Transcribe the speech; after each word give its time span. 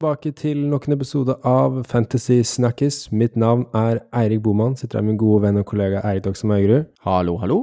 tilbake 0.00 0.30
til 0.32 0.62
nok 0.64 0.86
en 0.88 0.94
episode 0.94 1.34
av 1.44 1.74
Fantasy 1.84 2.38
Snakkis. 2.46 3.10
Mitt 3.12 3.34
navn 3.36 3.66
er 3.76 3.98
Eirik 4.16 4.40
Boman. 4.40 4.72
Sitter 4.72 4.96
her 4.96 5.04
med 5.04 5.12
min 5.12 5.18
gode 5.20 5.42
venn 5.42 5.60
og 5.60 5.66
kollega 5.68 6.00
Eirik 6.08 6.24
Doksen 6.24 6.48
Maugerud. 6.48 6.86
Hallo, 7.04 7.34
hallo. 7.42 7.58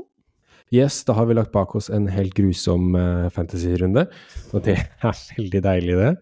Yes, 0.69 0.99
da 1.07 1.15
har 1.17 1.25
vi 1.25 1.33
lagt 1.33 1.49
bak 1.55 1.73
oss 1.73 1.89
en 1.89 2.05
helt 2.13 2.37
grusom 2.37 2.93
uh, 2.93 3.25
fantasy-runde, 3.33 4.05
og 4.53 4.65
det 4.67 4.77
er 5.09 5.17
veldig 5.33 5.63
deilig, 5.65 5.97
det. 5.97 6.13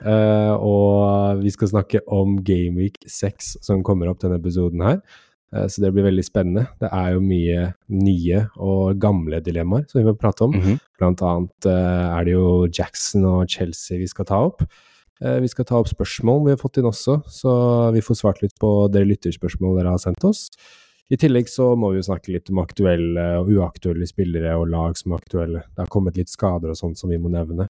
Uh, 0.00 0.56
og 0.64 1.44
vi 1.44 1.52
skal 1.52 1.74
snakke 1.74 2.00
om 2.08 2.38
Gameweek 2.40 2.96
6 3.04 3.58
som 3.60 3.84
kommer 3.84 4.08
opp 4.08 4.24
denne 4.24 4.40
episoden 4.40 4.80
her. 4.86 5.02
Uh, 5.52 5.68
så 5.68 5.84
det 5.84 5.92
blir 5.92 6.08
veldig 6.08 6.24
spennende. 6.24 6.70
Det 6.80 6.88
er 6.88 7.18
jo 7.18 7.26
mye 7.26 7.72
nye 8.00 8.46
og 8.56 8.96
gamle 9.02 9.44
dilemmaer 9.44 9.90
som 9.90 10.00
vi 10.00 10.08
må 10.08 10.16
prate 10.16 10.48
om. 10.48 10.56
Mm 10.56 10.62
-hmm. 10.62 10.84
Blant 10.96 11.20
annet 11.20 11.66
er 11.66 12.24
det 12.24 12.32
jo 12.32 12.68
Jackson 12.78 13.24
og 13.24 13.50
Chelsea 13.50 13.98
vi 13.98 14.06
skal 14.06 14.24
ta 14.24 14.46
opp. 14.46 14.64
Vi 15.20 15.48
skal 15.52 15.66
ta 15.68 15.76
opp 15.80 15.90
spørsmål 15.90 16.46
vi 16.46 16.54
har 16.54 16.60
fått 16.60 16.78
inn 16.80 16.88
også, 16.88 17.18
så 17.28 17.52
vi 17.92 18.00
får 18.04 18.18
svart 18.22 18.40
litt 18.44 18.54
på 18.60 18.70
dere 18.92 19.08
lytterspørsmål 19.10 19.76
dere 19.76 19.92
har 19.92 20.00
sendt 20.00 20.24
oss. 20.24 20.46
I 21.10 21.18
tillegg 21.18 21.48
så 21.50 21.72
må 21.74 21.90
vi 21.90 21.98
jo 21.98 22.06
snakke 22.06 22.30
litt 22.30 22.52
om 22.52 22.60
aktuelle 22.62 23.24
og 23.40 23.50
uaktuelle 23.50 24.06
spillere 24.06 24.52
og 24.56 24.68
lag 24.70 24.94
som 24.98 25.12
er 25.12 25.24
aktuelle. 25.24 25.64
Det 25.74 25.82
har 25.82 25.90
kommet 25.90 26.20
litt 26.20 26.30
skader 26.30 26.70
og 26.70 26.78
sånt 26.78 27.00
som 27.00 27.10
vi 27.10 27.18
må 27.18 27.32
nevne. 27.32 27.66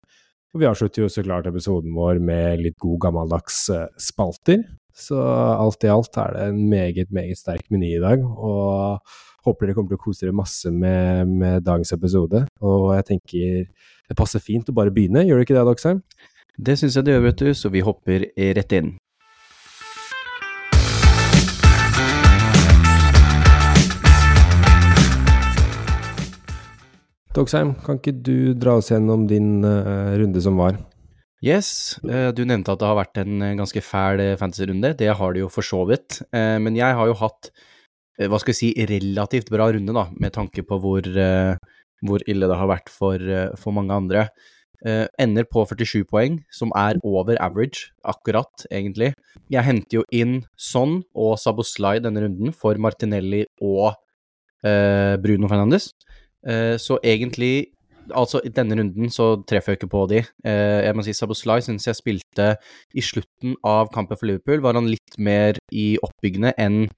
Og 0.50 0.60
vi 0.60 0.68
avslutter 0.68 1.04
jo 1.04 1.08
så 1.10 1.24
klart 1.24 1.48
episoden 1.48 1.94
vår 1.96 2.20
med 2.20 2.60
litt 2.66 2.76
god 2.82 2.98
gammeldags 3.06 3.62
spalter. 4.02 4.66
Så 4.92 5.16
alt 5.22 5.86
i 5.86 5.90
alt 5.92 6.18
er 6.20 6.34
det 6.36 6.46
en 6.50 6.60
meget, 6.68 7.12
meget 7.14 7.38
sterk 7.38 7.64
meny 7.72 7.94
i 7.96 8.02
dag. 8.02 8.20
Og 8.20 9.00
håper 9.46 9.66
dere 9.66 9.78
kommer 9.78 9.94
til 9.94 10.00
å 10.00 10.04
kose 10.04 10.26
dere 10.26 10.36
masse 10.36 10.72
med, 10.74 11.30
med 11.30 11.64
dagens 11.64 11.94
episode. 11.96 12.44
Og 12.60 12.90
jeg 12.98 13.08
tenker 13.14 13.64
det 14.10 14.18
passer 14.18 14.42
fint 14.42 14.68
å 14.68 14.76
bare 14.76 14.92
begynne, 14.92 15.22
gjør 15.24 15.38
det 15.38 15.46
ikke 15.46 15.56
det, 15.56 15.64
Doxheim? 15.68 16.02
Det 16.60 16.74
syns 16.76 16.98
jeg 16.98 17.06
det 17.06 17.14
gjør, 17.14 17.22
vet 17.24 17.40
du, 17.40 17.48
så 17.56 17.70
vi 17.72 17.80
hopper 17.80 18.24
rett 18.36 18.72
inn. 18.76 18.90
Dogsheim, 27.32 27.72
kan 27.86 27.96
ikke 27.96 28.12
du 28.12 28.52
dra 28.60 28.76
oss 28.76 28.90
gjennom 28.92 29.24
din 29.30 29.64
uh, 29.64 30.12
runde 30.20 30.44
som 30.44 30.60
var? 30.60 30.76
Yes, 31.40 31.96
uh, 32.04 32.28
du 32.36 32.44
nevnte 32.44 32.74
at 32.74 32.82
det 32.82 32.90
har 32.90 32.98
vært 32.98 33.22
en 33.24 33.40
uh, 33.40 33.56
ganske 33.62 33.80
fæl 33.86 34.20
fantasy-runde. 34.36 34.92
Det 35.00 35.08
har 35.16 35.32
det 35.32 35.46
jo 35.46 35.48
for 35.48 35.64
så 35.64 35.86
vidt. 35.88 36.20
men 36.36 36.76
jeg 36.76 36.92
har 36.98 37.08
jo 37.08 37.16
hatt, 37.22 37.54
hva 38.20 38.36
skal 38.42 38.52
vi 38.52 38.60
si, 38.60 38.72
relativt 38.90 39.48
bra 39.48 39.72
runde, 39.72 39.96
da, 39.96 40.10
med 40.12 40.36
tanke 40.36 40.66
på 40.66 40.76
hvor, 40.82 41.08
hvor 42.04 42.28
ille 42.28 42.52
det 42.52 42.64
har 42.66 42.74
vært 42.76 42.92
for, 42.92 43.30
for 43.56 43.72
mange 43.80 43.96
andre. 43.96 44.28
Ender 45.20 45.44
på 45.44 45.64
47 45.68 46.06
poeng, 46.08 46.38
som 46.56 46.70
er 46.78 46.96
over 47.04 47.36
average, 47.44 47.90
akkurat, 48.08 48.64
egentlig. 48.72 49.10
Jeg 49.52 49.66
henter 49.66 50.00
jo 50.00 50.04
inn 50.08 50.38
Son 50.56 51.02
og 51.12 51.34
Saboslai 51.42 51.98
denne 52.00 52.22
runden 52.24 52.54
for 52.56 52.80
Martinelli 52.80 53.42
og 53.60 53.92
Bruno 54.64 55.50
Fernandes. 55.52 55.90
Uh, 56.40 56.80
så 56.80 56.96
egentlig 57.04 57.68
Altså, 58.16 58.40
i 58.42 58.50
denne 58.50 58.74
runden 58.74 59.10
så 59.12 59.36
treffer 59.46 59.74
jeg 59.74 59.78
ikke 59.78 59.90
på 59.92 60.00
de. 60.10 60.22
Jeg 60.42 60.96
må 60.96 61.04
si 61.06 61.12
Saboslai 61.14 61.60
syns 61.62 61.86
jeg 61.86 61.98
spilte 61.98 62.46
i 62.96 63.04
slutten 63.04 63.54
av 63.62 63.92
kampen 63.94 64.18
for 64.18 64.26
Liverpool, 64.26 64.62
var 64.64 64.74
han 64.74 64.88
litt 64.90 65.14
mer 65.20 65.60
i 65.70 65.92
oppbyggende 66.02 66.50
enn 66.58 66.88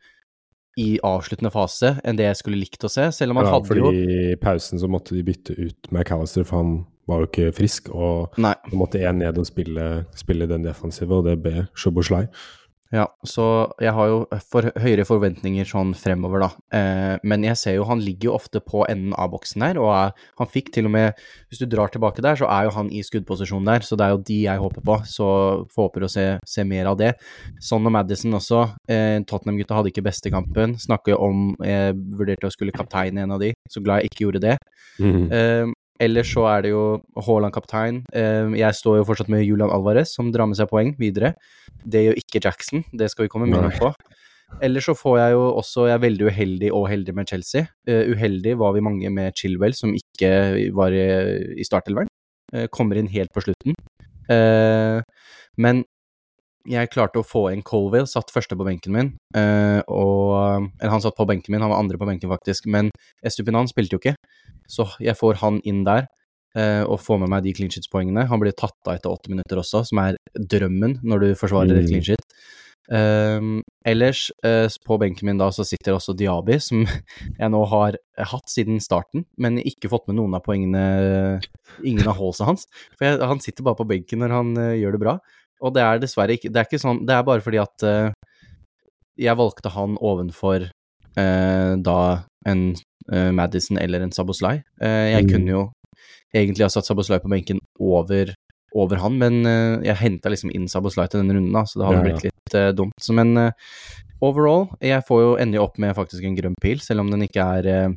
i 0.80 0.94
avsluttende 1.05 1.52
fase 1.52 1.98
enn 2.00 2.17
det 2.17 2.30
jeg 2.30 2.39
skulle 2.39 2.62
likt 2.62 2.86
å 2.86 2.91
se, 2.92 3.11
selv 3.12 3.34
om 3.34 3.42
han 3.42 3.48
ja, 3.50 3.52
hadde 3.58 3.68
fordi 3.68 3.83
jo 3.83 3.90
I 3.92 4.39
pausen 4.40 4.80
så 4.80 4.89
måtte 4.89 5.12
de 5.12 5.24
bytte 5.27 5.56
ut 5.58 5.90
McAllister, 5.92 6.46
for 6.48 6.62
han 6.62 6.73
var 7.08 7.23
jo 7.23 7.29
ikke 7.30 7.52
frisk, 7.57 7.92
og 7.92 8.40
Nei. 8.40 8.55
måtte 8.73 9.02
én 9.02 9.23
ned 9.23 9.39
og 9.39 9.46
spille, 9.48 10.05
spille, 10.18 10.48
den 10.51 10.67
defensive, 10.67 11.14
og 11.18 11.27
det 11.29 11.39
ble 11.42 11.67
Shoboslai. 11.74 12.27
Ja, 12.92 13.07
så 13.24 13.45
jeg 13.80 13.95
har 13.96 14.08
jo 14.11 14.17
for 14.52 14.68
høyere 14.77 15.07
forventninger 15.08 15.64
sånn 15.64 15.95
fremover, 15.96 16.42
da. 16.45 16.48
Eh, 16.77 17.14
men 17.24 17.46
jeg 17.46 17.57
ser 17.57 17.79
jo 17.79 17.86
han 17.89 18.02
ligger 18.05 18.29
jo 18.29 18.35
ofte 18.36 18.61
på 18.61 18.83
enden 18.85 19.14
av 19.17 19.30
boksen 19.33 19.64
der, 19.64 19.80
og 19.80 19.89
er, 19.96 20.12
han 20.36 20.51
fikk 20.52 20.68
til 20.74 20.91
og 20.91 20.92
med 20.92 21.23
Hvis 21.48 21.62
du 21.62 21.64
drar 21.73 21.89
tilbake 21.92 22.20
der, 22.24 22.36
så 22.36 22.51
er 22.52 22.67
jo 22.67 22.74
han 22.77 22.91
i 22.92 23.01
skuddposisjon 23.05 23.64
der, 23.64 23.85
så 23.85 23.96
det 23.96 24.05
er 24.05 24.12
jo 24.12 24.20
de 24.29 24.39
jeg 24.45 24.61
håper 24.61 24.85
på. 24.85 24.98
Så 25.08 25.27
håper 25.77 26.05
å 26.05 26.12
se, 26.12 26.27
se 26.48 26.64
mer 26.68 26.91
av 26.92 26.98
det. 27.01 27.14
Sånn 27.64 27.89
og 27.89 27.92
Madison 27.96 28.36
også. 28.36 28.62
Eh, 28.89 29.18
Tottenham-gutta 29.29 29.79
hadde 29.79 29.92
ikke 29.92 30.05
beste 30.05 30.33
kampen. 30.33 30.77
Snakker 30.80 31.14
jo 31.14 31.20
om 31.30 31.42
Jeg 31.64 31.96
vurderte 31.96 32.48
å 32.48 32.52
skulle 32.52 32.77
kapteine 32.77 33.24
en 33.24 33.36
av 33.36 33.41
de, 33.41 33.52
så 33.73 33.80
glad 33.85 34.02
jeg 34.02 34.12
ikke 34.12 34.24
gjorde 34.27 34.45
det. 34.45 34.57
Mm. 35.01 35.24
Eh, 35.33 35.73
Ellers 36.02 36.33
så 36.35 36.48
er 36.51 36.64
det 36.64 36.73
jo 36.73 36.85
Haaland 37.27 37.55
kaptein. 37.55 38.01
Jeg 38.11 38.74
står 38.74 38.96
jo 38.98 39.05
fortsatt 39.07 39.30
med 39.30 39.45
Julian 39.46 39.70
Alvarez, 39.70 40.11
som 40.17 40.33
drar 40.35 40.48
med 40.51 40.58
seg 40.58 40.67
poeng 40.70 40.96
videre. 40.98 41.36
Det 41.86 42.02
gjør 42.02 42.18
ikke 42.18 42.42
Jackson, 42.42 42.83
det 42.90 43.11
skal 43.13 43.29
vi 43.29 43.33
komme 43.33 43.46
mer 43.51 43.68
inn 43.68 43.79
på. 43.79 43.92
Ellers 44.61 44.89
så 44.89 44.95
får 44.98 45.18
jeg 45.18 45.35
jo 45.36 45.45
også 45.61 45.86
Jeg 45.89 45.95
er 45.95 46.02
veldig 46.02 46.27
uheldig 46.29 46.73
og 46.74 46.89
heldig 46.91 47.14
med 47.17 47.30
Chelsea. 47.30 47.68
Uh, 47.89 48.11
uheldig 48.12 48.57
var 48.61 48.74
vi 48.77 48.85
mange 48.85 49.11
med 49.11 49.39
Chilwell, 49.39 49.74
som 49.74 49.95
ikke 49.96 50.33
var 50.77 50.92
i, 50.92 51.07
i 51.57 51.67
startelveren. 51.67 52.11
Uh, 52.52 52.67
kommer 52.73 53.01
inn 53.01 53.11
helt 53.12 53.33
på 53.33 53.45
slutten. 53.45 53.77
Uh, 54.29 55.01
men 55.57 55.85
jeg 56.68 56.90
klarte 56.92 57.20
å 57.20 57.27
få 57.27 57.46
inn 57.52 57.64
Colville, 57.67 58.08
satt 58.11 58.33
første 58.34 58.56
på 58.58 58.67
benken 58.67 58.95
min. 58.95 59.12
og 59.34 60.68
Eller 60.80 60.92
han 60.92 61.02
satt 61.02 61.17
på 61.18 61.27
benken 61.28 61.55
min, 61.55 61.62
han 61.64 61.73
var 61.73 61.83
andre 61.83 61.98
på 61.98 62.08
benken, 62.08 62.30
faktisk. 62.30 62.68
Men 62.70 62.90
Estupinan 63.24 63.70
spilte 63.70 63.96
jo 63.96 64.02
ikke, 64.02 64.14
så 64.70 64.86
jeg 65.02 65.18
får 65.18 65.40
han 65.42 65.61
inn 65.64 65.83
der. 65.89 66.06
og 66.86 67.00
får 67.00 67.18
med 67.23 67.30
meg 67.33 67.45
de 67.46 67.55
clean 67.56 67.70
sheets-poengene. 67.73 68.27
Han 68.28 68.40
blir 68.40 68.52
tatt 68.52 68.77
av 68.86 68.98
etter 68.98 69.08
åtte 69.08 69.33
minutter 69.33 69.56
også, 69.56 69.86
som 69.89 70.02
er 70.02 70.18
drømmen 70.36 70.98
når 71.02 71.24
du 71.24 71.28
forsvarer 71.40 71.80
et 71.80 71.89
clean 71.89 72.05
shit. 72.05 72.27
Um, 72.90 73.62
ellers, 73.86 74.27
uh, 74.44 74.67
på 74.84 74.98
benken 74.98 75.29
min 75.29 75.39
da, 75.39 75.46
så 75.55 75.64
sitter 75.64 75.94
også 75.94 76.17
Diaby, 76.18 76.58
som 76.61 76.83
jeg 77.40 77.52
nå 77.55 77.61
har 77.70 77.98
hatt 78.33 78.50
siden 78.50 78.83
starten, 78.83 79.24
men 79.39 79.61
ikke 79.62 79.90
fått 79.92 80.08
med 80.11 80.18
noen 80.18 80.34
av 80.36 80.42
poengene, 80.44 81.39
ingen 81.86 82.11
av 82.11 82.18
holdsa 82.20 82.48
hans. 82.48 82.67
For 82.98 83.06
jeg, 83.06 83.23
han 83.23 83.42
sitter 83.44 83.67
bare 83.67 83.79
på 83.79 83.89
benken 83.94 84.23
når 84.24 84.36
han 84.36 84.52
uh, 84.58 84.73
gjør 84.77 84.96
det 84.96 85.02
bra, 85.05 85.17
og 85.62 85.74
det 85.77 85.83
er 85.86 86.00
dessverre 86.02 86.36
ikke 86.36 86.50
Det 86.52 86.61
er 86.61 86.68
ikke 86.68 86.83
sånn, 86.83 87.05
det 87.06 87.14
er 87.14 87.27
bare 87.27 87.45
fordi 87.45 87.61
at 87.62 87.86
uh, 87.86 88.11
jeg 89.20 89.39
valgte 89.39 89.73
han 89.74 89.98
ovenfor 90.00 90.70
da 91.12 91.96
en 92.48 92.61
Madison 93.36 93.77
eller 93.77 94.00
en 94.00 94.14
Saboslai. 94.17 94.62
jeg 94.80 95.27
kunne 95.28 95.50
jo 95.50 95.64
egentlig 96.33 96.64
ha 96.64 96.70
satt 96.73 96.89
Saboslai 96.89 97.18
på 97.20 97.28
benken 97.28 97.61
over 97.77 98.33
over 98.74 99.00
han, 99.02 99.18
men 99.20 99.42
uh, 99.46 99.80
jeg 99.84 100.00
henta 100.00 100.33
liksom 100.33 100.52
inn 100.55 100.68
Saboslai 100.70 101.08
til 101.11 101.23
denne 101.23 101.36
runden, 101.36 101.52
da, 101.55 101.64
så 101.68 101.80
det 101.80 101.89
hadde 101.89 101.98
ja, 101.98 102.05
ja. 102.05 102.06
blitt 102.08 102.24
litt 102.29 102.56
uh, 102.56 102.70
dumt. 102.77 102.96
Så, 103.02 103.17
men 103.17 103.34
uh, 103.36 103.74
overall, 104.24 104.70
jeg 104.80 105.05
får 105.08 105.23
jo 105.23 105.34
endelig 105.42 105.62
opp 105.64 105.79
med 105.83 105.96
faktisk 105.98 106.27
en 106.27 106.39
grønn 106.39 106.58
pil, 106.62 106.80
selv 106.84 107.05
om 107.05 107.12
den 107.12 107.27
ikke 107.27 107.46
er 107.58 107.96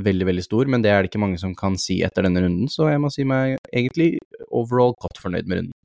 veldig, 0.00 0.26
veldig 0.26 0.42
stor, 0.42 0.70
men 0.70 0.82
det 0.82 0.90
er 0.90 1.02
det 1.02 1.12
ikke 1.12 1.22
mange 1.22 1.38
som 1.38 1.54
kan 1.58 1.76
si 1.78 2.00
etter 2.06 2.26
denne 2.26 2.42
runden, 2.42 2.70
så 2.72 2.88
jeg 2.90 3.02
må 3.02 3.12
si 3.14 3.26
meg 3.28 3.58
egentlig 3.70 4.16
overall 4.48 4.96
godt 4.98 5.20
fornøyd 5.22 5.50
med 5.50 5.60
runden. 5.60 5.76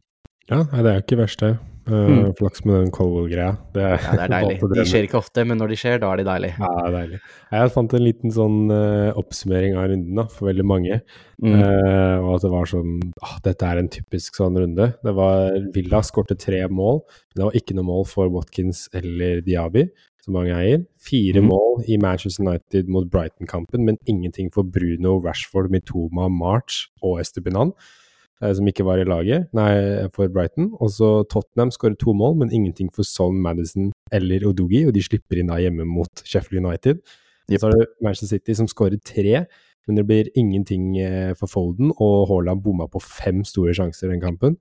Ja, 0.50 0.64
nei, 0.64 0.86
det 0.86 0.92
er 0.94 1.04
ikke 1.04 1.20
verst, 1.20 1.44
det. 1.46 1.58
Uh, 1.90 1.96
mm. 1.96 2.34
Flaks 2.38 2.62
med 2.66 2.76
den 2.76 2.92
Colwell-greia. 2.94 3.56
Det, 3.74 3.82
ja, 3.82 4.14
det 4.14 4.24
er 4.26 4.32
deilig. 4.36 4.58
De 4.76 4.86
skjer 4.86 5.06
ikke 5.08 5.20
ofte, 5.20 5.44
men 5.48 5.58
når 5.62 5.72
de 5.74 5.78
skjer, 5.82 6.02
da 6.02 6.12
er 6.14 6.22
de 6.22 6.26
deilig. 6.28 6.52
Ja, 6.58 6.70
det 6.76 6.84
er 6.86 6.96
deilig. 6.96 7.20
Jeg 7.56 7.72
fant 7.74 7.96
en 7.98 8.04
liten 8.06 8.34
sånn 8.34 8.58
uh, 8.74 9.20
oppsummering 9.20 9.78
av 9.78 9.88
runden 9.92 10.22
da, 10.22 10.26
for 10.34 10.50
veldig 10.50 10.66
mange. 10.70 11.00
Mm. 11.42 11.56
Uh, 11.56 12.18
og 12.26 12.32
at 12.36 12.46
det 12.46 12.52
var 12.54 12.70
sånn 12.70 12.98
ah, 13.26 13.38
Dette 13.46 13.70
er 13.70 13.82
en 13.82 13.92
typisk 13.94 14.38
sånn 14.42 14.60
runde. 14.60 14.92
Det 15.06 15.16
var 15.18 15.58
Villa 15.76 16.04
skårte 16.06 16.38
tre 16.38 16.62
mål. 16.70 17.02
Men 17.32 17.42
det 17.42 17.48
var 17.48 17.62
ikke 17.62 17.78
noe 17.78 17.90
mål 17.90 18.06
for 18.10 18.34
Watkins 18.34 18.86
eller 18.98 19.42
Diaby, 19.46 19.88
som 20.26 20.38
mange 20.38 20.58
eier. 20.58 20.84
Fire 21.02 21.42
mm. 21.42 21.50
mål 21.50 21.88
i 21.90 21.98
Manchester 22.02 22.46
United 22.46 22.92
mot 22.92 23.10
Brighton-kampen, 23.10 23.86
men 23.88 23.98
ingenting 24.10 24.54
for 24.54 24.66
Bruno, 24.66 25.18
Rashford, 25.24 25.72
Mitoma, 25.74 26.30
March 26.30 26.88
og 27.02 27.18
Estepinan. 27.24 27.74
Eh, 27.74 27.96
som 28.40 28.68
ikke 28.70 28.86
var 28.88 29.02
i 29.02 29.08
laget, 29.08 29.50
nei, 29.58 29.72
for 30.16 30.32
Brighton. 30.32 30.70
Og 30.80 30.94
så 30.96 31.10
Tottenham 31.32 31.74
skårer 31.76 31.98
to 32.00 32.14
mål, 32.16 32.38
men 32.40 32.54
ingenting 32.56 32.92
for 32.96 33.08
Son, 33.08 33.42
Madison 33.44 33.90
eller 34.16 34.46
Odugi, 34.48 34.86
og 34.88 34.94
de 34.96 35.04
slipper 35.04 35.42
inn 35.42 35.52
da 35.52 35.60
hjemme 35.60 35.88
mot 35.88 36.24
Sheffield 36.24 36.64
United. 36.64 37.02
Yep. 37.50 37.60
Så 37.60 37.68
har 37.68 37.76
du 37.76 37.86
Manchester 38.06 38.38
City 38.38 38.56
som 38.56 38.70
skårer 38.70 39.02
tre, 39.04 39.44
men 39.88 39.98
det 39.98 40.06
blir 40.08 40.30
ingenting 40.38 40.94
eh, 41.02 41.34
for 41.38 41.52
Folden, 41.52 41.92
og 41.98 42.30
Haaland 42.30 42.62
bomma 42.64 42.88
på 42.92 43.02
fem 43.04 43.42
store 43.48 43.74
sjanser 43.76 44.08
i 44.08 44.14
den 44.14 44.24
kampen. 44.24 44.60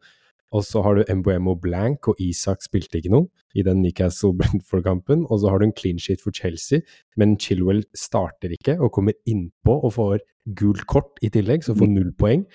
Og 0.57 0.65
så 0.65 0.81
har 0.85 0.97
du 0.97 1.15
Mbuemo 1.19 1.55
blank, 1.61 2.09
og 2.09 2.21
Isak 2.25 2.63
spilte 2.65 3.01
ikke 3.01 3.13
noe 3.13 3.29
i 3.59 3.65
den 3.67 3.83
Newcastle-Brentford-kampen. 3.85 5.27
Og 5.29 5.43
så 5.43 5.53
har 5.53 5.61
du 5.61 5.69
en 5.69 5.77
clean 5.77 6.01
sheet 6.01 6.25
for 6.25 6.33
Chelsea, 6.33 6.81
men 7.21 7.37
Chilwell 7.41 7.85
starter 7.97 8.55
ikke 8.57 8.79
og 8.81 8.95
kommer 8.97 9.17
innpå 9.29 9.77
og 9.77 9.95
får 9.99 10.19
gult 10.57 10.87
kort 10.89 11.21
i 11.25 11.29
tillegg, 11.33 11.65
så 11.65 11.77
får 11.77 11.91
null 11.93 12.13
poeng. 12.19 12.47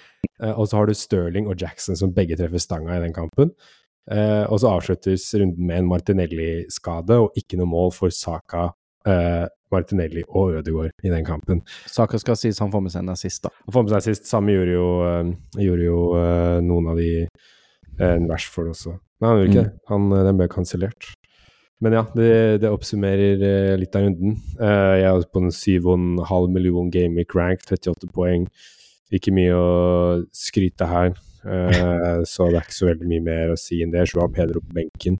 Uh, 0.41 0.53
og 0.57 0.67
så 0.67 0.79
har 0.79 0.89
du 0.89 0.97
Sterling 0.97 1.49
og 1.49 1.61
Jackson 1.61 1.97
som 1.99 2.13
begge 2.15 2.37
treffer 2.39 2.61
stanga 2.61 2.97
i 2.97 3.03
den 3.03 3.13
kampen. 3.15 3.53
Uh, 4.09 4.43
og 4.49 4.57
så 4.59 4.73
avsluttes 4.73 5.29
runden 5.37 5.67
med 5.67 5.83
en 5.83 5.91
Martinelli-skade 5.91 7.19
og 7.23 7.37
ikke 7.39 7.59
noe 7.61 7.69
mål 7.69 7.93
for 7.95 8.13
Saka, 8.13 8.71
uh, 9.07 9.45
Martinelli 9.73 10.25
og 10.27 10.57
Ødegaard 10.59 11.05
i 11.05 11.13
den 11.13 11.25
kampen. 11.25 11.61
Saka 11.89 12.17
skal 12.21 12.37
sies 12.39 12.59
han 12.61 12.73
får 12.73 12.83
med 12.83 12.93
seg 12.93 13.05
en 13.05 13.13
assist, 13.13 13.45
da. 13.45 13.53
Han 13.67 13.75
får 13.77 13.85
med 13.85 13.93
seg 13.93 14.01
assist. 14.01 14.29
Samme 14.29 14.53
gjorde 14.53 14.75
jo, 14.75 14.89
gjorde 15.61 15.87
jo 15.87 16.01
noen 16.65 16.91
av 16.91 16.99
de 17.01 17.13
enn 17.99 18.27
det 18.27 18.71
også. 18.73 18.95
Nei, 19.21 19.29
han 19.29 19.37
gjorde 19.39 19.49
ikke 19.51 19.63
Mm. 19.63 19.69
det. 19.69 19.79
Han, 19.89 20.11
eh, 20.13 20.23
den 20.23 20.37
ble 20.37 20.47
kansellert. 20.47 21.11
Men 21.81 21.93
ja, 21.93 22.03
det, 22.15 22.61
det 22.61 22.69
oppsummerer 22.71 23.41
eh, 23.43 23.75
litt 23.77 23.95
av 23.95 24.03
runden. 24.05 24.37
Eh, 24.59 24.93
jeg 25.01 25.09
er 25.09 25.25
på 25.33 25.41
en 25.43 25.51
7,5 25.51 26.49
million 26.53 26.89
gameweek 26.89 27.35
rank, 27.35 27.59
38 27.67 28.07
poeng. 28.13 28.47
Ikke 29.11 29.33
mye 29.35 29.51
å 29.53 30.23
skryte 30.33 30.87
her, 30.87 31.13
eh, 31.45 32.23
så 32.33 32.47
det 32.49 32.55
er 32.61 32.63
ikke 32.65 32.79
så 32.79 32.87
veldig 32.89 33.07
mye 33.11 33.21
mer 33.27 33.51
å 33.53 33.57
si 33.59 33.81
enn 33.83 33.91
det. 33.91 34.07
Joao 34.13 34.29
Pedro 34.31 34.61
på 34.63 34.73
benken. 34.79 35.19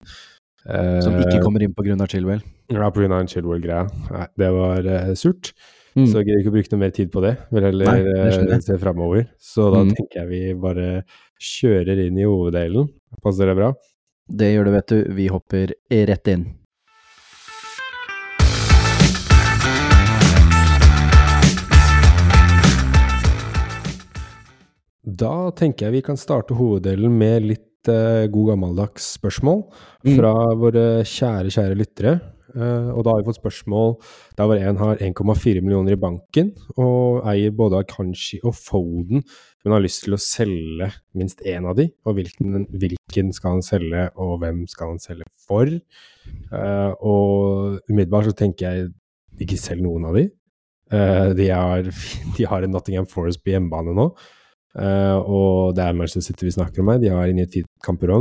Eh, 0.66 1.02
Som 1.04 1.20
ikke 1.20 1.42
kommer 1.44 1.62
inn 1.62 1.74
av 2.02 2.08
Chilwell. 2.08 2.42
Ja, 2.72 2.90
av 3.12 3.20
en 3.20 3.28
Chilwell-greie. 3.28 4.30
Det 4.40 4.52
var 4.56 4.88
eh, 4.88 5.14
surt. 5.20 5.52
Mm. 5.94 6.08
Så 6.10 6.22
jeg 6.24 6.26
gidder 6.26 6.40
ikke 6.42 6.50
å 6.50 6.56
bruke 6.56 6.72
noe 6.74 6.80
mer 6.82 6.94
tid 6.96 7.12
på 7.14 7.22
det. 7.22 7.34
Vil 7.54 7.68
heller 7.68 7.86
Nei, 7.86 8.00
det 8.08 8.14
eh, 8.56 8.60
se 8.66 8.78
framover. 8.82 9.28
Så 9.38 9.68
da 9.76 9.84
Mm. 9.84 9.92
tenker 9.94 10.22
jeg 10.24 10.30
vi 10.32 10.54
bare 10.64 11.04
kjører 11.44 12.00
inn 12.08 12.18
i 12.22 12.28
hoveddelen. 12.28 12.88
Passer 13.24 13.50
det 13.52 13.58
bra? 13.60 13.74
Det 14.32 14.54
gjør 14.54 14.70
det, 14.70 14.74
vet 14.78 14.92
du. 14.94 15.00
Vi 15.18 15.30
hopper 15.34 15.74
rett 16.10 16.30
inn. 16.32 16.46
Da 25.04 25.52
tenker 25.58 25.88
jeg 25.90 25.98
vi 25.98 26.04
kan 26.06 26.20
starte 26.20 26.56
hoveddelen 26.56 27.12
med 27.20 27.48
litt 27.50 27.90
uh, 27.92 28.24
god 28.32 28.54
gammeldags 28.54 29.14
spørsmål 29.18 29.66
Mm. 30.04 30.18
fra 30.18 30.32
våre 30.60 30.86
kjære, 31.08 31.48
kjære 31.56 31.76
lyttere. 31.80 32.14
Eh, 32.54 32.90
og 32.94 33.02
da 33.06 33.14
har 33.14 33.22
vi 33.22 33.28
fått 33.32 33.40
spørsmål 33.40 33.96
der 34.38 34.50
hvor 34.50 34.60
en 34.62 34.82
har 34.82 35.02
1,4 35.02 35.64
millioner 35.64 35.96
i 35.96 36.00
banken 36.00 36.52
og 36.78 37.24
eier 37.30 37.56
både 37.58 37.80
Akanshi 37.82 38.38
og 38.44 38.54
Foden, 38.58 39.24
men 39.64 39.74
har 39.74 39.82
lyst 39.82 40.04
til 40.06 40.14
å 40.14 40.22
selge 40.22 40.92
minst 41.18 41.42
én 41.48 41.66
av 41.70 41.80
de. 41.80 41.88
Og 42.06 42.20
hvilken, 42.20 42.68
hvilken 42.70 43.34
skal 43.34 43.58
han 43.58 43.66
selge, 43.66 44.06
og 44.20 44.38
hvem 44.44 44.64
skal 44.70 44.94
han 44.94 45.02
selge 45.02 45.28
for? 45.48 45.72
Eh, 45.72 46.92
og 47.02 47.82
umiddelbart 47.90 48.30
så 48.30 48.38
tenker 48.44 48.70
jeg 48.70 48.94
ikke 49.42 49.60
selg 49.60 49.86
noen 49.86 50.08
av 50.12 50.20
de. 50.20 50.28
Eh, 50.94 51.34
de, 51.40 51.50
er, 51.50 51.90
de 52.38 52.48
har 52.50 52.66
en 52.66 52.74
Nottingham 52.76 53.10
Forest 53.10 53.44
på 53.44 53.56
hjemmebane 53.56 53.98
nå. 53.98 54.12
Uh, 54.74 55.22
og 55.30 55.76
det 55.78 55.84
er 55.86 55.94
Manchester 55.94 56.24
City 56.26 56.48
vi 56.48 56.56
snakker 56.56 56.82
om 56.82 56.88
her. 56.90 57.02
De 57.02 57.12
har 57.14 57.30
inne 57.30 57.44
i 57.44 57.46
et 57.46 57.58
fint. 57.60 57.68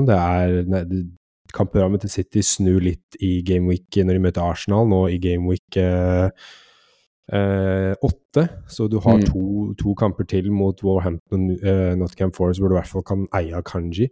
Det 0.05 0.17
er 0.19 0.59
nei, 0.69 0.83
Kampprogrammet 1.53 2.03
til 2.05 2.11
City 2.11 2.43
snur 2.47 2.81
litt 2.83 3.17
i 3.21 3.43
gameweek 3.47 4.01
når 4.03 4.19
de 4.19 4.25
møter 4.27 4.43
Arsenal, 4.45 4.87
nå 4.91 5.05
i 5.13 5.19
gameweek 5.23 5.79
eh, 5.81 6.29
eh, 7.33 7.93
åtte. 8.03 8.47
Så 8.69 8.89
du 8.91 8.99
har 9.01 9.19
Mm. 9.19 9.27
to, 9.29 9.75
to 9.79 9.95
kamper 9.95 10.25
til 10.29 10.51
mot 10.53 10.79
Warhampton 10.83 11.51
eh, 11.63 11.95
Nottingham 11.97 12.33
Forest, 12.33 12.61
hvor 12.61 12.69
du 12.69 12.77
i 12.77 12.81
hvert 12.81 12.91
fall 12.91 13.03
kan 13.07 13.27
eie 13.35 13.63
Kanji. 13.63 14.09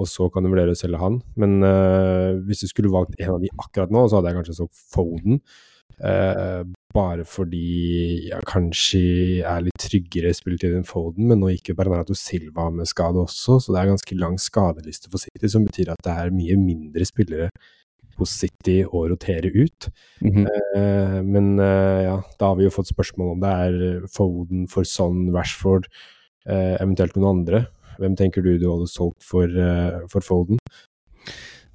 Og 0.00 0.06
så 0.08 0.30
kan 0.32 0.42
du 0.42 0.48
vurdere 0.48 0.72
å 0.72 0.78
selge 0.78 0.96
han. 0.98 1.20
Men 1.36 1.62
eh, 1.62 2.38
hvis 2.46 2.62
du 2.64 2.68
skulle 2.70 2.92
valgt 2.92 3.18
en 3.20 3.34
av 3.34 3.40
de 3.42 3.50
akkurat 3.58 3.90
nå, 3.92 4.06
så 4.08 4.16
hadde 4.20 4.30
jeg 4.32 4.38
kanskje 4.40 4.58
så 4.62 4.68
Foden. 4.94 5.42
Bare 6.90 7.22
fordi 7.28 8.30
jeg 8.32 8.46
kanskje 8.50 9.00
er 9.46 9.62
litt 9.62 9.78
tryggere 9.78 10.32
spilletid 10.34 10.74
enn 10.74 10.86
Foden, 10.88 11.28
men 11.30 11.38
nå 11.38 11.52
gikk 11.52 11.70
jo 11.70 11.76
Bernardo 11.78 12.16
Silva 12.18 12.66
med 12.74 12.90
skade 12.90 13.20
også, 13.22 13.60
så 13.62 13.74
det 13.74 13.82
er 13.82 13.92
ganske 13.92 14.16
lang 14.18 14.40
skadeliste 14.42 15.10
for 15.12 15.22
City, 15.22 15.46
som 15.52 15.66
betyr 15.68 15.92
at 15.94 16.02
det 16.02 16.16
er 16.18 16.34
mye 16.34 16.58
mindre 16.58 17.06
spillere 17.06 17.50
hos 18.18 18.34
City 18.42 18.80
å 18.84 19.04
rotere 19.12 19.52
ut. 19.54 19.90
Mhm. 20.20 20.46
Eh, 20.76 21.18
men 21.22 21.52
eh, 21.62 22.02
ja, 22.08 22.16
da 22.38 22.50
har 22.50 22.58
vi 22.58 22.66
jo 22.66 22.74
fått 22.74 22.90
spørsmål 22.90 23.36
om 23.36 23.44
det 23.44 23.52
er 23.66 24.08
Foden 24.10 24.66
for 24.70 24.88
Son, 24.88 25.28
Rashford, 25.34 25.86
eh, 26.46 26.74
eventuelt 26.80 27.16
noen 27.16 27.38
andre. 27.38 27.68
Hvem 28.00 28.16
tenker 28.16 28.42
du 28.42 28.56
du 28.58 28.66
hadde 28.66 28.90
solgt 28.90 29.22
for, 29.22 29.46
eh, 29.46 30.02
for 30.10 30.24
Foden? 30.24 30.58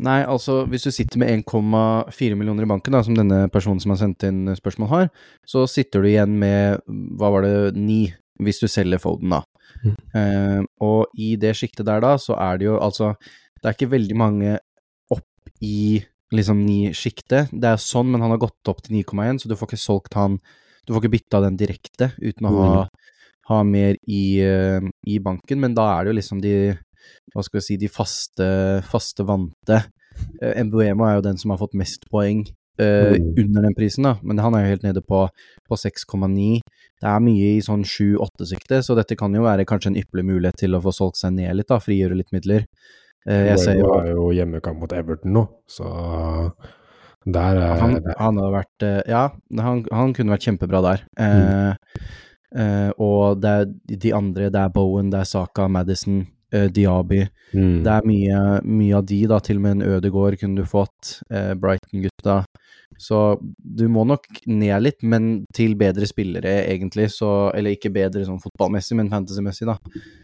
Nei, 0.03 0.19
altså 0.27 0.65
hvis 0.67 0.83
du 0.83 0.91
sitter 0.91 1.21
med 1.21 1.31
1,4 1.47 2.35
millioner 2.35 2.65
i 2.65 2.69
banken, 2.69 2.95
da, 2.95 3.01
som 3.05 3.15
denne 3.15 3.45
personen 3.51 3.79
som 3.79 3.93
har 3.93 4.01
sendt 4.01 4.25
inn 4.27 4.49
spørsmål 4.57 4.91
har, 4.91 5.05
så 5.47 5.63
sitter 5.71 6.03
du 6.03 6.09
igjen 6.09 6.35
med, 6.41 6.81
hva 7.15 7.31
var 7.31 7.47
det, 7.47 7.55
ni, 7.79 8.09
hvis 8.43 8.59
du 8.59 8.67
selger 8.67 8.99
Foden, 8.99 9.31
da. 9.37 9.43
Mm. 9.85 9.95
Uh, 10.15 10.61
og 10.83 11.15
i 11.19 11.33
det 11.39 11.53
sjiktet 11.55 11.87
der, 11.87 12.03
da, 12.03 12.15
så 12.21 12.35
er 12.39 12.59
det 12.59 12.67
jo 12.67 12.75
altså 12.79 13.15
Det 13.19 13.67
er 13.67 13.75
ikke 13.75 13.91
veldig 13.91 14.15
mange 14.17 14.51
opp 15.11 15.49
i 15.65 16.03
liksom 16.35 16.61
ni-sjiktet. 16.65 17.51
Det 17.51 17.69
er 17.69 17.81
sånn, 17.81 18.11
men 18.11 18.23
han 18.23 18.33
har 18.33 18.41
gått 18.43 18.69
opp 18.71 18.83
til 18.85 18.99
9,1, 18.99 19.41
så 19.41 19.49
du 19.49 19.55
får 19.57 19.71
ikke 19.71 19.81
solgt 19.81 20.17
han 20.19 20.37
Du 20.85 20.93
får 20.93 21.03
ikke 21.03 21.15
bytta 21.15 21.41
den 21.47 21.57
direkte 21.57 22.11
uten 22.19 22.45
å 22.45 22.51
ha, 22.59 22.73
ha 23.49 23.61
mer 23.65 23.95
i, 24.05 24.25
uh, 24.43 24.83
i 25.07 25.21
banken, 25.23 25.63
men 25.63 25.77
da 25.77 25.87
er 25.93 26.03
det 26.03 26.13
jo 26.13 26.19
liksom 26.19 26.43
de 26.43 26.55
hva 27.33 27.43
skal 27.45 27.59
vi 27.59 27.65
si, 27.67 27.77
de 27.81 27.89
faste, 27.91 28.47
faste 28.89 29.25
vante. 29.27 29.81
Uh, 30.41 30.61
Mbuema 30.67 31.11
er 31.11 31.19
jo 31.19 31.25
den 31.29 31.41
som 31.41 31.51
har 31.53 31.59
fått 31.59 31.75
mest 31.77 32.07
poeng 32.11 32.45
eh, 32.79 33.15
Mm. 33.15 33.33
under 33.39 33.61
den 33.61 33.75
prisen, 33.75 34.03
da, 34.03 34.17
men 34.23 34.39
han 34.39 34.55
er 34.55 34.65
jo 34.65 34.71
helt 34.73 34.83
nede 34.83 35.01
på, 35.01 35.21
på 35.67 35.77
6,9. 35.79 36.59
Det 37.01 37.07
er 37.07 37.23
mye 37.23 37.53
i 37.55 37.63
sånn 37.63 37.83
7-8-sikte, 37.87 38.81
så 38.83 38.95
dette 38.97 39.15
kan 39.19 39.33
jo 39.35 39.45
være 39.45 39.65
kanskje 39.67 39.93
en 39.93 39.99
ypperlig 40.01 40.25
mulighet 40.27 40.59
til 40.59 40.75
å 40.75 40.81
få 40.83 40.91
solgt 40.95 41.19
seg 41.21 41.35
ned 41.37 41.55
litt, 41.55 41.69
da, 41.71 41.79
frigjøre 41.79 42.17
litt 42.19 42.33
midler. 42.35 42.65
Eh, 43.27 43.47
jeg 43.51 43.61
ser 43.63 43.79
jo 43.79 43.93
har 43.93 44.09
jo 44.11 44.27
hjemmekamp 44.35 44.83
mot 44.83 44.93
Everton 44.95 45.33
nå, 45.35 45.45
så 45.71 45.87
der 47.25 47.57
er 47.57 47.79
han, 47.81 47.95
han 48.19 48.37
har 48.37 48.51
vært 48.53 48.85
eh, 48.85 48.99
Ja, 49.09 49.23
han, 49.57 49.81
han 49.89 50.13
kunne 50.13 50.35
vært 50.35 50.45
kjempebra 50.45 50.81
der. 50.85 51.05
Eh, 51.17 51.95
eh, 52.61 52.91
og 53.01 53.41
det 53.41 53.53
er 53.61 53.71
de 54.05 54.13
andre, 54.13 54.51
det 54.53 54.61
er 54.61 54.73
Bowen, 54.75 55.09
det 55.13 55.23
er 55.23 55.29
Saka, 55.31 55.65
Madison, 55.71 56.25
eh, 56.55 56.67
Diaby. 56.73 57.21
Mm. 57.55 57.83
Det 57.85 57.91
er 57.97 58.07
mye, 58.09 58.39
mye 58.65 58.99
av 59.01 59.05
de, 59.11 59.21
da. 59.31 59.41
Til 59.43 59.59
og 59.59 59.65
med 59.67 59.77
en 59.77 59.87
Ødegård 59.95 60.39
kunne 60.41 60.63
du 60.63 60.69
fått. 60.69 61.17
Eh, 61.29 61.53
Brighton-gutta. 61.59 62.43
Så 63.01 63.19
du 63.59 63.87
må 63.91 64.05
nok 64.07 64.23
ned 64.47 64.85
litt, 64.85 65.01
men 65.03 65.45
til 65.55 65.73
bedre 65.75 66.07
spillere, 66.07 66.61
egentlig. 66.71 67.09
Så, 67.11 67.27
eller 67.57 67.75
ikke 67.75 67.91
bedre 67.91 68.23
sånn 68.27 68.39
fotballmessig, 68.39 68.95
men 68.95 69.09
fantasy-messig, 69.11 69.67
da. 69.67 69.75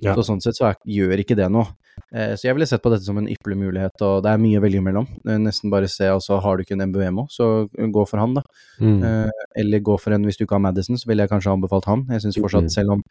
Ja. 0.06 0.16
Så 0.16 0.24
sånn 0.30 0.40
sett 0.44 0.56
så 0.60 0.70
er, 0.70 0.78
gjør 0.88 1.20
ikke 1.26 1.36
det 1.36 1.50
noe. 1.52 1.68
Eh, 2.16 2.32
så 2.40 2.48
jeg 2.48 2.56
ville 2.56 2.68
sett 2.70 2.84
på 2.84 2.92
dette 2.94 3.04
som 3.04 3.20
en 3.20 3.28
ypperlig 3.28 3.58
mulighet, 3.60 4.00
og 4.08 4.22
det 4.24 4.32
er 4.32 4.40
mye 4.40 4.62
å 4.62 4.64
velge 4.64 4.84
mellom. 4.86 5.10
Eh, 5.28 5.38
nesten 5.44 5.72
bare 5.74 5.90
se, 5.92 6.08
altså 6.08 6.40
har 6.44 6.56
du 6.58 6.64
ikke 6.64 6.78
en 6.78 6.86
MBMO, 6.94 7.28
så 7.32 7.50
gå 7.68 8.06
for 8.08 8.24
han, 8.24 8.38
da. 8.40 8.46
Mm. 8.80 8.98
Eh, 9.04 9.46
eller 9.66 9.84
gå 9.92 9.98
for 10.00 10.16
en, 10.16 10.24
hvis 10.28 10.40
du 10.40 10.46
ikke 10.46 10.56
har 10.56 10.64
Madison, 10.70 10.96
så 11.00 11.12
ville 11.12 11.26
jeg 11.28 11.34
kanskje 11.34 11.52
anbefalt 11.58 11.90
han. 11.92 12.06
Jeg 12.16 12.24
syns 12.24 12.40
fortsatt, 12.40 12.70
Mhm. 12.70 12.76
selv 12.78 12.96
om 12.96 13.04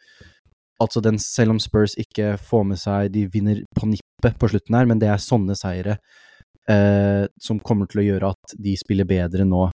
Altså 0.81 1.03
den, 1.03 1.19
selv 1.21 1.55
om 1.55 1.61
Spurs 1.61 1.93
ikke 1.99 2.33
får 2.41 2.63
med 2.65 2.79
seg 2.81 3.11
De 3.13 3.27
vinner 3.31 3.61
på 3.77 3.89
nippet 3.89 4.37
på 4.41 4.49
slutten 4.51 4.77
her, 4.77 4.89
men 4.89 5.01
det 5.01 5.11
er 5.11 5.21
sånne 5.21 5.55
seire 5.57 5.99
eh, 6.69 7.25
som 7.41 7.61
kommer 7.61 7.89
til 7.89 8.01
å 8.01 8.07
gjøre 8.07 8.31
at 8.33 8.55
de 8.57 8.75
spiller 8.79 9.07
bedre 9.09 9.45
nå 9.47 9.67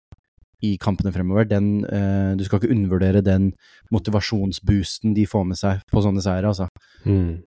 i 0.65 0.75
kampene 0.81 1.11
fremover. 1.13 1.47
Den, 1.49 1.85
eh, 1.85 2.33
du 2.37 2.43
skal 2.45 2.61
ikke 2.61 2.73
undervurdere 2.73 3.23
den 3.25 3.51
motivasjonsboosten 3.93 5.13
de 5.17 5.25
får 5.29 5.45
med 5.51 5.59
seg 5.59 5.83
på 5.91 6.03
sånne 6.05 6.23
seire, 6.25 6.53
altså. 6.53 6.69
Mm. 7.05 7.43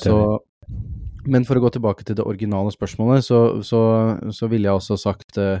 Så, 0.00 0.16
men 1.28 1.44
for 1.44 1.58
å 1.58 1.66
gå 1.66 1.74
tilbake 1.74 2.06
til 2.06 2.16
det 2.16 2.24
originale 2.24 2.72
spørsmålet, 2.72 3.26
så, 3.26 3.40
så, 3.66 3.80
så 4.32 4.48
ville 4.48 4.70
jeg 4.70 4.80
også 4.80 4.98
sagt 5.00 5.42
eh, 5.42 5.58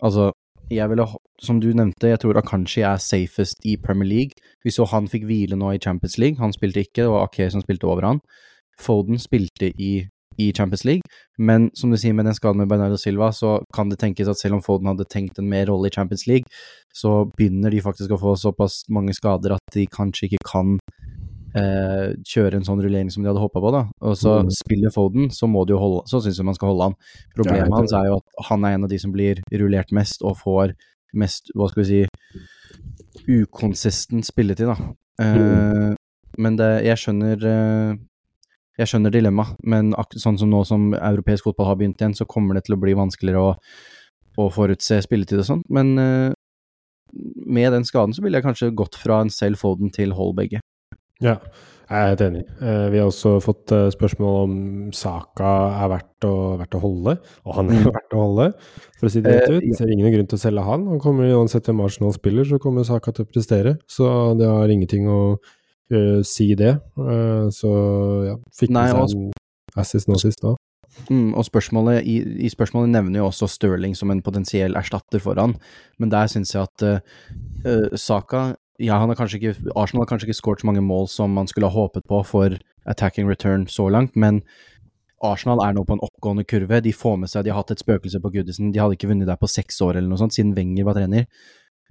Altså, 0.00 0.30
jeg 0.70 0.90
ville, 0.92 1.06
som 1.42 1.58
du 1.60 1.68
nevnte, 1.74 2.12
jeg 2.12 2.20
tror 2.22 2.38
Akanshi 2.38 2.84
er 2.86 3.02
safest 3.02 3.66
i 3.66 3.76
Premier 3.80 4.08
League. 4.08 4.46
Vi 4.64 4.72
så 4.74 4.86
han 4.90 5.08
fikk 5.10 5.26
hvile 5.28 5.58
nå 5.58 5.74
i 5.74 5.82
Champions 5.82 6.16
League. 6.18 6.38
Han 6.38 6.54
spilte 6.54 6.84
ikke, 6.84 7.02
det 7.02 7.10
var 7.10 7.26
Ake 7.26 7.50
som 7.50 7.64
spilte 7.64 7.88
over 7.90 8.06
han. 8.06 8.20
Foden 8.80 9.18
spilte 9.20 9.72
i, 9.76 9.92
i 10.40 10.50
Champions 10.56 10.86
League, 10.88 11.04
men 11.38 11.68
som 11.76 11.90
du 11.92 11.98
sier 12.00 12.14
med 12.16 12.24
den 12.28 12.36
skaden 12.36 12.62
med 12.62 12.70
Bernardo 12.70 12.96
Silva, 12.96 13.28
så 13.36 13.58
kan 13.76 13.90
det 13.90 13.98
tenkes 14.00 14.30
at 14.30 14.40
selv 14.40 14.56
om 14.56 14.62
Foden 14.64 14.88
hadde 14.88 15.08
tenkt 15.10 15.38
en 15.38 15.50
mer 15.50 15.66
rolle 15.68 15.90
i 15.90 15.94
Champions 15.94 16.26
League, 16.30 16.48
så 16.94 17.26
begynner 17.36 17.74
de 17.74 17.82
faktisk 17.84 18.14
å 18.14 18.20
få 18.22 18.36
såpass 18.40 18.84
mange 18.88 19.12
skader 19.16 19.58
at 19.58 19.74
de 19.74 19.84
kanskje 19.90 20.30
ikke 20.30 20.44
kan 20.48 20.78
eh, 21.54 22.14
kjøre 22.26 22.54
en 22.60 22.66
sånn 22.66 22.80
rullering 22.82 23.10
som 23.10 23.22
de 23.24 23.28
hadde 23.30 23.42
håpa 23.42 23.60
på, 23.62 23.72
da. 23.74 23.82
Og 24.02 24.14
så 24.16 24.40
Mm. 24.42 24.50
spiller 24.54 24.90
Foden, 24.94 25.30
så 25.30 25.48
må 25.50 25.66
du 25.66 25.72
jo 25.74 25.78
holde 25.78 26.02
Så 26.06 26.20
syns 26.22 26.36
jeg 26.38 26.44
man 26.46 26.54
skal 26.54 26.68
holde 26.70 26.82
han. 26.90 26.94
Problemet 27.34 27.72
hans 27.74 27.92
er 27.92 28.06
jo 28.06 28.16
at 28.20 28.46
han 28.50 28.64
er 28.64 28.74
en 28.74 28.84
av 28.84 28.90
de 28.90 28.98
som 28.98 29.12
blir 29.12 29.42
rullert 29.52 29.90
mest, 29.92 30.22
og 30.22 30.36
får 30.36 30.74
mest, 31.14 31.50
hva 31.56 31.68
skal 31.68 31.82
vi 31.82 31.88
si, 31.88 32.06
ukonsistent 33.28 34.24
spilletid, 34.26 34.66
da. 34.70 34.76
Eh, 35.20 35.94
Men 36.38 36.56
det 36.56 36.84
Jeg 36.84 36.96
skjønner 36.96 37.42
eh, 37.44 37.96
jeg 38.78 38.86
skjønner 38.88 39.10
dilemmaet, 39.12 39.56
men 39.62 39.92
sånn 39.92 40.38
som 40.38 40.48
nå 40.48 40.64
som 40.64 40.94
europeisk 40.94 41.44
fotball 41.44 41.66
har 41.66 41.76
begynt 41.76 41.98
igjen, 42.00 42.14
så 42.16 42.24
kommer 42.24 42.54
det 42.54 42.64
til 42.64 42.76
å 42.76 42.80
bli 42.80 42.94
vanskeligere 42.96 43.42
å, 43.50 43.56
å 44.38 44.46
forutse 44.50 45.02
spilletid 45.04 45.42
og 45.42 45.44
sånt. 45.44 45.64
Men 45.68 45.98
eh, 45.98 46.32
med 47.44 47.72
den 47.74 47.84
skaden 47.84 48.14
så 48.14 48.22
ville 48.22 48.38
jeg 48.38 48.46
kanskje 48.46 48.70
gått 48.74 48.96
fra 48.96 49.20
en 49.20 49.28
selv 49.28 49.58
Foden 49.60 49.90
til 49.92 50.12
hold 50.16 50.36
begge. 50.38 50.60
Ja, 51.20 51.36
jeg 51.90 51.98
er 51.98 52.08
helt 52.12 52.20
enig. 52.22 52.42
Eh, 52.62 52.84
vi 52.92 52.98
har 53.00 53.08
også 53.10 53.32
fått 53.42 53.72
eh, 53.74 53.88
spørsmål 53.90 54.36
om 54.44 54.52
Saka 54.94 55.50
er 55.82 55.88
verdt 55.90 56.26
å, 56.28 56.34
verdt 56.60 56.76
å 56.78 56.80
holde, 56.84 57.16
og 57.44 57.54
han 57.56 57.70
er 57.72 57.80
Mm. 57.80 57.90
verdt 57.96 58.14
å 58.14 58.20
holde, 58.22 58.46
for 58.98 59.08
å 59.08 59.10
si 59.10 59.20
det 59.24 59.32
rett 59.34 59.50
Eh, 59.50 59.56
ut. 59.56 59.62
ja. 59.66 59.74
Ser 59.80 59.90
ingen 59.90 60.12
grunn 60.14 60.28
til 60.30 60.38
å 60.38 60.44
selge 60.44 60.64
han. 60.64 60.86
Han 60.86 61.00
kommer 61.02 61.26
uansett 61.34 61.66
hvem 61.66 61.82
Arsenal 61.84 62.12
spiller, 62.14 62.44
så 62.44 62.60
kommer 62.62 62.84
Saka 62.86 63.12
til 63.12 63.24
å 63.26 63.30
prestere. 63.32 63.78
Så 63.90 64.06
det 64.38 64.46
har 64.46 64.68
ingenting 64.70 65.08
å 65.10 65.20
uh, 65.92 66.22
si 66.22 66.54
det. 66.54 66.76
Uh, 66.96 67.50
så 67.50 67.70
ja, 68.28 68.36
fikk 68.54 68.70
Nei, 68.70 68.86
med 68.94 69.10
seg 69.10 69.18
en 69.18 69.32
assist 69.76 70.08
nå 70.08 70.14
sist 70.22 70.40
da. 70.42 70.54
Mm, 71.10 71.34
og 71.38 71.44
spørsmålet, 71.46 72.04
i, 72.06 72.16
i, 72.46 72.48
spørsmålet 72.50 72.90
nevner 72.90 73.18
jo 73.20 73.28
også 73.28 73.48
Sterling 73.50 73.94
som 73.98 74.10
en 74.10 74.22
potensiell 74.22 74.74
erstatter 74.78 75.18
for 75.22 75.34
han, 75.38 75.56
men 75.98 76.10
der 76.10 76.26
syns 76.30 76.54
jeg 76.54 76.62
at 76.66 76.82
uh, 76.86 77.96
Saka 77.98 78.54
ja, 78.80 78.96
han 78.98 79.12
har 79.12 79.18
kanskje 79.18 79.38
ikke, 79.38 79.70
Arsenal 79.76 80.04
har 80.04 80.10
kanskje 80.10 80.30
ikke 80.30 80.40
skåret 80.40 80.64
så 80.64 80.68
mange 80.70 80.82
mål 80.84 81.08
som 81.12 81.32
man 81.36 81.48
skulle 81.50 81.68
ha 81.68 81.76
håpet 81.76 82.06
på 82.08 82.22
for 82.26 82.56
attacking 82.88 83.28
return 83.28 83.66
så 83.68 83.90
langt, 83.92 84.16
men 84.16 84.40
Arsenal 85.20 85.60
er 85.60 85.74
nå 85.76 85.84
på 85.84 85.98
en 85.98 86.04
oppgående 86.04 86.46
kurve. 86.48 86.80
De 86.80 86.92
får 86.96 87.18
med 87.20 87.28
seg 87.28 87.44
De 87.44 87.52
har 87.52 87.60
hatt 87.60 87.74
et 87.74 87.82
spøkelse 87.82 88.22
på 88.24 88.30
Goodison. 88.32 88.70
De 88.72 88.80
hadde 88.80 88.96
ikke 88.96 89.10
vunnet 89.10 89.28
der 89.28 89.36
på 89.36 89.50
seks 89.52 89.76
år 89.84 89.98
eller 89.98 90.08
noe 90.08 90.20
sånt, 90.20 90.32
siden 90.32 90.54
Wenger 90.56 90.86
var 90.88 90.96
trener. 90.96 91.26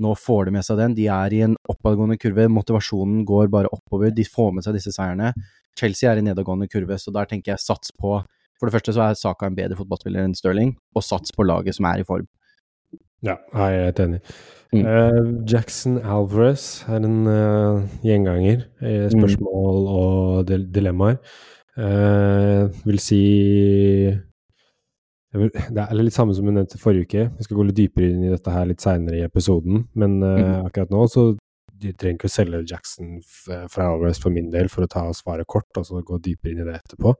Nå 0.02 0.16
får 0.18 0.48
de 0.48 0.56
med 0.56 0.66
seg 0.66 0.80
den. 0.80 0.96
De 0.98 1.06
er 1.14 1.36
i 1.36 1.44
en 1.46 1.54
oppadgående 1.70 2.18
kurve. 2.18 2.48
Motivasjonen 2.50 3.22
går 3.30 3.52
bare 3.54 3.70
oppover. 3.76 4.10
De 4.16 4.26
får 4.26 4.54
med 4.56 4.66
seg 4.66 4.80
disse 4.80 4.96
seierne. 4.96 5.34
Chelsea 5.78 6.10
er 6.10 6.22
i 6.22 6.26
nedadgående 6.26 6.70
kurve, 6.72 6.98
så 6.98 7.14
der 7.14 7.30
tenker 7.30 7.54
jeg 7.54 7.66
sats 7.68 7.94
på 7.94 8.18
For 8.60 8.68
det 8.68 8.74
første 8.76 8.92
så 8.92 9.06
er 9.06 9.16
Saka 9.16 9.48
en 9.48 9.56
bedre 9.56 9.78
fotballspiller 9.80 10.26
enn 10.26 10.34
Sterling, 10.36 10.74
og 10.92 11.06
sats 11.06 11.32
på 11.32 11.46
laget 11.46 11.78
som 11.78 11.86
er 11.88 12.02
i 12.02 12.08
form. 12.08 12.26
Ja, 13.26 13.36
jeg 13.54 13.80
er 13.80 13.86
helt 13.90 14.00
enig. 14.06 14.22
Mm. 14.70 14.86
Uh, 14.86 15.50
Jackson 15.50 15.98
Alvarez 15.98 16.84
er 16.88 17.02
en 17.02 17.26
uh, 17.26 17.82
gjenganger 18.06 18.68
i 18.86 18.96
mm. 19.08 19.14
spørsmål 19.16 19.80
mm. 19.80 19.94
og 20.00 20.52
dilemmaer. 20.76 21.18
Uh, 21.80 22.70
vil 22.86 23.00
si 23.00 23.22
vil, 25.34 25.52
Det 25.54 25.84
er 25.86 26.00
litt 26.00 26.16
samme 26.16 26.36
som 26.36 26.46
vi 26.46 26.54
nevnte 26.54 26.80
forrige 26.82 27.08
uke. 27.08 27.28
Vi 27.38 27.48
skal 27.48 27.60
gå 27.60 27.66
litt 27.68 27.80
dypere 27.80 28.10
inn 28.12 28.26
i 28.28 28.34
dette 28.34 28.54
her 28.54 28.68
litt 28.70 28.84
seinere 28.84 29.20
i 29.20 29.26
episoden, 29.26 29.86
men 30.00 30.20
mm. 30.22 30.68
akkurat 30.70 30.94
nå 30.94 31.06
så 31.12 31.32
de 31.80 31.94
trenger 31.96 32.18
ikke 32.18 32.28
å 32.28 32.34
selge 32.34 32.66
Jackson 32.68 33.20
fra 33.24 33.86
Alvarez 33.88 34.20
for 34.20 34.36
min 34.36 34.50
del 34.52 34.68
for 34.72 34.84
å 34.84 34.92
ta 34.92 35.06
svaret 35.16 35.48
kort, 35.48 35.70
og 35.80 35.86
så 35.88 36.02
gå 36.04 36.18
dypere 36.20 36.52
inn 36.52 36.64
i 36.66 36.68
det 36.68 36.76
etterpå. 36.76 37.14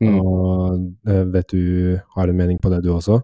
Mm. 0.00 0.14
Og 0.22 1.10
vet 1.34 1.50
du 1.50 1.98
Har 2.14 2.30
en 2.30 2.38
mening 2.38 2.60
på 2.62 2.70
det, 2.70 2.78
du 2.86 2.92
også? 2.94 3.18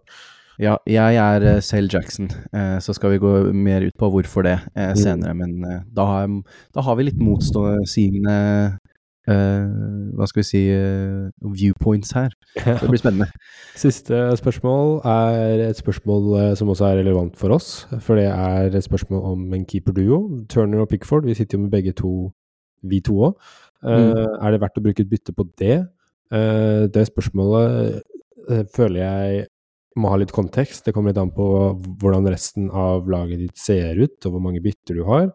Ja, 0.58 0.76
jeg 0.86 1.16
er 1.18 1.56
uh, 1.56 1.62
selv 1.62 1.90
Jackson, 1.92 2.30
uh, 2.54 2.78
så 2.80 2.92
skal 2.92 3.10
vi 3.10 3.18
gå 3.18 3.52
mer 3.52 3.86
ut 3.86 3.96
på 3.98 4.10
hvorfor 4.10 4.42
det 4.46 4.58
uh, 4.78 4.94
senere. 4.94 5.34
Men 5.34 5.58
da 5.96 6.06
har, 6.06 6.42
da, 6.74 6.80
har 6.80 6.98
vi 6.98 7.08
litt 7.10 7.22
motstående 7.22 8.78
hva 9.24 10.26
skal 10.28 10.42
vi 10.42 10.44
si 10.44 10.58
viewpoints 11.56 12.10
her. 12.12 12.34
Det 12.58 12.90
blir 12.90 13.00
spennende. 13.00 13.24
Siste 13.80 14.18
spørsmål 14.36 14.98
er 15.08 15.62
et 15.70 15.78
spørsmål 15.80 16.52
som 16.60 16.68
også 16.68 16.90
er 16.90 16.98
relevant 16.98 17.38
for 17.40 17.54
oss. 17.56 17.86
For 18.04 18.20
det 18.20 18.26
er 18.26 18.68
et 18.68 18.84
spørsmål 18.84 19.22
om 19.30 19.54
en 19.56 19.64
keeperduo. 19.64 20.18
Turner 20.52 20.84
og 20.84 20.90
Pickford. 20.92 21.24
Vi 21.24 21.38
sitter 21.38 21.56
jo 21.56 21.62
med 21.62 21.72
begge 21.72 21.96
to, 21.96 22.12
vi 22.84 23.00
to 23.00 23.16
òg. 23.30 23.40
Mm. 23.80 24.12
Er 24.12 24.52
det 24.52 24.60
verdt 24.60 24.76
å 24.76 24.84
bruke 24.84 25.06
et 25.06 25.12
bytte 25.14 25.32
på 25.32 25.48
det? 25.56 25.80
Det 26.92 27.08
spørsmålet 27.08 28.02
føler 28.76 29.00
jeg 29.00 29.46
må 30.00 30.10
ha 30.10 30.18
litt 30.20 30.32
kontekst. 30.34 30.84
Det 30.86 30.94
kommer 30.94 31.12
litt 31.12 31.20
an 31.22 31.32
på 31.34 31.46
hvordan 32.02 32.26
resten 32.32 32.70
av 32.70 33.08
laget 33.10 33.44
ditt 33.44 33.60
ser 33.60 34.00
ut, 34.00 34.16
og 34.24 34.34
hvor 34.34 34.42
mange 34.42 34.62
bytter 34.64 34.98
du 34.98 35.04
har. 35.08 35.28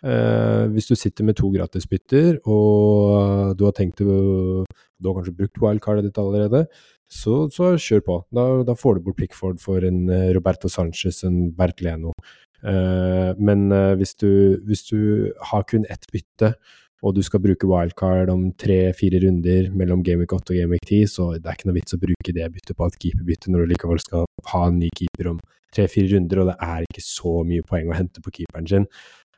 Uh, 0.00 0.64
hvis 0.72 0.88
du 0.88 0.94
sitter 0.96 1.26
med 1.28 1.36
to 1.36 1.50
gratisbytter, 1.52 2.38
og 2.48 3.52
du 3.58 3.66
har 3.66 3.74
tenkt 3.76 4.00
å 4.00 4.64
Du 5.00 5.08
har 5.08 5.16
kanskje 5.16 5.36
brukt 5.36 5.60
wildcardet 5.60 6.04
ditt 6.04 6.18
allerede, 6.20 6.66
så, 7.10 7.48
så 7.48 7.74
kjør 7.80 8.02
på. 8.06 8.16
Da, 8.36 8.44
da, 8.68 8.76
får 8.76 8.98
du 8.98 9.06
bort 9.06 9.16
Pickford 9.18 9.60
for 9.62 9.82
en 9.86 10.04
eh, 10.12 10.28
Roberto 10.36 10.68
Sanchez, 10.68 11.22
en 11.24 11.48
Bert 11.56 11.80
Leno. 11.80 12.12
Eh, 12.60 13.30
men 13.40 13.70
uh, 13.72 13.96
hvis 13.96 14.12
du, 14.20 14.60
hvis 14.68 14.84
du 14.90 15.32
har 15.50 15.64
kun 15.70 15.88
ett 15.90 16.04
bytte, 16.12 16.52
og 17.00 17.14
du 17.16 17.22
skal 17.24 17.40
bruke 17.42 17.68
wildcard 17.68 18.30
om 18.32 18.50
tre-fire 18.60 19.22
runder 19.24 19.70
mellom 19.76 20.02
Gameweek 20.04 20.34
8 20.36 20.52
og 20.52 20.58
Gameweek 20.58 20.84
10, 20.84 21.06
så 21.08 21.28
det 21.38 21.48
er 21.48 21.56
ikke 21.56 21.70
noe 21.70 21.78
vits 21.78 21.96
å 21.96 22.00
bruke 22.02 22.34
det 22.36 22.50
byttet 22.52 22.76
på 22.76 22.88
et 22.90 22.98
keeperbytte 23.04 23.52
når 23.52 23.64
du 23.64 23.72
likevel 23.72 24.02
skal 24.02 24.28
ha 24.52 24.60
en 24.68 24.78
ny 24.82 24.90
keeper 24.98 25.32
om 25.32 25.40
tre-fire 25.74 26.12
runder, 26.14 26.42
og 26.42 26.50
det 26.50 26.58
er 26.66 26.86
ikke 26.86 27.04
så 27.06 27.34
mye 27.46 27.64
poeng 27.66 27.90
å 27.90 27.96
hente 27.96 28.22
på 28.24 28.34
keeperen 28.40 28.68
sin. 28.68 28.86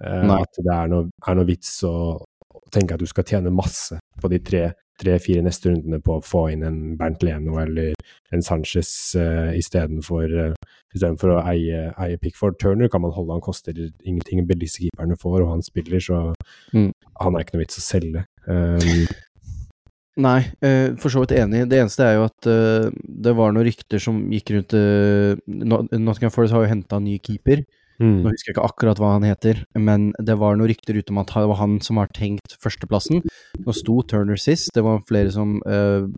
Uh, 0.02 0.26
at 0.40 0.58
det 0.58 0.74
er 0.74 0.90
noe, 0.90 1.10
er 1.28 1.38
noe 1.38 1.46
vits 1.48 1.76
å, 1.86 1.94
tenke 2.72 2.96
at 2.96 3.02
du 3.02 3.08
skal 3.08 3.26
tjene 3.28 3.52
masse 3.52 3.98
på 4.20 4.30
de 4.32 4.38
tre-fire 5.02 5.42
neste 5.44 5.70
rundene 5.70 6.00
på 6.02 6.16
å 6.16 6.24
få 6.24 6.46
inn 6.52 6.64
en 6.66 6.78
Bernt 6.98 7.24
Leno 7.26 7.58
eller 7.62 7.92
en 8.32 8.44
Sanchez 8.44 8.90
uh, 9.18 9.50
istedenfor 9.58 10.38
uh, 10.38 10.54
Istedenfor 10.92 11.30
å 11.32 11.42
eie, 11.48 11.86
eie 12.04 12.18
Pickford. 12.20 12.58
Turner 12.60 12.90
kan 12.92 13.00
man 13.00 13.14
holde, 13.16 13.32
han 13.32 13.40
koster 13.40 13.72
ingenting. 14.04 14.42
Disse 14.60 14.82
keeperne 14.82 15.16
får, 15.16 15.38
og 15.40 15.54
han 15.54 15.62
spiller, 15.64 16.02
så 16.04 16.18
mm. 16.76 16.90
han 17.22 17.38
er 17.38 17.46
ikke 17.46 17.56
noe 17.56 17.62
vits 17.62 17.80
å 17.80 17.84
selge. 17.86 18.26
Um, 18.44 19.06
Nei, 20.26 20.42
uh, 20.60 20.92
for 21.00 21.08
så 21.08 21.22
vidt 21.22 21.32
enig. 21.38 21.62
Det 21.72 21.78
eneste 21.80 22.04
er 22.04 22.18
jo 22.18 22.26
at 22.26 22.50
det 23.24 23.32
var 23.38 23.56
noen 23.56 23.64
rykter 23.70 24.04
som 24.04 24.20
gikk 24.36 24.52
rundt 24.52 24.76
Nottingham 25.48 26.34
Forest 26.34 26.52
har 26.52 26.66
jo 26.66 26.74
henta 26.74 27.00
ny 27.00 27.16
keeper. 27.24 27.64
Mm. 28.02 28.22
Nå 28.24 28.32
husker 28.32 28.50
jeg 28.50 28.56
ikke 28.56 28.66
akkurat 28.66 28.98
hva 28.98 29.14
han 29.14 29.26
heter, 29.26 29.62
men 29.78 30.10
det 30.18 30.34
var 30.40 30.56
noen 30.58 30.72
rykter 30.72 30.96
ute 30.98 31.14
om 31.14 31.20
at 31.22 31.30
det 31.30 31.48
var 31.52 31.60
han 31.60 31.78
som 31.84 32.00
har 32.02 32.10
tenkt 32.16 32.56
førsteplassen. 32.62 33.22
Nå 33.62 33.74
sto 33.78 34.00
Turner 34.10 34.40
sist, 34.40 34.72
det 34.74 34.82
var 34.82 35.04
flere 35.06 35.30
som 35.34 35.60
uh, 35.62 36.08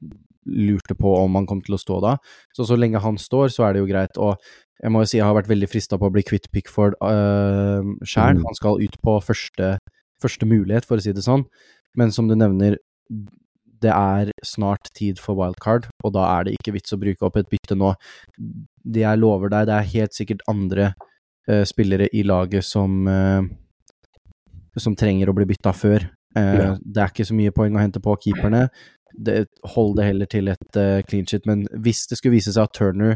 lurte 0.48 0.96
på 0.96 1.12
om 1.18 1.36
han 1.36 1.48
kom 1.50 1.60
til 1.64 1.76
å 1.76 1.80
stå 1.80 2.00
da. 2.04 2.16
Så 2.56 2.68
så 2.68 2.78
lenge 2.80 3.02
han 3.04 3.20
står, 3.20 3.52
så 3.52 3.68
er 3.68 3.74
det 3.74 3.84
jo 3.84 3.90
greit. 3.90 4.16
Og 4.16 4.40
jeg 4.80 4.94
må 4.94 5.04
jo 5.04 5.10
si 5.12 5.20
jeg 5.20 5.28
har 5.28 5.36
vært 5.36 5.52
veldig 5.52 5.70
frista 5.70 6.00
på 6.00 6.08
å 6.08 6.14
bli 6.14 6.24
kvitt 6.26 6.50
Pickford 6.54 6.96
uh, 7.04 7.84
sjæl. 8.00 8.40
Mm. 8.40 8.48
Han 8.48 8.58
skal 8.58 8.80
ut 8.80 8.98
på 9.04 9.20
første, 9.28 9.76
første, 10.24 10.48
mulighet, 10.48 10.88
for 10.88 11.00
å 11.00 11.04
si 11.04 11.12
det 11.16 11.24
sånn. 11.26 11.44
Men 11.98 12.14
som 12.14 12.30
du 12.30 12.36
nevner, 12.38 12.80
det 13.84 13.92
er 13.92 14.30
snart 14.46 14.88
tid 14.96 15.20
for 15.20 15.36
wildcard, 15.36 15.90
og 16.06 16.14
da 16.16 16.24
er 16.38 16.46
det 16.46 16.54
ikke 16.56 16.72
vits 16.78 16.94
å 16.96 17.00
bruke 17.00 17.26
opp 17.26 17.36
et 17.36 17.50
bytte 17.52 17.76
nå. 17.76 17.92
Det 18.80 19.04
jeg 19.04 19.20
lover 19.20 19.52
deg, 19.52 19.68
det 19.68 19.76
er 19.76 19.92
helt 19.98 20.16
sikkert 20.16 20.44
andre 20.48 20.94
spillere 21.68 22.08
i 22.16 22.22
laget 22.24 22.64
som 22.64 23.08
uh, 23.08 23.44
som 24.80 24.96
trenger 24.98 25.30
å 25.30 25.34
bli 25.36 25.46
bytta 25.50 25.74
før. 25.76 26.06
Uh, 26.34 26.42
ja. 26.42 26.68
Det 26.80 27.02
er 27.02 27.12
ikke 27.12 27.26
så 27.28 27.36
mye 27.36 27.54
poeng 27.54 27.76
å 27.76 27.82
hente 27.82 28.02
på 28.02 28.16
keeperne. 28.24 28.66
Det, 29.14 29.44
hold 29.76 29.94
det 29.98 30.08
heller 30.08 30.30
til 30.30 30.50
et 30.50 30.78
clean 31.06 31.28
shit, 31.30 31.44
men 31.46 31.68
hvis 31.84 32.06
det 32.10 32.18
skulle 32.18 32.34
vise 32.34 32.50
seg 32.54 32.64
at 32.66 32.74
Turner 32.74 33.14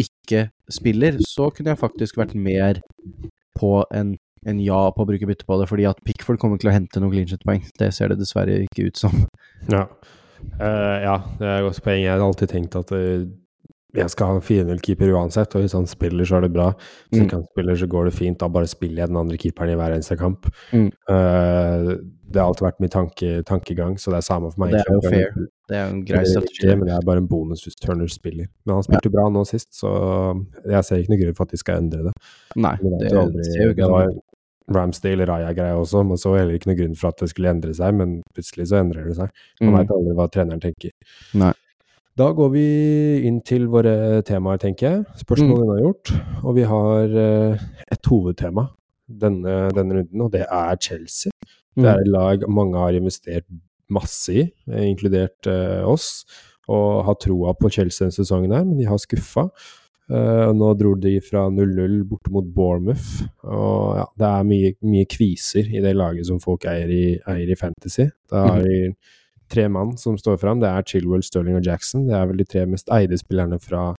ikke 0.00 0.48
spiller, 0.72 1.16
så 1.24 1.48
kunne 1.54 1.72
jeg 1.72 1.80
faktisk 1.80 2.18
vært 2.18 2.34
mer 2.36 2.80
på 3.58 3.84
en, 3.94 4.14
en 4.46 4.60
ja 4.62 4.80
på 4.94 5.04
å 5.04 5.08
bruke 5.08 5.28
bytte 5.28 5.46
på 5.48 5.58
det, 5.60 5.68
fordi 5.70 5.86
at 5.88 6.02
Pickford 6.06 6.40
kommer 6.42 6.60
til 6.60 6.70
å 6.70 6.74
hente 6.74 7.02
noen 7.02 7.14
clean. 7.14 7.64
Det 7.78 7.90
ser 7.94 8.12
det 8.12 8.20
dessverre 8.22 8.64
ikke 8.66 8.88
ut 8.90 9.00
som. 9.00 9.24
Ja, 9.72 9.86
uh, 10.58 10.96
ja 11.04 11.16
det 11.38 11.48
er 11.48 11.60
et 11.60 11.66
godt 11.68 11.82
poeng. 11.86 12.02
Jeg 12.02 12.12
har 12.12 12.24
alltid 12.26 12.52
tenkt 12.52 12.78
at 12.80 12.90
uh, 12.94 13.24
jeg 13.94 14.10
skal 14.10 14.30
ha 14.30 14.38
en 14.38 14.44
4-0-keeper 14.44 15.12
uansett, 15.14 15.54
og 15.54 15.62
hvis 15.62 15.76
han 15.76 15.86
spiller, 15.90 16.26
så 16.26 16.38
er 16.38 16.46
det 16.46 16.52
bra. 16.54 16.72
Hvis 17.08 17.20
mm. 17.20 17.24
ikke 17.24 17.38
han 17.38 17.46
spiller, 17.52 17.78
så 17.78 17.88
går 17.90 18.08
det 18.08 18.14
fint. 18.16 18.38
Da 18.40 18.48
bare 18.50 18.70
spiller 18.70 19.04
jeg 19.04 19.12
den 19.12 19.20
andre 19.20 19.38
keeperen 19.38 19.70
i 19.70 19.78
hver 19.78 19.94
eneste 19.94 20.16
kamp. 20.18 20.48
Mm. 20.72 20.90
Uh, 21.10 21.94
det 22.34 22.40
har 22.40 22.48
alltid 22.48 22.66
vært 22.66 22.82
min 22.82 22.90
tanke, 22.90 23.30
tankegang, 23.46 23.96
så 24.00 24.10
det 24.10 24.18
er 24.18 24.26
samme 24.26 24.50
for 24.50 24.64
meg. 24.64 24.74
Det 24.74 24.82
er 24.82 24.96
jo 24.96 25.02
fair. 25.06 25.40
Det 25.70 25.78
er 25.78 25.84
jo 25.84 25.94
en 25.94 26.04
grei 26.08 26.24
strategi. 26.26 26.68
Men 26.72 26.86
det 26.88 26.96
er 26.96 27.06
bare 27.06 27.22
en 27.22 27.30
bonus 27.30 27.64
hvis 27.66 27.78
Turner 27.78 28.10
spiller. 28.10 28.50
Men 28.66 28.80
han 28.80 28.86
spilte 28.86 29.12
ja. 29.12 29.14
bra 29.14 29.28
nå 29.32 29.46
sist, 29.48 29.70
så 29.78 29.90
jeg 30.66 30.86
ser 30.88 31.02
ikke 31.02 31.14
noe 31.14 31.22
grunn 31.22 31.38
for 31.38 31.46
at 31.46 31.54
de 31.54 31.62
skal 31.62 31.82
endre 31.84 32.08
det. 32.08 32.14
Nei, 32.58 32.76
det, 32.82 32.94
det, 33.04 33.18
aldri, 33.22 33.50
jo 33.62 33.74
ikke 33.76 33.90
sånn 33.94 34.22
Ramsdale 34.74 35.26
Raja-greia 35.28 35.76
også, 35.76 36.00
man 36.08 36.20
så 36.20 36.32
heller 36.38 36.56
ikke 36.56 36.70
noen 36.70 36.78
grunn 36.78 36.94
for 36.96 37.12
at 37.12 37.20
det 37.20 37.28
skulle 37.34 37.50
endre 37.52 37.74
seg, 37.76 37.96
men 37.98 38.14
plutselig 38.32 38.70
så 38.70 38.78
endrer 38.80 39.10
det 39.10 39.18
seg. 39.18 39.42
Man 39.60 39.74
mm. 39.74 39.76
veit 39.76 39.92
aldri 39.92 40.14
hva 40.16 40.26
treneren 40.32 40.62
tenker. 40.62 40.94
Nei. 41.36 41.52
Da 42.14 42.28
går 42.30 42.50
vi 42.54 42.64
inn 43.26 43.40
til 43.42 43.66
våre 43.70 44.22
temaer, 44.26 44.60
tenker 44.62 44.86
jeg. 44.86 45.18
Spørsmålene 45.18 45.66
mm. 45.66 45.70
har 45.72 45.82
gjort. 45.82 46.12
Og 46.44 46.52
vi 46.54 46.66
har 46.70 47.14
uh, 47.18 47.64
et 47.90 48.10
hovedtema 48.10 48.68
denne, 49.10 49.54
denne, 49.74 49.96
runden, 49.98 50.22
og 50.22 50.30
det 50.32 50.44
er 50.46 50.78
Chelsea. 50.78 51.34
Mm. 51.74 51.82
Det 51.82 51.88
er 51.90 52.02
et 52.04 52.10
lag 52.14 52.44
mange 52.46 52.78
har 52.78 52.94
investert 52.94 53.48
masse 53.92 54.30
i, 54.30 54.44
eh, 54.70 54.84
inkludert 54.86 55.48
uh, 55.50 55.82
oss, 55.90 56.22
og 56.70 57.02
har 57.08 57.18
troa 57.20 57.56
på 57.58 57.72
Chelsea 57.74 58.06
denne 58.06 58.14
sesongen 58.14 58.54
her, 58.54 58.62
men 58.62 58.78
de 58.78 58.86
har 58.86 59.02
skuffa. 59.02 59.48
Uh, 60.06 60.54
nå 60.54 60.70
dro 60.78 60.94
de 61.00 61.16
fra 61.24 61.48
0-0 61.50 61.98
borte 62.06 62.30
mot 62.30 62.46
Bournemouth. 62.46 63.26
Og 63.42 63.98
ja, 63.98 64.06
det 64.22 64.30
er 64.30 64.48
mye, 64.52 64.72
mye, 64.86 65.10
kviser 65.10 65.66
i 65.66 65.82
det 65.82 65.96
laget 65.98 66.30
som 66.30 66.38
folk 66.38 66.70
eier 66.70 66.94
i, 66.94 67.04
eier 67.34 67.50
i 67.50 67.58
Fantasy. 67.58 68.06
Da 68.30 68.46
har 68.52 68.62
de 68.62 68.80
mm 68.94 69.20
tre 69.52 69.68
mann 69.68 69.94
som 70.00 70.16
står 70.18 70.38
fram. 70.42 70.60
Det 70.62 70.70
er 70.70 70.86
Chilwell, 70.88 71.24
Sterling 71.24 71.58
og 71.58 71.66
Jackson. 71.66 72.06
Det 72.08 72.16
er 72.16 72.28
vel 72.30 72.40
de 72.40 72.46
tre 72.48 72.64
mest 72.70 72.90
eide 72.94 73.18
spillerne 73.20 73.58
fra, 73.62 73.90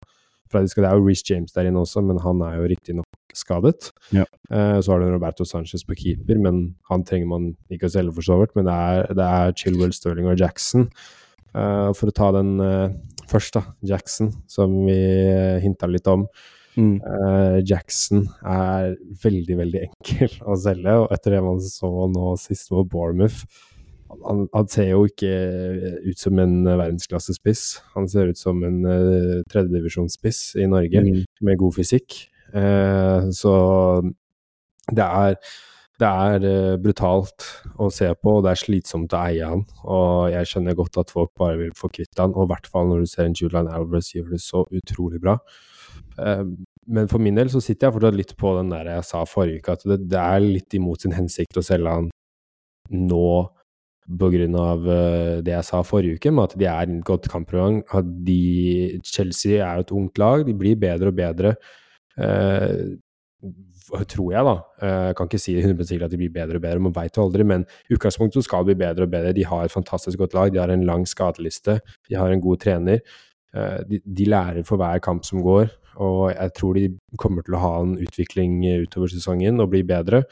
fra 0.51 0.61
de 0.63 0.71
skal, 0.71 0.85
Det 0.85 0.91
er 0.91 0.99
jo 0.99 1.07
Reece 1.07 1.27
James 1.29 1.53
der 1.55 1.69
inne 1.69 1.83
også, 1.83 2.03
men 2.05 2.21
han 2.23 2.41
er 2.45 2.57
jo 2.59 2.69
riktignok 2.71 3.09
skadet. 3.35 3.91
Ja. 4.15 4.25
Uh, 4.51 4.79
så 4.81 4.93
har 4.93 5.03
du 5.03 5.11
Roberto 5.11 5.45
Sanchez 5.47 5.85
på 5.85 5.97
keeper, 5.99 6.39
men 6.41 6.75
han 6.89 7.03
trenger 7.07 7.29
man 7.31 7.51
ikke 7.71 7.89
å 7.89 7.95
selge 7.95 8.15
for 8.15 8.27
så 8.27 8.39
vidt. 8.41 8.55
Men 8.57 8.69
det 8.69 8.79
er, 8.89 9.13
det 9.19 9.29
er 9.39 9.55
Chilwell, 9.59 9.93
Sterling 9.95 10.31
og 10.31 10.41
Jackson. 10.41 10.89
Uh, 11.55 11.91
for 11.95 12.11
å 12.11 12.15
ta 12.15 12.31
den 12.35 12.57
uh, 12.59 12.89
først, 13.31 13.57
da. 13.57 13.75
Jackson, 13.85 14.33
som 14.51 14.75
vi 14.87 14.99
hinta 15.63 15.89
litt 15.91 16.07
om. 16.11 16.27
Mm. 16.75 16.97
Jackson 17.63 18.25
er 18.43 18.97
veldig, 19.21 19.55
veldig 19.61 19.83
enkel 19.85 20.33
å 20.51 20.57
selge, 20.59 20.91
og 21.05 21.13
etter 21.15 21.37
det 21.37 21.39
man 21.45 21.61
så 21.63 21.87
nå 22.11 22.33
sist 22.35 22.67
mot 22.73 22.89
Bournemouth 22.91 23.45
han, 24.23 24.45
han, 24.53 24.67
ser 24.71 24.89
jo 24.91 25.03
ikke 25.09 25.31
ut 26.05 26.21
som 26.21 26.39
en 26.41 26.57
verdensklassespiss. 26.65 27.63
Han 27.95 28.09
ser 28.11 28.31
ut 28.31 28.39
som 28.39 28.63
en 28.65 28.81
uh, 28.87 29.43
tredjedivisjonsspiss 29.51 30.41
i 30.61 30.67
Norge 30.71 31.03
mm. 31.05 31.23
med 31.45 31.59
god 31.61 31.77
fysikk. 31.77 32.17
Uh, 32.55 33.31
så 33.35 33.55
det 34.91 35.05
er 35.05 35.39
det 35.95 36.07
er 36.07 36.43
uh, 36.43 36.75
brutalt 36.81 37.45
å 37.79 37.87
se 37.93 38.09
på, 38.19 38.37
og 38.37 38.43
det 38.43 38.51
er 38.51 38.59
slitsomt 38.59 39.13
å 39.15 39.21
eie 39.29 39.47
han. 39.47 39.63
Og 39.87 40.31
jeg 40.33 40.49
skjønner 40.51 40.75
godt 40.75 40.99
at 40.99 41.13
folk 41.13 41.31
bare 41.39 41.59
vil 41.61 41.75
få 41.77 41.87
kvitt 41.93 42.19
han, 42.19 42.35
og 42.35 42.47
i 42.47 42.51
hvert 42.51 42.67
fall 42.71 42.89
når 42.89 43.05
du 43.05 43.11
ser 43.11 43.29
en 43.29 43.37
Julian 43.39 43.71
Alvarez 43.71 44.11
gjør 44.11 44.33
det 44.33 44.41
så 44.43 44.65
utrolig 44.75 45.21
bra. 45.23 45.37
Uh, 46.19 46.43
men 46.85 47.07
for 47.09 47.23
min 47.23 47.39
del 47.39 47.49
så 47.49 47.61
sitter 47.63 47.87
jeg 47.87 47.95
fortsatt 47.95 48.19
litt 48.19 48.35
på 48.37 48.51
den 48.59 48.73
der 48.73 48.91
jeg 48.91 49.07
sa 49.07 49.23
forrige 49.29 49.63
uke, 49.63 49.77
at 49.77 49.87
det, 49.87 50.01
det 50.11 50.19
er 50.21 50.43
litt 50.43 50.75
imot 50.77 51.05
sin 51.05 51.15
hensikt 51.15 51.57
å 51.57 51.63
selge 51.65 51.95
han 51.95 52.11
nå 52.91 53.29
av 54.05 54.85
uh, 54.85 55.41
det 55.41 55.55
jeg 55.55 55.65
sa 55.65 55.81
forrige 55.83 56.19
uke, 56.19 56.31
med 56.31 56.51
at 56.51 56.59
de 56.59 56.65
er 56.65 56.83
et 56.83 57.05
godt 57.05 57.29
kampprogram. 57.31 57.81
At 57.91 58.05
de, 58.25 58.99
Chelsea 59.03 59.57
er 59.57 59.79
jo 59.79 59.87
et 59.87 59.91
ungt 59.91 60.17
lag, 60.17 60.45
de 60.45 60.53
blir 60.53 60.75
bedre 60.75 61.09
og 61.09 61.17
bedre. 61.17 61.55
Eh, 62.17 62.95
tror 64.09 64.31
jeg, 64.33 64.43
da. 64.47 64.55
Eh, 64.81 65.03
jeg 65.09 65.15
kan 65.17 65.29
ikke 65.29 65.41
si 65.41 65.55
100 65.59 65.87
sikkert 65.87 66.07
at 66.07 66.15
de 66.15 66.19
blir 66.19 66.33
bedre 66.33 66.59
og 66.59 66.63
bedre, 66.63 66.83
man 66.87 66.95
veit 66.95 67.17
jo 67.17 67.25
aldri, 67.25 67.45
men 67.47 67.65
utgangspunktet 67.91 68.47
skal 68.47 68.65
bli 68.65 68.75
bedre 68.79 69.05
og 69.05 69.13
bedre. 69.13 69.35
De 69.35 69.45
har 69.45 69.65
et 69.65 69.73
fantastisk 69.73 70.19
godt 70.21 70.35
lag, 70.37 70.51
de 70.53 70.61
har 70.61 70.73
en 70.73 70.85
lang 70.87 71.05
skadeliste, 71.07 71.79
de 72.09 72.17
har 72.17 72.31
en 72.31 72.41
god 72.41 72.61
trener. 72.63 73.01
Eh, 73.55 73.79
de, 73.89 74.01
de 74.05 74.29
lærer 74.29 74.65
for 74.67 74.81
hver 74.81 74.99
kamp 75.03 75.25
som 75.25 75.43
går, 75.45 75.69
og 76.01 76.33
jeg 76.33 76.53
tror 76.57 76.75
de 76.75 76.89
kommer 77.21 77.45
til 77.45 77.55
å 77.55 77.63
ha 77.63 77.73
en 77.83 77.95
utvikling 78.03 78.59
utover 78.83 79.11
sesongen 79.11 79.61
og 79.63 79.71
bli 79.71 79.83
bedre. 79.87 80.25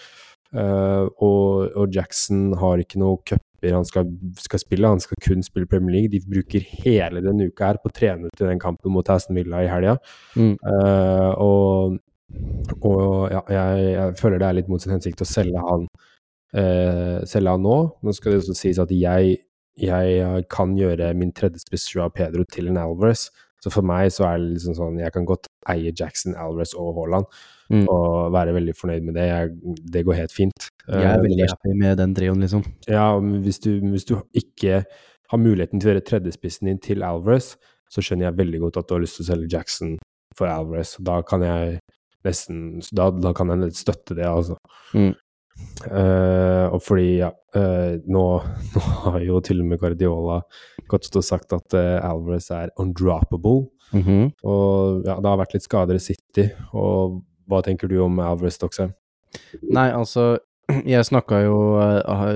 Og, 0.54 1.72
og, 1.74 1.88
Jackson 1.90 2.52
har 2.62 2.78
ikke 2.78 3.00
noe 3.02 3.16
cuper 3.64 3.76
han 3.76 3.86
skal, 3.86 4.06
skal, 4.40 4.60
spille, 4.60 4.88
han 4.88 5.00
skal 5.00 5.18
kun 5.22 5.44
spille 5.44 5.68
Premier 5.68 5.96
League. 5.96 6.12
De 6.12 6.22
bruker 6.22 6.62
hele 6.84 7.22
denne 7.22 7.48
uka 7.48 7.72
her 7.72 7.80
på 7.82 7.90
å 7.90 7.94
trene 7.94 8.30
til 8.36 8.48
den 8.48 8.60
kampen 8.60 8.92
mot 8.92 9.10
Aston 9.10 9.36
Villa 9.36 9.64
i 9.64 9.70
helga. 9.72 9.98
Mm. 10.36 10.58
Uh, 10.64 11.32
og 11.40 12.00
og 12.82 13.30
ja, 13.30 13.44
jeg, 13.46 13.82
jeg, 13.94 14.14
føler 14.18 14.40
det 14.42 14.46
er 14.48 14.56
litt 14.58 14.70
mot 14.72 14.82
sin 14.82 14.96
hensikt 14.96 15.22
å 15.22 15.28
selge 15.28 15.62
han, 15.62 15.84
uh, 16.58 17.20
selge 17.30 17.52
han 17.54 17.62
nå. 17.62 17.76
Nå 18.02 18.14
skal 18.16 18.34
det 18.34 18.40
også 18.42 18.56
sies 18.58 18.80
at 18.82 18.90
jeg, 18.90 19.36
jeg 19.78 20.48
kan 20.50 20.74
gjøre 20.74 21.12
min 21.14 21.30
tredje 21.30 21.62
tredjespiss 21.62 21.92
av 22.02 22.16
Pedro 22.18 22.46
til 22.50 22.72
en 22.72 22.80
Alvarez. 22.82 23.28
Så 23.62 23.70
for 23.70 23.86
meg 23.86 24.10
så 24.12 24.26
er 24.28 24.42
det 24.42 24.58
liksom 24.58 24.74
sånn 24.76 24.98
Jeg 25.00 25.14
kan 25.16 25.28
godt 25.30 25.46
eie 25.72 25.94
Jackson, 25.94 26.34
Alvarez 26.36 26.74
og 26.74 26.98
Haaland 26.98 27.30
mm. 27.74 27.88
og 27.92 28.34
være 28.36 28.56
veldig 28.56 28.76
fornøyd 28.78 29.08
med 29.08 29.18
det. 29.18 29.26
Jeg, 29.30 29.78
det 29.96 30.06
går 30.08 30.20
helt 30.22 30.36
fint. 30.36 30.70
Jeg 30.88 31.02
er 31.02 31.18
eh, 31.18 31.26
veldig 31.26 31.50
happy 31.50 31.76
med 31.80 32.00
den 32.02 32.16
trioen, 32.18 32.46
liksom. 32.46 32.64
Ja, 32.90 33.08
hvis 33.20 33.62
du, 33.64 33.72
hvis 33.92 34.08
du 34.10 34.18
ikke 34.38 34.84
har 35.34 35.42
muligheten 35.42 35.82
til 35.82 35.90
å 35.90 35.94
gjøre 35.94 36.08
tredjespissen 36.08 36.70
din 36.70 36.82
til 36.84 37.06
Alvarez, 37.06 37.54
så 37.92 38.04
skjønner 38.04 38.30
jeg 38.30 38.40
veldig 38.42 38.64
godt 38.66 38.82
at 38.82 38.90
du 38.90 38.96
har 38.98 39.04
lyst 39.04 39.20
til 39.20 39.26
å 39.26 39.32
selge 39.32 39.52
Jackson 39.54 39.98
for 40.38 40.50
Alvarez. 40.50 40.96
Da 41.04 41.20
kan 41.28 41.46
jeg 41.46 41.78
nesten 42.24 42.80
da, 42.96 43.10
da, 43.12 43.34
kan 43.36 43.52
jeg 43.54 43.76
støtte 43.78 44.18
det, 44.18 44.28
altså. 44.30 44.58
Mm. 44.96 45.14
Uh, 45.86 46.74
og 46.74 46.80
fordi, 46.82 47.20
ja 47.22 47.30
uh, 47.30 48.00
nå, 48.10 48.24
nå, 48.74 48.84
har 49.06 49.20
jo 49.22 49.42
til 49.46 49.62
og 49.62 49.68
med 49.70 49.82
Guardiola 49.82 50.40
godt 50.90 51.06
stått 51.06 51.28
sagt 51.28 51.54
at 51.54 51.76
uh, 51.78 52.00
Alvarez 52.02 52.50
er 52.52 52.74
undroppable. 52.82 53.70
Mm 53.94 54.04
-hmm. 54.04 54.32
Og 54.44 55.04
ja, 55.06 55.20
det 55.22 55.30
har 55.30 55.38
vært 55.38 55.54
litt 55.54 55.64
skader 55.64 55.96
i 55.96 56.00
City. 56.00 56.50
Og 56.74 57.22
hva 57.54 57.62
tenker 57.66 57.92
du 57.92 58.00
om 58.04 58.20
Alvarez, 58.24 58.58
Doxa? 58.62 58.90
Nei, 59.64 59.90
altså 59.92 60.38
Jeg 60.94 61.06
snakka 61.10 61.42
jo 61.44 61.58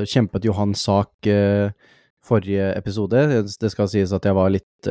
Kjempet 0.10 0.46
jo 0.46 0.56
hans 0.58 0.82
sak 0.88 1.30
forrige 2.28 2.74
episode. 2.76 3.22
Det 3.48 3.70
skal 3.72 3.88
sies 3.88 4.12
at 4.12 4.26
jeg 4.28 4.36
var 4.36 4.50
litt, 4.52 4.90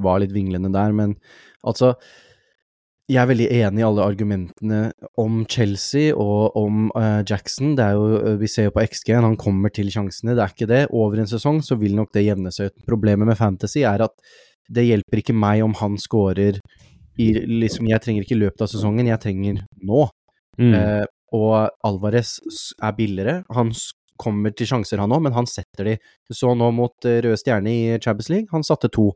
var 0.00 0.22
litt 0.22 0.32
vinglende 0.32 0.70
der, 0.72 0.94
men 0.96 1.12
altså 1.68 1.90
jeg 3.10 3.18
er 3.18 3.28
veldig 3.28 3.48
enig 3.50 3.82
i 3.82 3.84
alle 3.84 4.04
argumentene 4.06 4.78
om 5.20 5.42
Chelsea 5.50 6.12
og 6.14 6.54
om 6.56 6.86
uh, 6.94 7.20
Jackson. 7.26 7.74
Det 7.76 7.84
er 7.84 7.98
jo, 7.98 8.36
Vi 8.40 8.48
ser 8.48 8.68
jo 8.68 8.74
på 8.76 8.84
XG, 8.86 9.12
han 9.18 9.36
kommer 9.36 9.72
til 9.74 9.90
sjansene, 9.92 10.36
det 10.38 10.44
er 10.44 10.54
ikke 10.54 10.70
det. 10.70 10.82
Over 10.94 11.20
en 11.20 11.28
sesong 11.30 11.60
så 11.66 11.76
vil 11.80 11.96
nok 11.98 12.12
det 12.14 12.24
jevne 12.24 12.52
seg 12.54 12.70
ut. 12.70 12.86
Problemet 12.88 13.28
med 13.28 13.38
Fantasy 13.38 13.82
er 13.88 14.06
at 14.06 14.14
det 14.72 14.86
hjelper 14.86 15.20
ikke 15.20 15.36
meg 15.36 15.64
om 15.66 15.74
han 15.80 15.98
scorer 16.00 16.60
i 17.20 17.32
liksom, 17.62 17.88
Jeg 17.90 18.00
trenger 18.04 18.24
ikke 18.24 18.36
i 18.36 18.42
løpet 18.44 18.64
av 18.64 18.70
sesongen, 18.72 19.10
jeg 19.10 19.20
trenger 19.20 19.60
nå. 19.82 20.06
Mm. 20.60 20.72
Eh, 20.76 21.04
og 21.36 21.52
Alvarez 21.84 22.38
er 22.82 22.96
billigere. 22.96 23.36
Han 23.56 23.72
kommer 24.20 24.54
til 24.54 24.68
sjanser, 24.68 25.00
han 25.02 25.12
òg, 25.12 25.24
men 25.26 25.36
han 25.36 25.48
setter 25.48 25.88
de. 25.88 25.96
Du 26.28 26.36
så 26.36 26.52
nå 26.56 26.68
mot 26.76 27.08
Røde 27.08 27.38
Stjerne 27.40 27.72
i 27.72 27.96
Champions 27.96 28.30
League, 28.32 28.52
han 28.52 28.64
satte 28.66 28.92
to. 28.92 29.10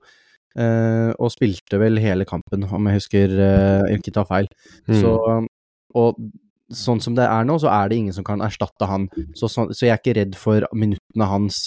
Eh, 0.57 1.13
og 1.21 1.29
spilte 1.35 1.77
vel 1.81 2.01
hele 2.01 2.25
kampen, 2.29 2.65
om 2.65 2.89
jeg 2.89 3.03
husker 3.03 3.33
eh, 3.37 3.95
ikke 3.99 4.15
tar 4.17 4.29
feil. 4.29 4.49
Mm. 4.89 5.01
Så, 5.03 5.13
og 6.01 6.21
sånn 6.73 7.03
som 7.05 7.17
det 7.17 7.27
er 7.29 7.45
nå, 7.47 7.59
så 7.63 7.69
er 7.71 7.91
det 7.91 7.99
ingen 8.01 8.17
som 8.17 8.25
kan 8.27 8.43
erstatte 8.45 8.89
han. 8.89 9.09
Så, 9.37 9.51
så, 9.53 9.69
så, 9.71 9.85
jeg 9.85 9.95
er 9.95 10.01
ikke 10.01 10.17
redd 10.19 10.39
for 10.41 10.65
minuttene 10.75 11.29
hans 11.29 11.67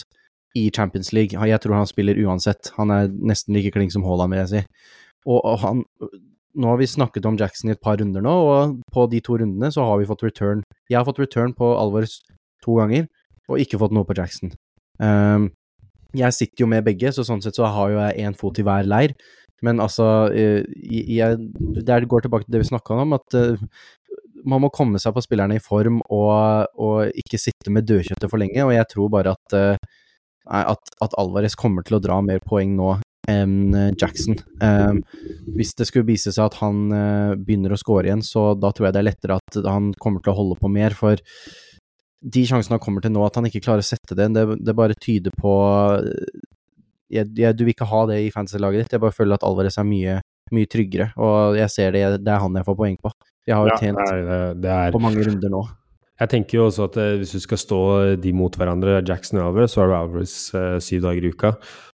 i 0.58 0.68
Champions 0.74 1.14
League. 1.14 1.38
Jeg 1.38 1.62
tror 1.62 1.78
han 1.78 1.90
spiller 1.90 2.18
uansett. 2.26 2.74
Han 2.80 2.92
er 2.94 3.12
nesten 3.14 3.56
like 3.56 3.72
klink 3.76 3.94
som 3.94 4.04
Haaland, 4.08 4.34
vil 4.34 4.42
jeg 4.42 4.52
si. 4.52 4.64
Og, 5.28 5.40
og 5.40 5.56
han 5.64 5.86
Nå 6.60 6.72
har 6.72 6.80
vi 6.80 6.88
snakket 6.90 7.28
om 7.30 7.36
Jackson 7.38 7.70
i 7.70 7.76
et 7.76 7.80
par 7.80 8.00
runder 8.02 8.24
nå, 8.26 8.32
og 8.34 8.80
på 8.92 9.04
de 9.12 9.20
to 9.24 9.36
rundene 9.38 9.70
så 9.72 9.84
har 9.86 10.00
vi 10.02 10.08
fått 10.10 10.24
return. 10.26 10.64
Jeg 10.90 10.98
har 10.98 11.06
fått 11.08 11.22
return 11.22 11.54
på 11.56 11.68
Alvors 11.78 12.18
to 12.66 12.74
ganger, 12.80 13.06
og 13.48 13.62
ikke 13.62 13.78
fått 13.80 13.94
noe 13.96 14.08
på 14.08 14.18
Jackson. 14.18 14.52
Um, 14.98 15.52
jeg 16.18 16.36
sitter 16.36 16.66
jo 16.66 16.70
med 16.74 16.88
begge, 16.88 17.14
så 17.14 17.24
sånn 17.24 17.44
sett 17.46 17.56
så 17.56 17.70
har 17.70 17.94
jo 17.94 18.02
jeg 18.02 18.26
én 18.26 18.36
fot 18.36 18.58
i 18.60 18.66
hver 18.66 18.90
leir. 18.90 19.14
Men 19.66 19.82
altså, 19.84 20.08
eh, 20.34 20.66
jeg, 20.90 21.38
det 21.86 22.02
går 22.10 22.26
tilbake 22.26 22.48
til 22.48 22.56
det 22.56 22.64
vi 22.64 22.72
snakka 22.72 22.98
om, 23.04 23.16
at 23.18 23.38
uh, 23.38 23.62
man 24.48 24.64
må 24.64 24.72
komme 24.74 25.00
seg 25.02 25.14
på 25.16 25.24
spillerne 25.26 25.58
i 25.60 25.64
form 25.64 26.00
og, 26.08 26.70
og 26.80 27.20
ikke 27.20 27.40
sitte 27.42 27.74
med 27.74 27.88
dødkjøttet 27.90 28.32
for 28.32 28.42
lenge. 28.42 28.64
Og 28.66 28.74
jeg 28.74 28.88
tror 28.94 29.12
bare 29.14 29.36
at, 29.36 29.56
uh, 29.58 30.00
at, 30.62 30.94
at, 31.04 31.18
Alvarez 31.20 31.58
kommer 31.60 31.86
til 31.86 32.00
å 32.00 32.04
dra 32.04 32.22
mer 32.26 32.42
poeng 32.46 32.76
nå 32.78 32.96
Jackson. 34.00 34.38
Um, 34.64 35.02
hvis 35.56 35.76
det 35.78 35.88
skulle 35.90 36.08
vise 36.08 36.34
seg 36.36 36.50
at 36.50 36.60
han 36.62 36.86
uh, 36.94 37.38
begynner 37.38 37.76
å 37.76 37.80
score 37.80 38.10
igjen, 38.10 38.24
så 38.26 38.52
da 38.60 38.74
tror 38.74 38.90
jeg 38.90 38.98
det 38.98 39.02
er 39.04 39.10
lettere 39.10 39.40
at 39.40 39.60
han 39.66 39.92
kommer 40.02 40.24
til 40.26 40.34
å 40.34 40.40
holde 40.42 40.60
på 40.62 40.72
mer. 40.72 40.96
For 40.98 41.20
de 42.20 42.46
sjansene 42.48 42.78
han 42.78 42.84
kommer 42.84 43.06
til 43.06 43.14
nå, 43.16 43.24
at 43.26 43.40
han 43.40 43.48
ikke 43.50 43.64
klarer 43.64 43.86
å 43.86 43.90
sette 43.90 44.18
det, 44.18 44.30
det, 44.36 44.46
det 44.60 44.76
bare 44.76 44.98
tyder 45.00 45.36
på 45.40 45.54
jeg, 47.10 47.26
jeg, 47.34 47.56
Du 47.58 47.66
vil 47.66 47.74
ikke 47.74 47.90
ha 47.90 48.04
det 48.10 48.20
i 48.26 48.32
fantasy-laget 48.34 48.86
ditt. 48.86 48.96
Jeg 48.98 49.04
bare 49.04 49.16
føler 49.16 49.40
at 49.40 49.46
Alvarez 49.48 49.80
er 49.82 49.88
mye, 49.88 50.20
mye 50.56 50.70
tryggere, 50.70 51.12
og 51.18 51.58
jeg 51.58 51.74
ser 51.74 51.96
det, 51.96 52.06
det 52.26 52.34
er 52.34 52.44
han 52.44 52.60
jeg 52.60 52.68
får 52.68 52.80
poeng 52.80 52.98
på. 53.02 53.14
Jeg 53.50 53.58
har 53.58 53.66
jo 53.66 53.74
ja, 53.74 53.82
tjent 53.82 54.02
det, 54.04 54.40
det 54.62 54.74
er, 54.76 54.94
på 54.94 55.02
mange 55.02 55.26
runder 55.26 55.54
nå. 55.54 55.64
Jeg 56.20 56.32
tenker 56.34 56.58
jo 56.60 56.66
også 56.68 56.90
at 56.90 56.98
eh, 57.00 57.16
hvis 57.22 57.32
du 57.38 57.40
skal 57.42 57.62
stå 57.62 57.82
de 58.20 58.34
mot 58.36 58.56
hverandre, 58.60 58.98
Jackson 59.08 59.40
og 59.40 59.54
Alvarez, 59.54 59.72
så 59.74 59.82
har 59.82 59.90
du 59.90 59.96
Alvarez 59.96 60.34
eh, 60.58 60.76
syv 60.84 61.06
dager 61.08 61.26
i 61.26 61.32
uka. 61.32 61.54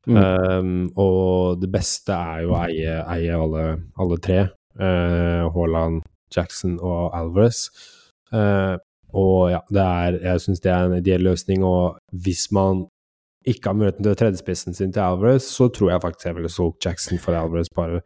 Mm. 0.09 0.17
Um, 0.17 0.77
og 0.97 1.61
det 1.61 1.69
beste 1.73 2.15
er 2.15 2.45
jo 2.45 2.55
å 2.55 2.61
eie, 2.63 2.95
eie 3.13 3.35
alle, 3.37 3.65
alle, 4.01 4.17
tre. 4.23 4.45
Uh, 4.79 5.49
Haaland, 5.53 6.01
Jackson 6.33 6.79
og 6.79 7.11
Alvarez. 7.17 7.67
Uh, 8.33 8.79
og 9.11 9.51
ja, 9.51 9.59
det 9.69 9.83
er, 9.83 10.17
jeg 10.23 10.45
syns 10.45 10.63
det 10.63 10.71
er 10.71 10.87
en 10.87 10.97
ideell 10.97 11.25
løsning. 11.27 11.65
Og 11.67 11.99
hvis 12.25 12.47
man 12.55 12.85
ikke 13.47 13.71
har 13.71 13.77
muligheten 13.77 14.05
til 14.05 14.17
tredjespissen 14.17 14.77
sin 14.77 14.93
til 14.93 15.03
Alvarez, 15.05 15.45
så 15.49 15.69
tror 15.73 15.93
jeg 15.93 16.03
faktisk 16.03 16.29
jeg 16.29 16.37
ville 16.39 16.53
solgt 16.53 16.85
Jackson 16.85 17.21
for 17.21 17.37
Alvarez 17.37 17.69
bare, 17.75 18.01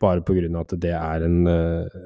bare 0.00 0.24
på 0.24 0.36
grunn 0.36 0.56
av 0.56 0.66
at 0.66 0.76
det 0.80 0.92
er 0.96 1.24
en 1.24 1.48
uh, 1.48 2.00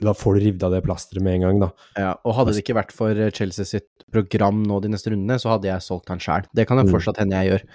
Da 0.00 0.14
får 0.16 0.38
du 0.38 0.46
revet 0.46 0.66
av 0.66 0.74
det 0.74 0.84
plasteret 0.84 1.24
med 1.24 1.38
en 1.38 1.46
gang, 1.46 1.64
da. 1.66 1.72
Ja, 2.00 2.12
og 2.26 2.36
hadde 2.38 2.56
det 2.56 2.64
ikke 2.64 2.80
vært 2.80 2.94
for 2.96 3.24
Chelsea 3.36 3.68
sitt 3.68 3.90
program 4.12 4.60
nå 4.66 4.82
de 4.84 4.92
neste 4.92 5.12
rundene, 5.12 5.38
så 5.40 5.54
hadde 5.54 5.70
jeg 5.70 5.84
solgt 5.84 6.12
han 6.12 6.20
sjæl. 6.20 6.48
Det 6.52 6.66
kan 6.68 6.80
det 6.80 6.88
mm. 6.88 6.94
fortsatt 6.96 7.22
hende 7.22 7.38
jeg 7.40 7.52
gjør. 7.54 7.66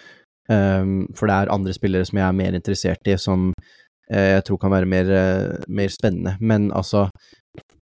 Um, 0.48 1.08
for 1.16 1.28
det 1.28 1.36
er 1.36 1.52
andre 1.52 1.74
spillere 1.76 2.08
som 2.08 2.22
jeg 2.22 2.28
er 2.28 2.38
mer 2.38 2.56
interessert 2.56 3.10
i, 3.10 3.18
som 3.20 3.50
uh, 3.52 4.30
jeg 4.38 4.46
tror 4.48 4.62
kan 4.62 4.72
være 4.72 4.90
mer, 4.90 5.12
uh, 5.12 5.66
mer 5.68 5.92
spennende. 5.92 6.38
Men 6.40 6.70
altså, 6.72 7.08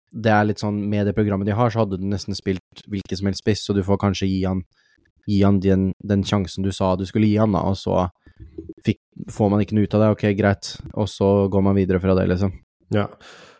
det 0.09 0.31
er 0.33 0.47
litt 0.49 0.61
sånn 0.61 0.79
Med 0.89 1.05
det 1.05 1.15
programmet 1.17 1.47
de 1.47 1.55
har, 1.55 1.71
så 1.71 1.83
hadde 1.83 1.99
du 2.01 2.07
nesten 2.09 2.37
spilt 2.37 2.83
hvilken 2.89 3.19
som 3.19 3.29
helst 3.29 3.43
spiss, 3.43 3.65
så 3.65 3.75
du 3.77 3.83
får 3.85 4.01
kanskje 4.01 4.27
gi 4.27 4.41
han, 4.47 4.63
gi 5.29 5.43
han 5.45 5.59
den, 5.63 5.91
den, 6.03 6.25
sjansen 6.25 6.65
du 6.65 6.71
sa 6.75 6.95
du 6.97 7.05
skulle 7.07 7.29
gi 7.29 7.37
han, 7.39 7.53
da, 7.55 7.63
og 7.69 7.77
så 7.79 8.07
fikk, 8.85 8.99
får 9.31 9.53
man 9.53 9.63
ikke 9.63 9.77
noe 9.77 9.87
ut 9.87 9.95
av 9.95 10.03
det. 10.03 10.09
Ok, 10.15 10.25
greit, 10.39 10.73
og 10.95 11.07
så 11.11 11.29
går 11.51 11.63
man 11.69 11.77
videre 11.77 12.01
fra 12.03 12.17
det, 12.17 12.27
liksom. 12.33 12.57
Ja. 12.95 13.07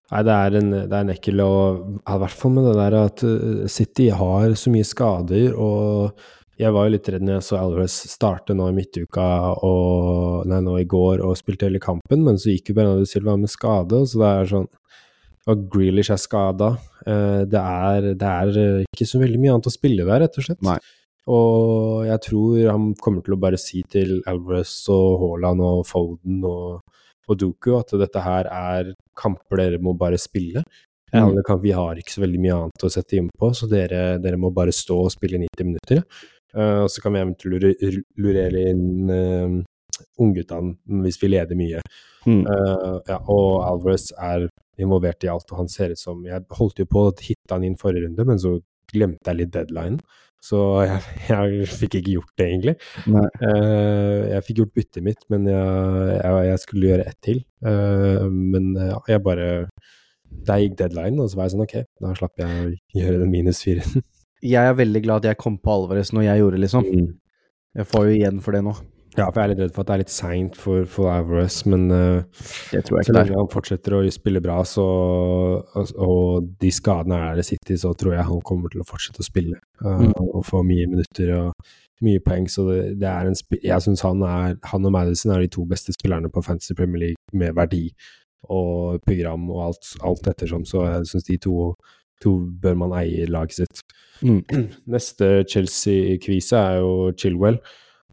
Nei, 0.09 0.23
det 0.25 0.35
er 0.35 0.55
en, 0.57 0.71
det 0.73 0.89
er 0.89 1.03
en 1.03 1.11
ekkel 1.13 1.41
og 1.43 1.81
I 2.01 2.15
hvert 2.17 2.33
fall 2.33 2.55
med 2.55 2.65
det 2.65 2.77
der 2.79 2.95
at 2.97 3.21
uh, 3.21 3.65
City 3.69 4.07
har 4.09 4.55
så 4.57 4.73
mye 4.73 4.87
skader, 4.87 5.53
og 5.53 6.17
jeg 6.59 6.75
var 6.75 6.85
jo 6.87 6.93
litt 6.93 7.07
redd 7.07 7.23
når 7.23 7.37
jeg 7.37 7.45
så 7.47 7.57
Alvarez 7.59 7.95
starte 8.11 8.55
nå 8.57 8.67
i 8.67 8.75
midtuka 8.75 9.25
og 9.63 10.47
Nei, 10.49 10.59
nå 10.65 10.75
i 10.81 10.87
går 10.89 11.23
og 11.23 11.37
spilte 11.39 11.69
hele 11.69 11.81
kampen, 11.83 12.23
men 12.25 12.39
så 12.39 12.51
gikk 12.51 12.71
jo 12.71 12.79
Bernardo 12.79 13.07
Silva 13.07 13.37
med 13.39 13.51
skade, 13.51 14.01
så 14.09 14.21
det 14.21 14.29
er 14.29 14.51
sånn 14.53 14.69
og 15.49 15.65
Grealish 15.73 16.11
er 16.13 16.19
skada. 16.21 16.73
Eh, 17.07 17.43
det, 17.49 17.61
det, 18.21 18.29
er 18.29 18.83
ikke 18.83 19.07
så 19.07 19.21
veldig 19.21 19.39
mye 19.41 19.55
annet 19.55 19.69
å 19.69 19.73
spille 19.73 20.05
der, 20.05 20.23
rett 20.25 20.37
og 20.37 20.45
slett. 20.45 20.61
Nei. 20.65 20.77
Og 21.29 22.05
jeg 22.07 22.21
tror 22.25 22.59
han 22.67 22.91
kommer 23.01 23.25
til 23.25 23.35
å 23.35 23.41
bare 23.41 23.57
si 23.61 23.81
til 23.89 24.19
Alvarez 24.29 24.73
og 24.93 25.23
Haaland 25.23 25.63
og 25.65 25.81
Foden 25.89 26.43
og, 26.47 26.99
og 27.29 27.39
Duku 27.39 27.71
at 27.77 27.93
dette 28.01 28.23
her 28.25 28.49
er 28.49 28.93
kamper 29.17 29.63
dere 29.63 29.81
må 29.81 29.95
bare 29.97 30.19
spille. 30.21 30.65
Ja, 31.09 31.25
Mm. 31.25 31.41
vi 31.63 31.71
har 31.73 31.97
ikke 31.97 32.13
så 32.13 32.21
veldig 32.21 32.39
mye 32.39 32.55
annet 32.55 32.83
å 32.85 32.89
sette 32.93 33.17
inn 33.17 33.31
på, 33.33 33.47
så 33.49 33.65
dere, 33.65 34.19
dere 34.21 34.37
må 34.37 34.51
bare 34.53 34.69
stå 34.69 34.97
og 35.07 35.09
spille 35.09 35.39
90 35.41 35.65
minutter. 35.65 36.03
Eh, 36.55 36.79
og 36.83 36.89
så 36.91 37.03
kan 37.03 37.15
vi 37.15 37.23
eventuelt 37.23 37.99
lurere 38.17 38.63
inn 38.71 39.11
uh, 39.11 39.59
ungguttene 40.21 41.03
hvis 41.03 41.19
vi 41.21 41.33
leder 41.33 41.59
mye. 41.59 41.83
Mm. 42.25 42.41
Uh, 42.45 42.95
ja, 43.07 43.19
og 43.31 43.61
Alvarez 43.67 44.09
er 44.17 44.47
involvert 44.79 45.23
i 45.25 45.31
alt, 45.31 45.49
og 45.51 45.63
han 45.63 45.69
ser 45.71 45.93
ut 45.93 45.99
som 45.99 46.23
Jeg 46.27 46.45
holdt 46.55 46.79
jo 46.79 46.87
på 46.89 47.05
å 47.07 47.13
hitte 47.19 47.53
han 47.53 47.65
inn 47.67 47.77
forrige 47.79 48.07
runde, 48.07 48.25
men 48.27 48.41
så 48.41 48.57
glemte 48.89 49.31
jeg 49.31 49.41
litt 49.41 49.53
deadline. 49.53 49.99
Så 50.43 50.57
jeg, 50.87 50.99
jeg 51.27 51.67
fikk 51.67 51.97
ikke 51.99 52.13
gjort 52.15 52.33
det, 52.39 52.45
egentlig. 52.47 52.75
Eh, 53.43 54.21
jeg 54.31 54.45
fikk 54.47 54.61
gjort 54.61 54.77
byttet 54.77 55.03
mitt, 55.03 55.25
men 55.31 55.49
jeg, 55.51 56.13
jeg, 56.15 56.45
jeg 56.47 56.61
skulle 56.63 56.91
gjøre 56.93 57.07
ett 57.11 57.19
til. 57.27 57.41
Uh, 57.65 58.23
men 58.31 58.71
ja, 58.79 59.01
jeg 59.11 59.19
bare 59.25 59.49
Der 60.47 60.61
gikk 60.63 60.77
deadline, 60.79 61.19
og 61.19 61.27
så 61.27 61.39
var 61.39 61.49
jeg 61.49 61.55
sånn 61.57 61.65
OK, 61.65 61.75
da 61.99 62.13
slapp 62.15 62.39
jeg 62.39 62.63
å 62.63 62.71
gjøre 63.01 63.19
den 63.25 63.33
minus 63.33 63.59
fire. 63.65 63.83
Jeg 64.45 64.69
er 64.69 64.77
veldig 64.79 65.01
glad 65.03 65.23
at 65.25 65.33
jeg 65.33 65.37
kom 65.41 65.57
på 65.59 65.73
Alvarez 65.73 66.13
når 66.15 66.23
jeg 66.29 66.39
gjorde, 66.43 66.59
liksom. 66.63 66.85
Jeg 67.75 67.85
får 67.91 68.05
jo 68.07 68.15
igjen 68.15 68.39
for 68.41 68.55
det 68.55 68.63
nå. 68.63 68.71
Ja, 69.17 69.25
for 69.33 69.41
jeg 69.41 69.49
er 69.49 69.51
litt 69.51 69.59
redd 69.63 69.73
for 69.75 69.81
at 69.83 69.87
det 69.89 69.93
er 69.95 70.01
litt 70.03 70.13
seint 70.13 70.55
for, 70.55 70.85
for 70.87 71.09
Alvarez, 71.11 71.57
men 71.67 71.89
uh, 71.91 72.21
Det 72.71 72.83
tror 72.85 72.99
jeg 72.99 73.03
ikke 73.03 73.09
så 73.09 73.15
lenge 73.17 73.35
han 73.41 73.49
fortsetter 73.51 73.95
å 73.97 74.01
spille 74.15 74.39
bra, 74.45 74.59
så, 74.69 74.85
og, 74.85 75.91
og 76.05 76.47
de 76.61 76.71
skadene 76.71 77.17
er 77.17 77.33
der 77.35 77.41
i 77.43 77.47
City, 77.49 77.75
så 77.81 77.91
tror 77.99 78.15
jeg 78.15 78.27
han 78.29 78.41
kommer 78.47 78.71
til 78.71 78.83
å 78.83 78.87
fortsette 78.87 79.23
å 79.25 79.27
spille 79.27 79.57
uh, 79.83 79.97
Mm. 80.05 80.13
og 80.15 80.45
få 80.47 80.61
mye 80.63 80.87
minutter 80.87 81.33
og 81.39 81.67
mye 82.05 82.21
poeng. 82.23 82.47
Så 82.47 82.63
det, 82.69 82.79
det 83.01 83.09
er 83.11 83.27
en 83.27 83.35
Jeg 83.59 83.81
syns 83.83 84.05
han, 84.07 84.21
er- 84.23 84.55
han 84.71 84.85
og 84.87 84.93
Madison 84.95 85.33
er 85.35 85.43
de 85.43 85.51
to 85.57 85.65
beste 85.67 85.91
spillerne 85.97 86.31
på 86.31 86.43
Fantasy 86.45 86.77
Premier 86.77 87.09
League 87.09 87.19
med 87.33 87.57
verdi 87.57 87.89
og 88.49 89.01
program 89.03 89.49
og 89.51 89.65
alt, 89.65 89.89
alt 90.07 90.27
ettersom, 90.31 90.63
så 90.65 90.85
jeg 90.87 91.09
syns 91.11 91.25
de 91.27 91.35
to, 91.43 91.73
to 92.23 92.35
bør 92.61 92.75
man 92.83 92.95
eie 92.99 93.27
laget 93.29 93.61
sitt. 93.61 93.83
Mm. 94.21 94.41
Neste 94.93 95.43
Chelsea-kvise 95.49 96.59
er 96.59 96.81
jo 96.83 97.13
Chilwell, 97.17 97.59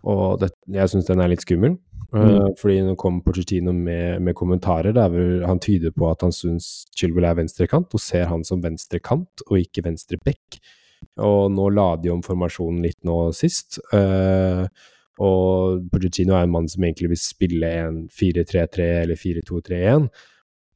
og 0.07 0.41
det, 0.43 0.53
jeg 0.73 0.93
syns 0.93 1.11
den 1.11 1.23
er 1.23 1.33
litt 1.33 1.45
skummel. 1.45 1.77
Mm. 2.15 2.23
Eh, 2.23 2.49
fordi 2.61 2.81
nå 2.87 2.95
kom 3.01 3.21
Pochettino 3.25 3.73
med, 3.75 4.23
med 4.23 4.37
kommentarer 4.39 4.95
der 4.95 5.11
vel 5.11 5.43
han 5.47 5.61
tyder 5.63 5.91
på 5.95 6.07
at 6.09 6.23
han 6.23 6.35
syns 6.35 6.87
Chilwell 6.97 7.27
er 7.29 7.39
venstrekant, 7.41 7.93
og 7.93 8.03
ser 8.03 8.29
han 8.31 8.47
som 8.47 8.63
venstrekant 8.65 9.47
og 9.49 9.59
ikke 9.61 9.85
venstre 9.89 10.21
back. 10.25 10.61
Og 11.21 11.51
nå 11.53 11.71
la 11.75 11.95
de 12.01 12.13
om 12.13 12.23
formasjonen 12.25 12.85
litt 12.85 13.03
nå 13.07 13.19
sist. 13.37 13.81
Uh, 13.93 14.65
og 15.23 15.87
Pochettino 15.93 16.37
er 16.37 16.45
en 16.45 16.53
mann 16.53 16.69
som 16.69 16.85
egentlig 16.85 17.15
vil 17.15 17.21
spille 17.21 17.69
en 17.83 18.03
4-3-3 18.13 18.89
eller 19.03 19.21
4-2-3-1. 19.21 20.09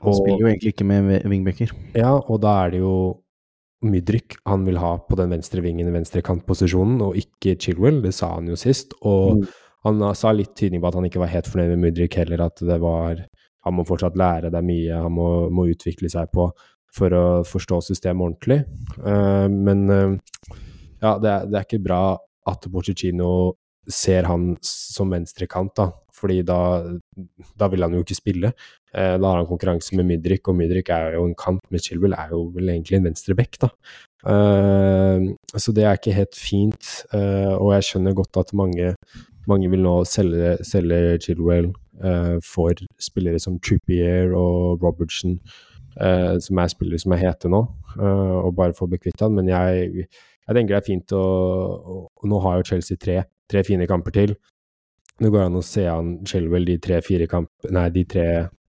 Han 0.04 0.16
spiller 0.16 0.44
jo 0.44 0.50
egentlig 0.50 0.74
ikke 0.74 0.86
med 0.88 1.26
wingbacker. 1.28 1.72
Ja, 1.98 2.14
og 2.18 2.40
da 2.44 2.54
er 2.64 2.70
det 2.74 2.80
jo 2.80 2.94
Mydrik 3.80 4.36
han 4.44 4.66
vil 4.66 4.76
ha 4.76 4.98
på 5.08 5.16
den 5.16 5.30
venstre 5.32 5.62
vingen 5.64 5.88
i 5.88 5.92
venstrekantposisjonen, 5.94 6.98
og 7.00 7.16
ikke 7.16 7.54
Chilwell. 7.56 8.02
Det 8.04 8.12
sa 8.12 8.34
han 8.34 8.48
jo 8.48 8.56
sist. 8.60 8.92
Og 9.00 9.40
Mm. 9.40 9.46
han 9.84 10.14
sa 10.14 10.32
litt 10.32 10.54
tydning 10.54 10.82
på 10.82 10.88
at 10.88 10.94
han 10.94 11.04
ikke 11.08 11.22
var 11.22 11.32
helt 11.32 11.48
fornøyd 11.48 11.70
med 11.76 11.84
Mydrik 11.86 12.14
heller, 12.20 12.42
at 12.44 12.56
det 12.60 12.80
var 12.80 13.26
Han 13.62 13.74
må 13.74 13.84
fortsatt 13.84 14.16
lære, 14.16 14.48
det 14.48 14.56
er 14.56 14.64
mye 14.64 15.02
han 15.02 15.12
må, 15.12 15.50
må 15.52 15.66
utvikle 15.68 16.08
seg 16.08 16.30
på 16.32 16.46
for 16.96 17.12
å 17.12 17.24
forstå 17.44 17.82
systemet 17.84 18.24
ordentlig. 18.24 18.64
Uh, 18.96 19.48
men 19.52 19.82
uh, 19.90 20.16
ja, 21.02 21.18
det 21.20 21.28
er, 21.28 21.44
det 21.44 21.58
er 21.58 21.66
ikke 21.66 21.84
bra 21.84 22.16
at 22.48 22.64
Pochettino 22.72 23.52
ser 23.86 24.24
han 24.24 24.56
som 24.64 25.12
venstrekant, 25.12 25.74
da. 25.76 25.90
Fordi 26.16 26.40
da, 26.42 26.56
da 27.56 27.68
vil 27.68 27.84
han 27.84 27.92
jo 27.92 28.00
ikke 28.00 28.16
spille. 28.16 28.54
Eh, 28.94 29.16
da 29.22 29.28
har 29.28 29.38
han 29.38 29.46
konkurranse 29.46 29.94
med 29.94 30.08
Mydrik, 30.08 30.48
og 30.50 30.56
Mydrik 30.58 30.90
er 30.90 31.14
jo 31.14 31.26
en 31.28 31.36
kant, 31.38 31.62
med 31.70 31.82
Chilwell 31.84 32.16
er 32.18 32.32
jo 32.34 32.44
vel 32.56 32.72
egentlig 32.72 32.98
en 32.98 33.06
venstreback, 33.06 33.58
da. 33.62 33.70
Eh, 34.26 35.28
så 35.54 35.74
det 35.74 35.84
er 35.86 35.98
ikke 35.98 36.16
helt 36.16 36.38
fint, 36.38 36.90
eh, 37.14 37.54
og 37.54 37.70
jeg 37.76 37.86
skjønner 37.86 38.16
godt 38.18 38.40
at 38.42 38.52
mange, 38.52 38.94
mange 39.50 39.70
vil 39.70 39.84
nå 39.86 39.94
selge, 40.08 40.58
selge 40.66 41.20
Chilwell 41.22 41.72
for 42.40 42.72
spillere 42.96 43.36
som 43.36 43.58
Trippier 43.60 44.30
og 44.32 44.80
Robertson, 44.80 45.34
som 46.40 46.60
er 46.62 46.70
spillere 46.72 47.00
som 47.02 47.12
er 47.12 47.20
hete 47.20 47.50
nå, 47.52 47.58
og 48.00 48.54
bare 48.56 48.72
få 48.72 48.88
bekvitt 48.88 49.20
han. 49.20 49.34
Men 49.36 49.50
jeg, 49.50 50.06
jeg 50.06 50.56
tenker 50.56 50.72
det 50.72 50.78
er 50.78 50.86
fint 50.86 51.12
å 51.12 51.24
og 52.00 52.24
Nå 52.30 52.38
har 52.40 52.56
jo 52.56 52.70
Chelsea 52.70 52.96
tre, 52.96 53.18
tre 53.52 53.64
fine 53.68 53.84
kamper 53.90 54.16
til. 54.16 54.32
Det 55.20 55.28
går 55.28 55.50
an 55.50 55.60
å 55.60 55.64
se 55.66 55.84
an 55.92 56.14
Chilwell 56.24 56.64
de 56.64 56.78
tre-fire 56.80 57.28
kamp, 57.28 57.52
nei, 57.68 57.90
de 57.92 58.06
tre 58.08 58.26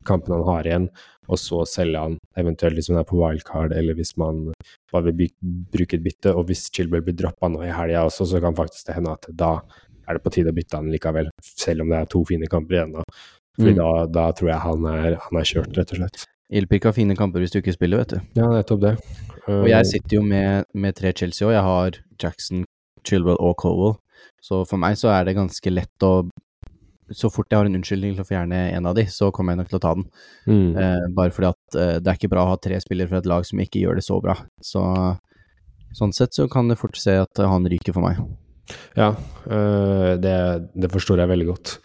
kampene 0.07 0.37
han 0.39 0.47
har 0.49 0.67
igjen, 0.69 0.87
og 1.31 1.37
så 1.39 1.61
selge 1.69 1.99
han 2.01 2.17
eventuelt 2.37 2.75
hvis 2.79 2.89
man 2.91 2.99
er 3.01 3.07
på 3.07 3.19
wildcard, 3.19 3.71
eller 3.77 3.95
hvis 3.97 4.15
man 4.17 4.41
bare 4.91 5.11
vil 5.11 5.29
bruke 5.71 5.93
et 5.99 6.03
bytte. 6.03 6.33
Og 6.35 6.47
hvis 6.49 6.65
Chilwell 6.73 7.03
blir 7.05 7.15
droppa 7.15 7.49
nå 7.51 7.61
i 7.67 7.71
helga 7.75 8.05
også, 8.07 8.27
så 8.27 8.41
kan 8.43 8.57
faktisk 8.57 8.87
det 8.89 8.95
hende 8.97 9.13
at 9.15 9.29
da 9.31 9.53
er 10.09 10.17
det 10.17 10.23
på 10.25 10.31
tide 10.33 10.51
å 10.51 10.55
bytte 10.57 10.75
han 10.79 10.89
likevel, 10.91 11.29
selv 11.45 11.81
om 11.85 11.89
det 11.93 12.01
er 12.01 12.09
to 12.11 12.23
fine 12.27 12.47
kamper 12.51 12.79
igjen. 12.79 12.93
da. 12.97 13.03
Fordi 13.59 13.71
Mm. 13.73 13.77
da, 13.77 14.05
da 14.07 14.31
tror 14.31 14.49
jeg 14.49 14.59
han 14.63 14.85
er, 14.85 15.15
han 15.15 15.39
er 15.39 15.47
kjørt, 15.47 15.77
rett 15.77 15.91
og 15.93 15.97
slett. 16.01 16.25
Hjelper 16.51 16.75
ikke 16.75 16.87
å 16.89 16.91
ha 16.91 16.97
fine 16.99 17.15
kamper 17.15 17.39
hvis 17.39 17.51
du 17.53 17.61
ikke 17.61 17.73
spiller, 17.77 17.97
vet 18.01 18.09
du. 18.15 18.19
Ja, 18.35 18.47
nettopp 18.51 18.81
det. 18.81 18.97
Og 19.47 19.67
jeg 19.69 19.85
sitter 19.85 20.15
jo 20.17 20.21
med, 20.23 20.65
med 20.73 20.95
tre 20.95 21.11
Chelsea 21.13 21.47
òg. 21.47 21.53
Jeg 21.53 21.63
har 21.63 21.91
Jackson, 22.19 22.65
Chilwell 23.07 23.37
og 23.39 23.55
Colwell. 23.57 23.95
Så 24.41 24.65
for 24.67 24.77
meg 24.81 24.95
så 24.99 25.09
er 25.13 25.25
det 25.25 25.35
ganske 25.37 25.71
lett 25.71 26.03
å 26.03 26.27
Så 27.17 27.31
fort 27.33 27.51
jeg 27.51 27.59
har 27.59 27.69
en 27.69 27.77
unnskyldning 27.79 28.15
til 28.15 28.23
å 28.23 28.27
fjerne 28.27 28.61
en 28.75 28.87
av 28.89 28.95
de, 28.97 29.07
så 29.11 29.31
kommer 29.35 29.55
jeg 29.55 29.61
nok 29.61 29.71
til 29.71 29.79
å 29.79 29.83
ta 29.83 29.95
den. 29.97 30.07
Mm. 30.47 30.69
Eh, 30.83 31.07
bare 31.17 31.35
fordi 31.35 31.51
at 31.51 31.79
eh, 31.79 31.97
det 31.99 32.11
er 32.11 32.19
ikke 32.19 32.31
bra 32.33 32.45
å 32.45 32.53
ha 32.53 32.61
tre 32.61 32.79
spillere 32.83 33.11
fra 33.11 33.21
et 33.21 33.29
lag 33.29 33.47
som 33.47 33.61
ikke 33.63 33.81
gjør 33.83 33.99
det 33.99 34.05
så 34.07 34.19
bra. 34.23 34.37
Så 34.63 34.83
sånn 35.97 36.15
sett 36.15 36.37
så 36.37 36.47
kan 36.51 36.71
det 36.71 36.79
fort 36.79 36.99
se 36.99 37.17
at 37.23 37.41
eh, 37.41 37.51
han 37.51 37.67
ryker 37.71 37.97
for 37.97 38.05
meg. 38.05 38.21
Ja, 38.95 39.11
øh, 39.51 40.15
det, 40.21 40.37
det 40.79 40.91
forstår 40.93 41.23
jeg 41.23 41.33
veldig 41.33 41.51
godt. 41.51 41.75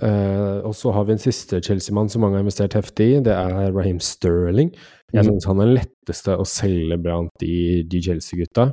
Uh, 0.00 0.64
og 0.64 0.72
så 0.78 0.94
har 0.96 1.04
vi 1.04 1.12
en 1.12 1.20
siste 1.20 1.58
Chelsea-mann 1.60 2.08
som 2.08 2.22
mange 2.24 2.38
har 2.38 2.44
investert 2.44 2.76
heftig 2.78 3.08
i. 3.16 3.18
Det 3.24 3.34
er 3.34 3.74
Raheem 3.74 3.98
Sterling. 4.00 4.70
Jeg 5.10 5.26
syns 5.26 5.42
synes 5.42 5.48
han 5.50 5.60
er 5.60 5.68
den 5.68 5.76
letteste 5.76 6.36
å 6.38 6.46
selge 6.48 6.96
blant 7.02 7.32
de, 7.42 7.82
de 7.90 8.00
Chelsea-gutta. 8.06 8.70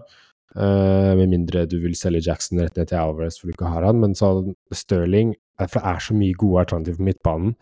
Uh, 0.56 1.18
med 1.20 1.34
mindre 1.34 1.66
du 1.70 1.76
vil 1.84 1.98
selge 2.00 2.24
Jackson 2.30 2.62
rett 2.64 2.78
ned 2.80 2.90
til 2.90 3.02
Alvarez 3.02 3.36
for 3.38 3.50
du 3.50 3.58
ikke 3.58 3.74
har 3.74 3.90
han. 3.90 4.00
Men 4.04 4.16
så 4.18 4.32
Sterling 4.72 5.34
For 5.60 5.80
det 5.80 5.90
er 5.90 6.06
så 6.06 6.18
mye 6.18 6.38
gode 6.38 6.66
alternativer 6.66 7.00
på 7.02 7.08
midtbanen. 7.10 7.56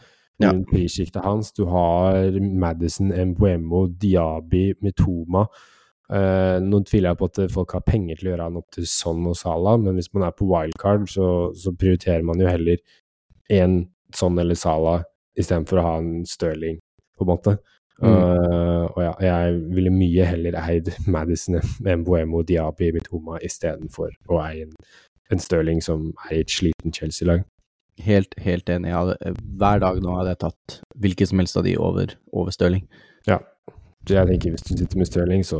Ja. 0.43 0.51
Prissjiktet 0.71 1.23
hans. 1.23 1.53
Du 1.55 1.63
har 1.71 2.39
Madison, 2.41 3.13
Mbuemo, 3.31 3.85
Diaby, 3.87 4.73
Mitoma. 4.83 5.45
Uh, 6.05 6.61
nå 6.61 6.83
tviler 6.85 7.13
jeg 7.13 7.17
på 7.17 7.27
at 7.31 7.39
folk 7.49 7.71
har 7.73 7.85
penger 7.87 8.19
til 8.19 8.27
å 8.27 8.31
gjøre 8.33 8.49
han 8.49 8.59
opp 8.59 8.67
til 8.75 8.85
Son 8.85 9.23
og 9.25 9.37
Salah, 9.39 9.79
men 9.81 9.97
hvis 9.97 10.11
man 10.13 10.27
er 10.27 10.35
på 10.37 10.45
wildcard, 10.45 11.07
så, 11.09 11.29
så 11.57 11.73
prioriterer 11.73 12.21
man 12.27 12.43
jo 12.43 12.51
heller 12.51 12.83
en 13.49 13.79
Son 14.13 14.37
eller 14.37 14.59
Salah 14.59 15.01
istedenfor 15.39 15.81
å 15.81 15.87
ha 15.87 15.95
en 16.03 16.11
Stirling, 16.29 16.77
på 17.17 17.25
en 17.25 17.31
måte. 17.31 17.55
Mm. 18.03 18.11
Uh, 18.11 18.85
og 18.91 19.01
ja, 19.01 19.15
jeg 19.23 19.57
ville 19.73 19.95
mye 19.95 20.27
heller 20.27 20.59
eid 20.61 20.91
Madison, 21.07 21.57
Mbuemo, 21.81 22.43
Diaby, 22.45 22.91
Mitoma 22.99 23.41
istedenfor 23.41 24.13
å 24.29 24.39
eie 24.43 24.67
en, 24.67 24.77
en 25.33 25.41
Stirling 25.41 25.81
som 25.81 26.11
er 26.27 26.37
i 26.37 26.45
et 26.45 26.53
sliten 26.53 26.93
Chelsea-lag. 26.93 27.47
Helt, 28.03 28.35
helt 28.43 28.69
enig. 28.69 28.91
Hadde, 28.91 29.35
hver 29.55 29.79
dag 29.79 29.99
nå 30.03 30.15
hadde 30.17 30.33
jeg 30.33 30.41
tatt 30.43 30.79
hvilken 30.99 31.29
som 31.29 31.41
helst 31.41 31.59
av 31.59 31.63
de 31.67 31.75
over, 31.79 32.15
over 32.35 32.51
Stirling. 32.55 32.83
Ja. 33.29 33.39
Jeg 34.05 34.27
tenker 34.29 34.53
hvis 34.53 34.65
du 34.67 34.75
sitter 34.75 34.99
med 35.01 35.07
Stirling, 35.09 35.45
så, 35.47 35.59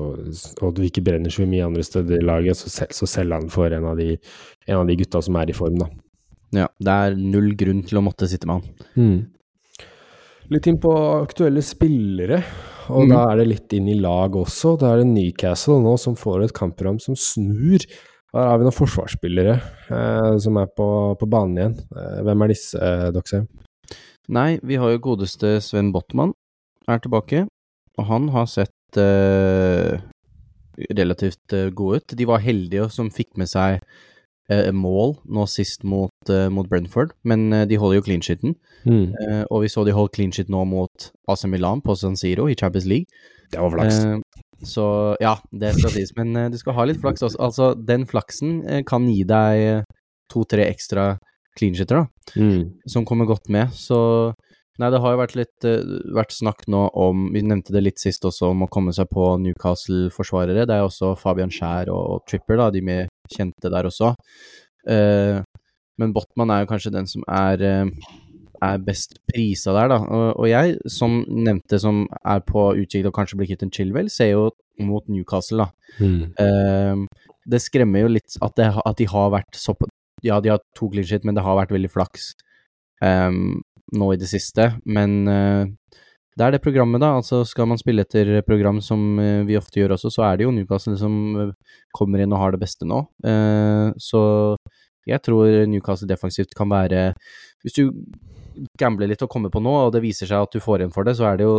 og 0.62 0.76
du 0.78 0.84
ikke 0.86 1.02
brenner 1.06 1.34
så 1.34 1.48
mye 1.50 1.66
andre 1.66 1.86
steder 1.86 2.20
i 2.20 2.26
laget, 2.26 2.60
så, 2.60 2.70
sel- 2.70 2.92
så 2.94 3.08
selger 3.10 3.40
han 3.40 3.48
for 3.50 3.74
en 3.74 3.88
av, 3.90 3.98
de, 3.98 4.20
en 4.68 4.84
av 4.84 4.90
de 4.90 4.98
gutta 5.00 5.22
som 5.26 5.40
er 5.42 5.50
i 5.50 5.56
form, 5.58 5.80
da. 5.82 5.88
Ja, 6.56 6.68
det 6.78 6.98
er 7.08 7.18
null 7.18 7.56
grunn 7.58 7.82
til 7.88 7.98
å 8.00 8.04
måtte 8.06 8.30
sitte 8.30 8.48
med 8.48 8.62
han. 8.62 9.16
Litt 10.54 10.70
inn 10.70 10.78
på 10.78 10.92
aktuelle 11.24 11.64
spillere, 11.66 12.44
og 12.94 13.08
mm. 13.08 13.16
da 13.16 13.24
er 13.32 13.42
det 13.42 13.48
litt 13.50 13.74
inn 13.74 13.90
i 13.90 13.98
lag 13.98 14.38
også. 14.38 14.76
Da 14.78 14.92
er 14.92 15.02
det 15.02 15.10
Newcastle 15.10 15.80
nå 15.82 15.96
som 15.98 16.14
får 16.20 16.46
et 16.46 16.54
kampprogram 16.56 17.02
som 17.02 17.18
snur. 17.18 17.88
Der 18.36 18.50
har 18.52 18.60
vi 18.60 18.66
noen 18.68 18.76
forsvarsspillere 18.76 19.54
eh, 19.96 20.34
som 20.44 20.58
er 20.60 20.68
på, 20.76 20.88
på 21.20 21.28
banen 21.32 21.60
igjen. 21.60 21.76
Eh, 21.96 22.18
hvem 22.28 22.44
er 22.44 22.52
disse, 22.52 22.80
eh, 22.84 23.12
Doxe? 23.16 23.46
Nei, 24.36 24.58
vi 24.66 24.76
har 24.82 24.92
jo 24.92 25.04
godeste 25.06 25.54
Sven 25.64 25.94
Botman 25.96 26.34
er 26.92 27.00
tilbake, 27.00 27.46
og 27.96 28.10
han 28.10 28.28
har 28.34 28.50
sett 28.52 29.00
eh, 29.00 30.02
relativt 31.00 31.56
eh, 31.56 31.70
god 31.72 32.02
ut. 32.02 32.18
De 32.20 32.28
var 32.28 32.44
heldige 32.44 32.90
som 32.92 33.08
fikk 33.14 33.38
med 33.40 33.48
seg 33.48 33.80
eh, 34.52 34.68
mål 34.76 35.16
nå 35.32 35.46
sist 35.48 35.86
mot, 35.88 36.12
eh, 36.28 36.50
mot 36.52 36.68
Brentford, 36.68 37.16
men 37.24 37.48
eh, 37.56 37.64
de 37.72 37.80
holder 37.80 38.02
jo 38.02 38.08
clean 38.10 38.26
sheeten. 38.26 38.58
Eh, 39.16 39.46
og 39.48 39.64
vi 39.64 39.72
så 39.72 39.86
de 39.88 39.96
holdt 39.96 40.18
clean 40.18 40.36
sheet 40.36 40.52
nå 40.52 40.66
mot 40.68 41.08
AC 41.32 41.48
Milan 41.48 41.80
på 41.86 41.96
San 41.96 42.20
Siro 42.20 42.50
i 42.52 42.58
Champions 42.60 42.90
League. 42.92 43.08
Det 43.54 43.62
var 43.64 43.72
flaks. 43.78 44.04
Eh, 44.62 44.66
Så 44.66 45.16
ja, 45.22 45.36
det 45.52 45.74
skal 45.78 45.92
sies. 45.92 46.12
Men 46.16 46.36
uh, 46.36 46.50
du 46.50 46.58
skal 46.58 46.74
ha 46.74 46.86
litt 46.86 47.02
flaks 47.02 47.22
også. 47.24 47.40
Altså, 47.40 47.74
den 47.76 48.06
flaksen 48.06 48.62
uh, 48.66 48.82
kan 48.88 49.08
gi 49.10 49.24
deg 49.28 49.84
to-tre 50.32 50.66
ekstra 50.72 51.18
clean 51.58 51.76
shitter, 51.76 52.04
da, 52.04 52.08
Mm. 52.36 52.74
som 52.88 53.06
kommer 53.06 53.26
godt 53.30 53.50
med. 53.50 53.70
Så 53.74 54.34
Nei, 54.78 54.90
det 54.92 55.00
har 55.00 55.14
jo 55.14 55.20
vært 55.22 55.36
litt 55.40 55.66
vært 56.12 56.34
snakk 56.36 56.66
nå 56.68 56.90
om 57.00 57.30
Vi 57.32 57.40
nevnte 57.42 57.72
det 57.72 57.82
litt 57.86 57.98
sist 58.02 58.26
også, 58.28 58.50
om 58.52 58.66
å 58.66 58.68
komme 58.68 58.92
seg 58.92 59.08
på 59.08 59.38
Newcastle-forsvarere. 59.40 60.66
Det 60.68 60.76
er 60.76 60.84
også 60.84 61.14
Fabian 61.16 61.48
Skjær 61.48 61.88
og, 61.94 62.02
og 62.12 62.26
Tripper, 62.28 62.58
da, 62.60 62.66
de 62.76 62.82
mer 62.84 63.08
kjente 63.32 63.72
der 63.72 63.88
også. 63.88 64.10
Men 65.98 66.12
Botman 66.12 66.52
er 66.52 66.66
jo 66.66 66.70
kanskje 66.74 66.92
den 66.92 67.08
som 67.08 67.24
er, 67.24 67.64
er 68.64 68.84
best 68.84 69.18
prisa 69.30 69.74
der, 69.76 69.92
da. 69.92 70.00
Og, 70.34 70.46
jeg, 70.50 70.78
som 70.92 71.22
nevnte, 71.28 71.80
som 71.82 72.06
er 72.24 72.42
på 72.48 72.70
utkikk 72.76 73.10
og 73.10 73.16
kanskje 73.18 73.40
blir 73.40 73.50
kvitt 73.52 73.66
en 73.66 73.74
Chilwell, 73.74 74.12
ser 74.14 74.34
jo 74.34 74.50
mot 74.84 75.06
Newcastle, 75.12 75.66
da. 75.66 75.70
Mm. 76.00 76.34
Uh, 76.40 77.30
det 77.46 77.62
skremmer 77.64 78.06
jo 78.06 78.16
litt 78.16 78.38
at, 78.42 78.56
det, 78.58 78.72
at 78.82 78.98
de 79.00 79.08
har 79.12 79.32
vært 79.36 79.60
så 79.60 79.76
Ja, 80.26 80.40
de 80.42 80.50
har 80.50 80.62
to 80.78 80.90
clean 80.90 81.06
shit, 81.06 81.26
men 81.28 81.36
det 81.38 81.44
har 81.46 81.58
vært 81.60 81.74
veldig 81.76 81.92
flaks 81.92 82.32
um, 83.04 83.62
nå 83.94 84.14
i 84.14 84.20
det 84.20 84.30
siste. 84.32 84.72
Men 84.86 85.28
uh, 85.30 85.68
det 86.36 86.48
er 86.48 86.56
det 86.56 86.64
programmet, 86.64 87.04
da. 87.04 87.14
Altså 87.20 87.44
Skal 87.48 87.70
man 87.70 87.80
spille 87.80 88.04
etter 88.08 88.42
program 88.48 88.82
som 88.84 89.20
uh, 89.22 89.44
vi 89.48 89.60
ofte 89.60 89.80
gjør 89.80 89.96
også, 89.98 90.12
så 90.18 90.26
er 90.30 90.40
det 90.40 90.48
jo 90.48 90.56
Newcastle 90.56 90.98
som 91.00 91.54
kommer 91.96 92.24
inn 92.24 92.34
og 92.34 92.42
har 92.42 92.56
det 92.56 92.64
beste 92.64 92.88
nå. 92.88 93.06
så 94.02 94.22
jeg 95.06 95.22
tror 95.22 95.66
Newcastle 95.70 96.10
defensivt 96.10 96.56
kan 96.58 96.70
være 96.70 97.14
Hvis 97.64 97.78
du 97.78 97.84
gambler 98.80 99.10
litt 99.12 99.24
og 99.26 99.32
komme 99.32 99.52
på 99.54 99.62
nå, 99.64 99.74
og 99.88 99.94
det 99.96 100.04
viser 100.04 100.30
seg 100.30 100.46
at 100.46 100.56
du 100.56 100.64
får 100.64 100.84
igjen 100.84 100.94
for 100.96 101.08
det, 101.08 101.16
så 101.20 101.30
er 101.30 101.40
det 101.40 101.48
jo 101.48 101.56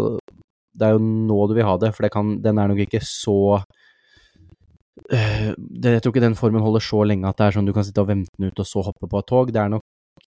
det 0.76 0.86
er 0.86 0.96
jo 0.96 1.02
nå 1.02 1.38
du 1.48 1.56
vil 1.56 1.66
ha 1.66 1.76
det, 1.80 1.92
for 1.96 2.06
det 2.06 2.12
kan, 2.12 2.36
den 2.44 2.60
er 2.60 2.70
nok 2.70 2.82
ikke 2.84 3.00
så 3.04 3.36
uh, 3.60 5.50
det, 5.56 5.92
Jeg 5.94 6.02
tror 6.04 6.12
ikke 6.12 6.24
den 6.26 6.38
formen 6.38 6.64
holder 6.64 6.84
så 6.84 7.02
lenge 7.08 7.28
at 7.28 7.38
det 7.38 7.46
er 7.46 7.56
sånn 7.56 7.68
du 7.68 7.74
kan 7.76 7.86
sitte 7.86 8.04
og 8.04 8.10
vente 8.10 8.32
den 8.36 8.50
ut 8.50 8.62
og 8.62 8.68
så 8.68 8.84
hoppe 8.84 9.08
på 9.08 9.22
et 9.22 9.30
tog. 9.30 9.52
Det 9.54 9.62
er 9.62 9.72
nok 9.72 9.84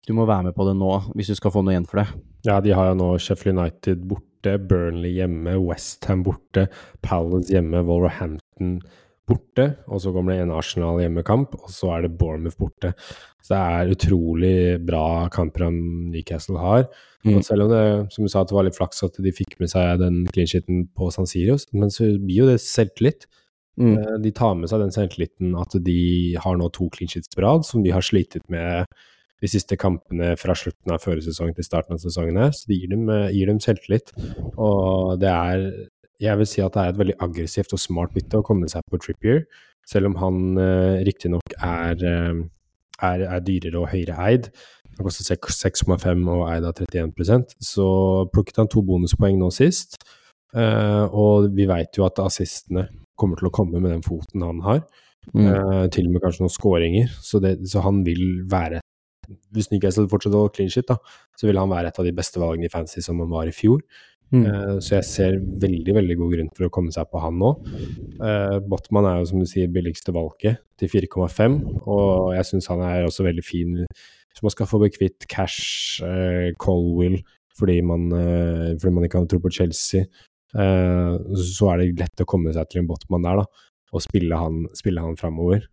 Du 0.07 0.13
må 0.17 0.25
være 0.25 0.49
med 0.49 0.55
på 0.57 0.65
det 0.65 0.77
nå 0.79 0.93
hvis 1.17 1.29
du 1.29 1.35
skal 1.37 1.53
få 1.53 1.61
noe 1.61 1.75
igjen 1.75 1.85
for 1.89 2.01
det. 2.01 2.07
Ja, 2.47 2.59
de 2.63 2.73
har 2.73 2.91
jo 2.91 2.97
nå 2.97 3.11
Sheffield 3.21 3.59
United 3.59 4.07
borte, 4.09 4.55
Burnley 4.57 5.17
hjemme, 5.19 5.57
Westham 5.61 6.23
borte, 6.25 6.69
Palace 7.05 7.53
hjemme, 7.53 7.83
Wolverhampton 7.85 8.79
borte, 9.29 9.65
og 9.87 10.01
så 10.03 10.11
kommer 10.15 10.33
det 10.33 10.43
en 10.43 10.53
Arsenal 10.55 10.99
hjemmekamp, 11.03 11.55
og 11.59 11.71
så 11.73 11.93
er 11.95 12.05
det 12.05 12.15
Bournemouth 12.19 12.57
borte. 12.59 12.93
Så 13.43 13.53
det 13.53 13.59
er 13.59 13.93
utrolig 13.93 14.55
bra 14.85 15.29
kamper 15.33 15.69
Newcastle 15.71 16.59
har. 16.61 16.87
Mm. 17.25 17.35
Og 17.37 17.45
selv 17.45 17.65
om 17.65 17.73
det, 17.73 17.83
som 18.13 18.25
du 18.25 18.31
sa, 18.31 18.43
det 18.43 18.55
var 18.55 18.67
litt 18.67 18.77
flaks 18.77 19.03
at 19.07 19.19
de 19.21 19.33
fikk 19.35 19.57
med 19.61 19.71
seg 19.71 19.99
den 20.01 20.23
clean 20.31 20.49
sheeten 20.49 20.87
på 20.95 21.11
San 21.13 21.29
Sirius, 21.29 21.67
men 21.75 21.93
så 21.93 22.11
blir 22.17 22.43
jo 22.43 22.49
det 22.49 22.59
selvtillit. 22.63 23.29
Mm. 23.79 23.95
De 24.23 24.31
tar 24.35 24.57
med 24.59 24.71
seg 24.71 24.81
den 24.83 24.91
selvtilliten 24.91 25.53
at 25.59 25.77
de 25.85 26.01
har 26.43 26.57
nå 26.59 26.67
to 26.75 26.89
clean 26.95 27.11
sheets 27.11 27.31
på 27.31 27.45
rad, 27.45 27.63
som 27.67 27.85
de 27.85 27.95
har 27.95 28.03
slitet 28.03 28.43
med 28.51 28.89
de 29.39 29.47
siste 29.47 29.77
kampene 29.79 30.33
fra 30.39 30.55
slutten 30.57 30.91
av 30.91 31.03
føresesongen 31.03 31.55
til 31.55 31.67
starten 31.67 31.95
av 31.95 32.01
sesongen 32.03 32.41
her. 32.41 32.51
Så 32.55 32.67
det 32.67 32.81
gir 32.81 32.91
dem, 32.91 33.07
gir 33.31 33.47
dem 33.47 33.61
selvtillit. 33.63 34.11
Og 34.59 35.15
det 35.21 35.31
er 35.31 35.63
jeg 36.19 36.39
vil 36.39 36.47
si 36.51 36.61
at 36.63 36.75
det 36.75 36.83
er 36.83 36.93
et 36.93 36.99
veldig 36.99 37.17
aggressivt 37.25 37.75
og 37.75 37.81
smart 37.81 38.15
bytte 38.15 38.41
å 38.41 38.45
komme 38.45 38.69
seg 38.71 38.85
på 38.91 38.99
Trippier, 39.01 39.45
selv 39.87 40.11
om 40.11 40.17
han 40.21 40.41
uh, 40.59 40.99
riktignok 41.07 41.55
er, 41.55 42.03
uh, 42.03 42.41
er, 43.07 43.25
er 43.25 43.45
dyrere 43.45 43.81
og 43.81 43.89
høyere 43.93 44.17
eid. 44.27 44.49
Han 44.99 45.07
koster 45.07 45.39
6,5 45.39 46.25
og 46.27 46.45
eid 46.51 46.65
av 46.67 46.75
31% 46.75 47.55
så 47.63 47.89
plukket 48.33 48.59
han 48.59 48.71
to 48.71 48.83
bonuspoeng 48.85 49.39
nå 49.39 49.47
sist. 49.55 49.95
Uh, 50.49 51.05
og 51.13 51.51
vi 51.55 51.67
veit 51.69 51.95
jo 51.97 52.07
at 52.07 52.19
assistene 52.23 52.87
kommer 53.19 53.39
til 53.39 53.49
å 53.49 53.53
komme 53.53 53.79
med 53.79 53.93
den 53.93 54.03
foten 54.05 54.43
han 54.43 54.59
har. 54.65 54.83
Mm. 55.31 55.45
Uh, 55.45 55.85
til 55.93 56.09
og 56.09 56.15
med 56.15 56.23
kanskje 56.25 56.43
noen 56.43 56.53
skåringer. 56.53 57.15
Så, 57.23 57.39
så, 57.39 57.83
han 57.85 58.03
vil 58.07 58.43
være 58.49 58.81
Hvis 59.53 59.69
Newcastle 59.69 60.09
fortsetter 60.09 60.41
å 60.41 60.49
clean 60.49 60.71
shit, 60.73 60.89
da, 60.89 60.97
så 61.37 61.45
vil 61.45 61.59
han 61.61 61.69
være 61.69 61.91
et 61.91 61.99
av 62.01 62.07
de 62.07 62.15
beste 62.17 62.41
valgene 62.41 62.65
i 62.65 62.73
fantasy 62.73 63.03
som 63.05 63.19
han 63.21 63.29
var 63.29 63.47
i 63.47 63.53
fjor. 63.53 63.83
Mm. 64.29 64.45
Uh, 64.45 64.77
så 64.77 64.99
jeg 64.99 65.07
ser 65.09 65.39
veldig 65.41 65.95
veldig 65.97 66.17
god 66.19 66.33
grunn 66.35 66.51
for 66.53 66.67
å 66.67 66.73
komme 66.73 66.93
seg 66.93 67.09
på 67.09 67.21
han 67.23 67.39
nå. 67.41 67.51
Uh, 68.21 68.57
Botman 68.61 69.07
er 69.09 69.19
jo 69.19 69.29
som 69.31 69.41
du 69.41 69.47
sier 69.49 69.71
billigste 69.73 70.13
valget 70.15 70.61
til 70.79 70.91
4,5, 70.91 71.59
og 71.81 72.33
jeg 72.37 72.49
syns 72.51 72.69
han 72.71 72.85
er 72.85 73.07
også 73.07 73.25
veldig 73.27 73.45
fin 73.45 73.75
hvis 73.79 74.43
man 74.45 74.53
skal 74.53 74.69
få 74.69 74.77
bekvitt 74.83 75.25
Cash, 75.31 76.03
uh, 76.05 76.53
Colwill 76.61 77.19
fordi 77.59 77.81
man, 77.83 78.05
fordi 78.79 78.91
man 78.95 79.03
ikke 79.03 79.19
har 79.19 79.25
tro 79.27 79.39
på 79.43 79.49
Chelsea. 79.51 80.05
så 80.55 81.65
er 81.73 81.81
det 81.81 81.97
lett 81.99 82.21
å 82.23 82.27
komme 82.29 82.53
seg 82.55 82.69
til 82.71 82.79
en 82.79 82.87
Botman 82.87 83.25
der, 83.25 83.41
da 83.41 83.65
og 83.91 84.03
spille 84.05 84.37
han, 84.39 84.61
spille 84.79 85.03
han 85.03 85.17
framover. 85.19 85.65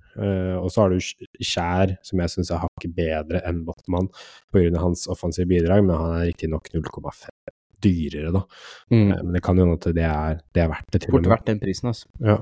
Og 0.64 0.66
så 0.72 0.82
har 0.82 0.90
du 0.90 0.98
Skjær, 0.98 1.94
som 2.02 2.24
jeg 2.24 2.32
syns 2.32 2.50
er 2.50 2.64
hakket 2.64 2.96
bedre 2.96 3.44
enn 3.46 3.62
Botman 3.68 4.10
pga. 4.50 4.72
hans 4.82 5.06
offensive 5.12 5.46
bidrag, 5.52 5.84
men 5.86 5.94
han 5.94 6.16
er 6.16 6.26
riktignok 6.32 6.72
0,5 6.74 7.54
dyrere, 7.84 8.32
da. 8.34 8.44
Mm. 8.92 9.10
Uh, 9.10 9.18
men 9.24 9.34
det 9.36 9.42
kan 9.44 9.58
jo 9.58 9.66
hende 9.66 9.76
at 9.80 9.90
det 9.96 10.06
er, 10.06 10.40
det 10.54 10.62
er 10.64 10.72
verdt 10.72 10.92
det. 10.92 11.02
til 11.02 11.16
Fort 11.16 11.28
verdt 11.32 11.50
den 11.50 11.60
prisen, 11.62 11.92
altså. 11.92 12.08
Ja. 12.20 12.38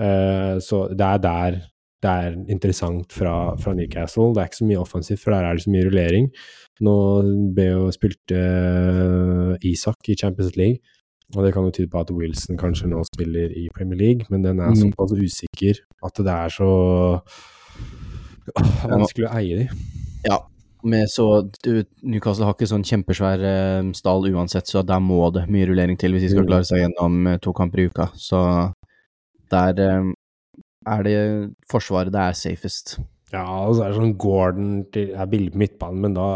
Uh, 0.00 0.56
så 0.64 0.86
det 0.92 1.06
er 1.06 1.22
der 1.26 1.60
det 2.00 2.10
er 2.10 2.36
interessant 2.48 3.12
fra, 3.12 3.56
fra, 3.60 3.74
Newcastle. 3.76 4.30
Det 4.32 4.40
er 4.40 4.48
ikke 4.48 4.56
så 4.56 4.68
mye 4.70 4.80
offensivt, 4.80 5.20
for 5.20 5.34
der 5.34 5.44
er 5.44 5.52
det 5.52 5.66
så 5.66 5.70
mye 5.70 5.84
rullering. 5.84 6.30
Nå 6.80 6.94
ble 7.52 7.66
jo 7.66 7.90
spilte 7.92 8.40
Isak 9.68 10.08
i 10.08 10.16
Champions 10.16 10.56
League. 10.56 10.80
Og 11.36 11.44
det 11.44 11.52
kan 11.54 11.62
jo 11.62 11.70
tyde 11.70 11.90
på 11.92 12.00
at 12.00 12.10
Wilson 12.10 12.58
kanskje 12.58 12.88
nå 12.90 13.02
spiller 13.06 13.52
i 13.54 13.68
Premier 13.76 13.98
League, 13.98 14.26
men 14.30 14.42
den 14.44 14.58
er 14.58 14.72
såpass 14.74 15.12
usikker 15.12 15.78
at 16.06 16.22
det 16.26 16.32
er 16.32 16.54
så 16.56 16.70
vanskelig 18.90 19.28
å 19.28 19.34
eie 19.38 19.60
de. 19.60 19.66
Ja, 20.26 20.40
med 20.82 21.10
så 21.10 21.26
du, 21.64 21.84
Newcastle 22.02 22.46
har 22.48 22.56
ikke 22.56 22.68
sånn 22.70 22.86
kjempesvær 22.86 23.44
eh, 23.46 23.90
stall 23.96 24.28
uansett, 24.32 24.70
så 24.70 24.84
der 24.86 25.02
må 25.04 25.22
det 25.34 25.46
mye 25.52 25.68
rullering 25.70 25.98
til 26.00 26.14
hvis 26.14 26.26
de 26.26 26.32
skal 26.34 26.48
klare 26.48 26.68
seg 26.68 26.84
gjennom 26.84 27.28
uh, 27.28 27.36
to 27.42 27.54
kamper 27.56 27.82
i 27.82 27.86
uka. 27.90 28.08
Så 28.16 28.40
der 29.52 29.84
eh, 29.84 30.10
er 30.94 31.06
det 31.06 31.20
forsvaret 31.70 32.14
det 32.14 32.24
er 32.24 32.38
safest. 32.38 32.98
Ja, 33.30 33.44
og 33.46 33.76
så 33.76 33.84
er 33.84 33.92
det 33.92 34.00
sånn 34.00 34.18
Gordon 34.18 34.72
til, 34.94 35.14
er 35.14 35.30
billig 35.30 35.54
på 35.54 35.62
midtbanen, 35.64 36.04
men 36.06 36.18
da 36.18 36.30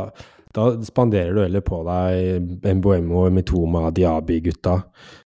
da 0.54 0.68
spanderer 0.86 1.34
du 1.34 1.40
heller 1.42 1.62
på 1.66 1.80
deg 1.82 2.68
Mboemo, 2.78 3.24
Mitoma, 3.34 3.88
Diaby-gutta. 3.90 4.76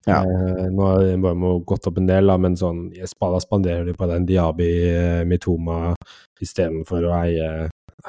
Ja. 0.06 0.20
Eh, 0.22 0.68
nå 0.70 0.84
har 0.86 1.16
Mboemo 1.18 1.56
gått 1.66 1.88
opp 1.90 1.98
en 1.98 2.06
del, 2.06 2.30
da, 2.30 2.36
men 2.38 2.54
sånn, 2.54 2.84
da 2.94 3.40
spanderer 3.42 3.88
du 3.88 3.96
på 3.98 4.06
den 4.06 4.28
Diaby, 4.28 4.68
Mitoma 5.26 5.96
istedenfor 6.38 7.08
å 7.08 7.16
eie, 7.24 7.48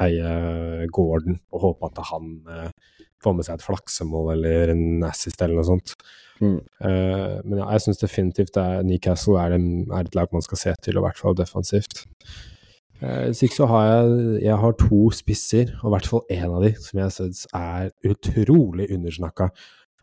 eie 0.04 0.88
Gordon 0.94 1.40
og 1.54 1.64
håpe 1.64 1.90
at 1.90 2.02
han 2.12 2.34
eh, 2.52 2.98
får 3.24 3.38
med 3.38 3.48
seg 3.48 3.58
et 3.58 3.66
flaksemål 3.66 4.34
eller 4.36 4.74
en 4.74 5.08
assist 5.08 5.42
eller 5.42 5.58
noe 5.60 5.68
sånt. 5.68 5.96
Mm. 6.42 6.60
Eh, 6.60 7.38
men 7.46 7.62
ja, 7.62 7.70
jeg 7.74 7.86
syns 7.88 8.04
definitivt 8.04 8.60
er, 8.62 8.84
Newcastle 8.86 9.40
er, 9.42 9.58
en, 9.58 9.88
er, 9.90 10.06
et 10.06 10.18
lag 10.18 10.30
man 10.36 10.46
skal 10.46 10.62
se 10.62 10.76
til, 10.84 10.98
og 10.98 11.06
i 11.06 11.08
hvert 11.08 11.24
fall 11.24 11.40
defensivt. 11.40 12.06
Ikke 12.98 13.54
så 13.54 13.68
har 13.70 13.84
jeg, 13.86 14.14
jeg 14.42 14.58
har 14.58 14.78
to 14.82 15.02
spisser, 15.14 15.74
og 15.84 15.92
i 15.92 15.94
hvert 15.94 16.08
fall 16.10 16.24
én 16.34 16.48
av 16.50 16.64
de 16.66 16.72
som 16.82 17.02
jeg 17.04 17.14
syns 17.14 17.44
er 17.54 17.92
utrolig 18.10 18.88
undersnakka. 18.94 19.52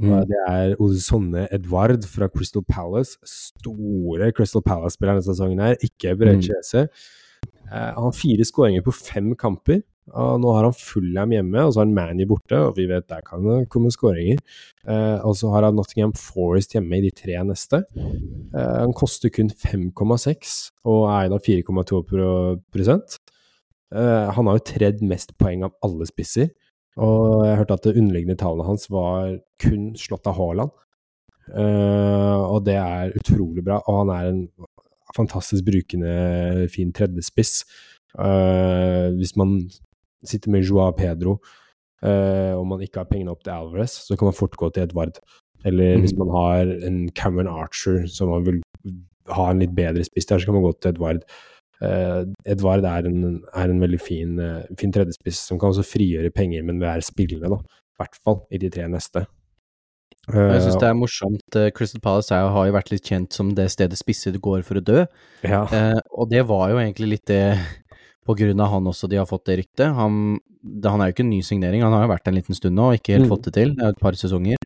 Mm. 0.03 0.15
Det 0.27 0.39
er 0.49 0.75
Ozone 0.83 1.49
Edvard 1.55 2.07
fra 2.11 2.29
Crystal 2.29 2.65
Palace. 2.67 3.19
Store 3.27 4.31
Crystal 4.33 4.63
Palace-spiller 4.63 5.15
denne 5.15 5.27
sesongen 5.27 5.63
her, 5.63 5.77
ikke 5.83 6.17
Berechese. 6.19 6.87
Mm. 6.87 7.24
Uh, 7.71 7.91
han 7.95 8.07
har 8.09 8.17
fire 8.17 8.47
skåringer 8.47 8.85
på 8.87 8.95
fem 8.97 9.35
kamper. 9.39 9.83
Og 10.13 10.41
nå 10.43 10.51
har 10.53 10.67
han 10.67 10.77
Fullham 10.77 11.33
hjemme, 11.33 11.63
og 11.65 11.73
så 11.73 11.81
har 11.81 11.87
han 11.87 11.95
Manny 11.97 12.27
borte, 12.29 12.59
og 12.61 12.77
vi 12.77 12.85
vet 12.91 13.07
der 13.09 13.23
kan 13.25 13.45
det 13.47 13.71
komme 13.73 13.93
skåringer. 13.93 14.43
Uh, 14.85 15.17
og 15.25 15.33
så 15.39 15.49
har 15.55 15.65
han 15.65 15.79
Nottingham 15.79 16.13
Forest 16.19 16.77
hjemme 16.77 16.99
i 16.99 17.07
de 17.07 17.13
tre 17.15 17.39
neste. 17.49 17.81
Uh, 17.97 18.83
han 18.83 18.93
koster 18.97 19.33
kun 19.33 19.49
5,6 19.49 20.55
og 20.85 21.09
er 21.09 21.33
da 21.33 21.39
av 21.39 21.47
4,2 21.47 22.03
uh, 22.05 22.61
Han 24.37 24.51
har 24.51 24.61
jo 24.61 24.67
tredd 24.75 25.01
mest 25.09 25.33
poeng 25.41 25.65
av 25.65 25.73
alle 25.87 26.07
spisser, 26.11 26.53
og 27.01 27.47
jeg 27.49 27.59
hørte 27.63 27.79
at 27.79 27.89
det 27.89 27.97
underliggende 27.97 28.39
tallene 28.39 28.69
hans 28.69 28.91
var 28.93 29.39
kun 29.63 29.95
slått 29.99 30.29
av 30.31 30.37
Haaland. 30.39 30.71
og 31.45 32.61
det 32.65 32.77
er 32.79 33.13
utrolig 33.19 33.65
bra, 33.65 33.81
og 33.89 33.99
han 34.05 34.13
er 34.15 34.29
en 34.31 34.45
fantastisk 35.17 35.67
brukende, 35.67 36.69
fin 36.73 36.93
tredjespiss. 36.95 37.63
Uh, 38.15 39.11
hvis 39.19 39.35
man 39.37 39.57
sitter 40.25 40.53
med 40.55 40.63
Joa 40.63 40.93
Pedro 40.95 41.33
uh, 42.07 42.55
og 42.55 42.67
man 42.71 42.85
ikke 42.85 43.03
har 43.03 43.09
pengene 43.11 43.33
opp 43.35 43.43
til 43.43 43.57
Alvarez, 43.57 43.97
så 44.07 44.17
kan 44.17 44.31
man 44.31 44.37
fort 44.39 44.55
gå 44.61 44.71
til 44.71 44.87
Edvard. 44.87 45.19
Eller 45.65 45.97
mm. 45.97 46.05
hvis 46.05 46.15
man 46.21 46.31
har 46.31 46.71
en 46.87 47.01
Cameron 47.11 47.51
Archer 47.51 48.07
som 48.07 48.31
man 48.31 48.47
vil 48.47 48.63
ha 49.35 49.49
en 49.51 49.65
litt 49.65 49.75
bedre 49.75 50.05
spiss 50.07 50.31
der, 50.31 50.39
så 50.39 50.51
kan 50.51 50.59
man 50.59 50.67
gå 50.69 50.75
til 50.79 50.95
Edvard. 50.95 51.25
Uh, 51.83 52.23
Edvard 52.47 52.87
er 52.87 53.09
en, 53.11 53.41
er 53.51 53.71
en 53.71 53.83
veldig 53.83 54.01
fin, 54.01 54.39
fin 54.79 54.95
tredjespiss 54.95 55.43
som 55.49 55.59
kan 55.59 55.75
også 55.75 55.87
frigjøre 55.89 56.31
penger, 56.31 56.63
men 56.63 56.83
være 56.83 57.03
spillende, 57.03 57.51
da. 57.51 57.81
I 57.95 58.03
hvert 58.03 58.21
fall 58.27 58.41
i 58.51 58.59
de 58.63 58.71
tre 58.75 58.87
neste. 58.91 59.25
Jeg 60.33 60.63
syns 60.65 60.79
det 60.81 60.89
er 60.89 60.95
morsomt. 60.97 61.57
eh, 61.57 61.71
Crystal 61.77 62.01
Palace 62.01 62.33
er, 62.33 62.49
har 62.49 62.67
jo 62.67 62.73
vært 62.73 62.91
litt 62.95 63.05
kjent 63.05 63.33
som 63.37 63.53
det 63.55 63.67
stedet 63.71 63.99
spisser 63.99 64.33
går 64.41 64.63
for 64.65 64.81
å 64.81 64.85
dø. 64.85 65.05
Ja. 65.45 65.65
Eh, 65.69 66.01
og 66.17 66.31
det 66.31 66.47
var 66.49 66.71
jo 66.73 66.79
egentlig 66.81 67.09
litt 67.17 67.27
det 67.27 67.59
på 68.25 68.37
grunn 68.39 68.61
av 68.65 68.71
han 68.73 68.87
også 68.89 69.09
de 69.11 69.17
har 69.21 69.27
fått 69.29 69.45
det 69.51 69.59
ryktet. 69.61 69.93
Han, 69.95 70.39
det, 70.63 70.89
han 70.89 71.01
er 71.05 71.11
jo 71.11 71.17
ikke 71.19 71.27
en 71.27 71.33
ny 71.35 71.43
signering, 71.45 71.83
han 71.85 71.93
har 71.93 72.07
jo 72.07 72.13
vært 72.15 72.29
en 72.31 72.39
liten 72.39 72.57
stund 72.57 72.75
nå 72.79 72.87
og 72.93 72.97
ikke 73.01 73.19
helt 73.19 73.27
Mm. 73.29 73.33
fått 73.35 73.45
det 73.51 73.53
til. 73.59 73.75
Det 73.77 73.85
er 73.85 73.93
et 73.93 74.01
par 74.01 74.13
sesonger. 74.17 74.57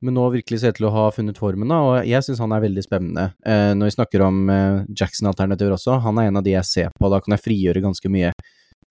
Men 0.00 0.14
nå 0.14 0.24
virkelig 0.32 0.60
ser 0.60 0.72
ut 0.72 0.76
til 0.76 0.86
å 0.88 0.92
ha 0.92 1.10
funnet 1.10 1.36
formen, 1.40 1.68
da, 1.68 1.76
og 1.80 2.06
jeg 2.06 2.20
syns 2.24 2.38
han 2.40 2.52
er 2.52 2.60
veldig 2.64 2.82
spennende. 2.84 3.30
Eh, 3.44 3.72
når 3.76 3.88
vi 3.90 3.94
snakker 3.96 4.24
om 4.24 4.48
eh, 4.50 4.84
Jackson-alternativer 4.96 5.72
også, 5.76 6.00
han 6.04 6.18
er 6.20 6.28
en 6.28 6.36
av 6.36 6.44
de 6.44 6.52
jeg 6.52 6.64
ser 6.64 6.88
på. 7.00 7.10
Da 7.12 7.20
kan 7.20 7.32
jeg 7.36 7.44
frigjøre 7.44 7.82
ganske 7.84 8.08
mye, 8.12 8.32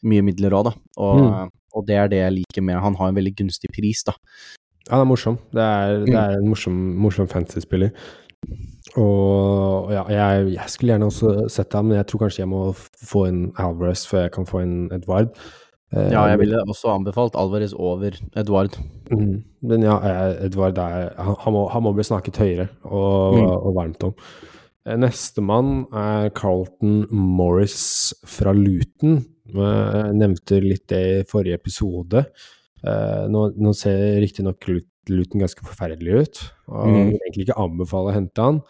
mye 0.06 0.22
midler 0.26 0.54
òg, 0.58 0.70
da. 0.70 0.74
Og, 0.98 1.20
Mm. 1.22 1.50
og 1.76 1.86
det 1.88 1.96
er 1.98 2.08
det 2.08 2.18
jeg 2.22 2.34
liker 2.40 2.62
med 2.64 2.80
Han 2.82 2.96
har 2.96 3.10
en 3.10 3.16
veldig 3.16 3.36
gunstig 3.36 3.70
pris, 3.74 4.04
da. 4.06 4.14
Han 4.92 5.02
er 5.02 5.10
morsom. 5.10 5.38
Det 5.52 5.62
er, 5.66 6.00
det 6.06 6.14
Mm. 6.14 6.20
er 6.22 6.38
en 6.38 6.48
morsom, 6.50 6.76
morsom 7.02 7.28
fantasy-spiller. 7.28 7.92
Og 8.96 9.92
ja, 9.92 10.04
jeg, 10.12 10.54
jeg 10.56 10.70
skulle 10.72 10.94
gjerne 10.94 11.10
også 11.10 11.50
sett 11.52 11.74
ham, 11.76 11.90
men 11.90 11.98
jeg 12.00 12.08
tror 12.12 12.22
kanskje 12.26 12.44
jeg 12.44 12.52
må 12.52 12.62
få 12.78 13.26
inn 13.32 13.40
Alvarez 13.60 14.06
før 14.08 14.28
jeg 14.28 14.34
kan 14.38 14.46
få 14.50 14.62
inn 14.64 14.76
Edvard. 14.96 15.32
Eh, 15.94 16.12
Ja, 16.14 16.26
jeg 16.32 16.40
ville 16.44 16.62
også 16.64 16.94
anbefalt 16.94 17.36
Alvarez 17.40 17.74
over 17.74 18.16
Edvard. 18.38 18.78
Mm. 19.12 19.44
Men 19.64 19.82
ja, 19.86 19.98
eh, 20.00 20.46
Edvard 20.48 20.78
er, 20.78 21.12
han, 21.18 21.54
må, 21.54 21.66
han 21.74 21.84
må 21.84 21.94
bli 21.98 22.04
snakket 22.08 22.38
høyere 22.42 22.70
og, 22.86 23.36
Mm. 23.36 23.48
og 23.68 23.76
varmt 23.76 24.04
om. 24.08 24.14
Eh, 24.86 24.96
Nestemann 25.02 25.86
er 25.94 26.30
Carlton 26.38 27.08
Morris 27.12 28.14
fra 28.26 28.54
Luton. 28.54 29.24
Jeg 29.56 30.14
nevnte 30.18 30.62
litt 30.64 30.88
det 30.90 31.02
i 31.20 31.24
forrige 31.30 31.54
episode. 31.60 32.26
Eh, 32.86 33.24
Nå, 33.34 33.48
nå 33.58 33.72
ser 33.74 34.20
riktignok 34.22 34.60
Lut- 34.70 34.92
Luton 35.10 35.42
ganske 35.42 35.62
forferdelig 35.66 36.20
ut, 36.22 36.42
og 36.70 36.88
Mm. 36.88 37.10
vil 37.12 37.20
egentlig 37.20 37.46
ikke 37.48 37.58
anbefale 37.62 38.12
å 38.12 38.14
hente 38.16 38.42
han. 38.42 38.62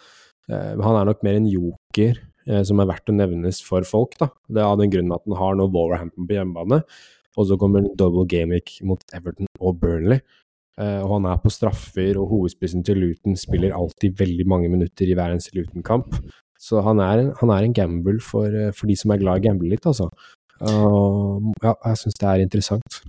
Uh, 0.51 0.75
han 0.83 0.95
er 0.99 1.05
nok 1.09 1.23
mer 1.23 1.35
en 1.39 1.47
joker 1.49 2.19
uh, 2.47 2.61
som 2.63 2.79
er 2.79 2.85
verdt 2.85 3.09
å 3.09 3.15
nevnes 3.15 3.61
for 3.65 3.81
folk. 3.87 4.17
da. 4.19 4.27
Det 4.47 4.59
er 4.61 4.67
av 4.67 4.77
den 4.77 4.91
grunnen 4.91 5.15
at 5.15 5.23
han 5.25 5.35
har 5.39 5.55
nå 5.55 5.65
Wolverhampton 5.73 6.27
på 6.27 6.35
hjemmebane, 6.37 6.83
og 7.37 7.47
så 7.47 7.57
kommer 7.57 7.79
en 7.81 7.95
double 7.97 8.25
game 8.27 8.59
mot 8.83 9.01
Everton 9.13 9.47
og 9.59 9.79
Burnley. 9.79 10.21
Og 10.77 11.07
han 11.09 11.25
er 11.25 11.37
på 11.39 11.47
straffer, 11.49 12.17
og 12.19 12.27
hovedspissen 12.29 12.83
til 12.83 12.97
Luton 12.99 13.37
spiller 13.39 13.71
alltid 13.71 14.17
veldig 14.19 14.45
mange 14.45 14.67
minutter 14.69 15.07
i 15.07 15.15
hver 15.15 15.31
eneste 15.31 15.55
Luton-kamp. 15.55 16.17
Så 16.59 16.83
han 16.83 16.99
er, 16.99 17.17
en, 17.23 17.29
han 17.39 17.49
er 17.49 17.63
en 17.63 17.73
gamble 17.73 18.19
for, 18.19 18.51
for 18.75 18.85
de 18.91 18.95
som 18.99 19.11
er 19.15 19.21
glad 19.21 19.39
i 19.39 19.39
å 19.39 19.45
gamble 19.49 19.69
litt, 19.71 19.85
altså. 19.87 20.09
Ja, 21.63 21.73
jeg 21.85 21.97
syns 22.01 22.19
det 22.19 22.27
er 22.27 22.43
interessant. 22.43 22.99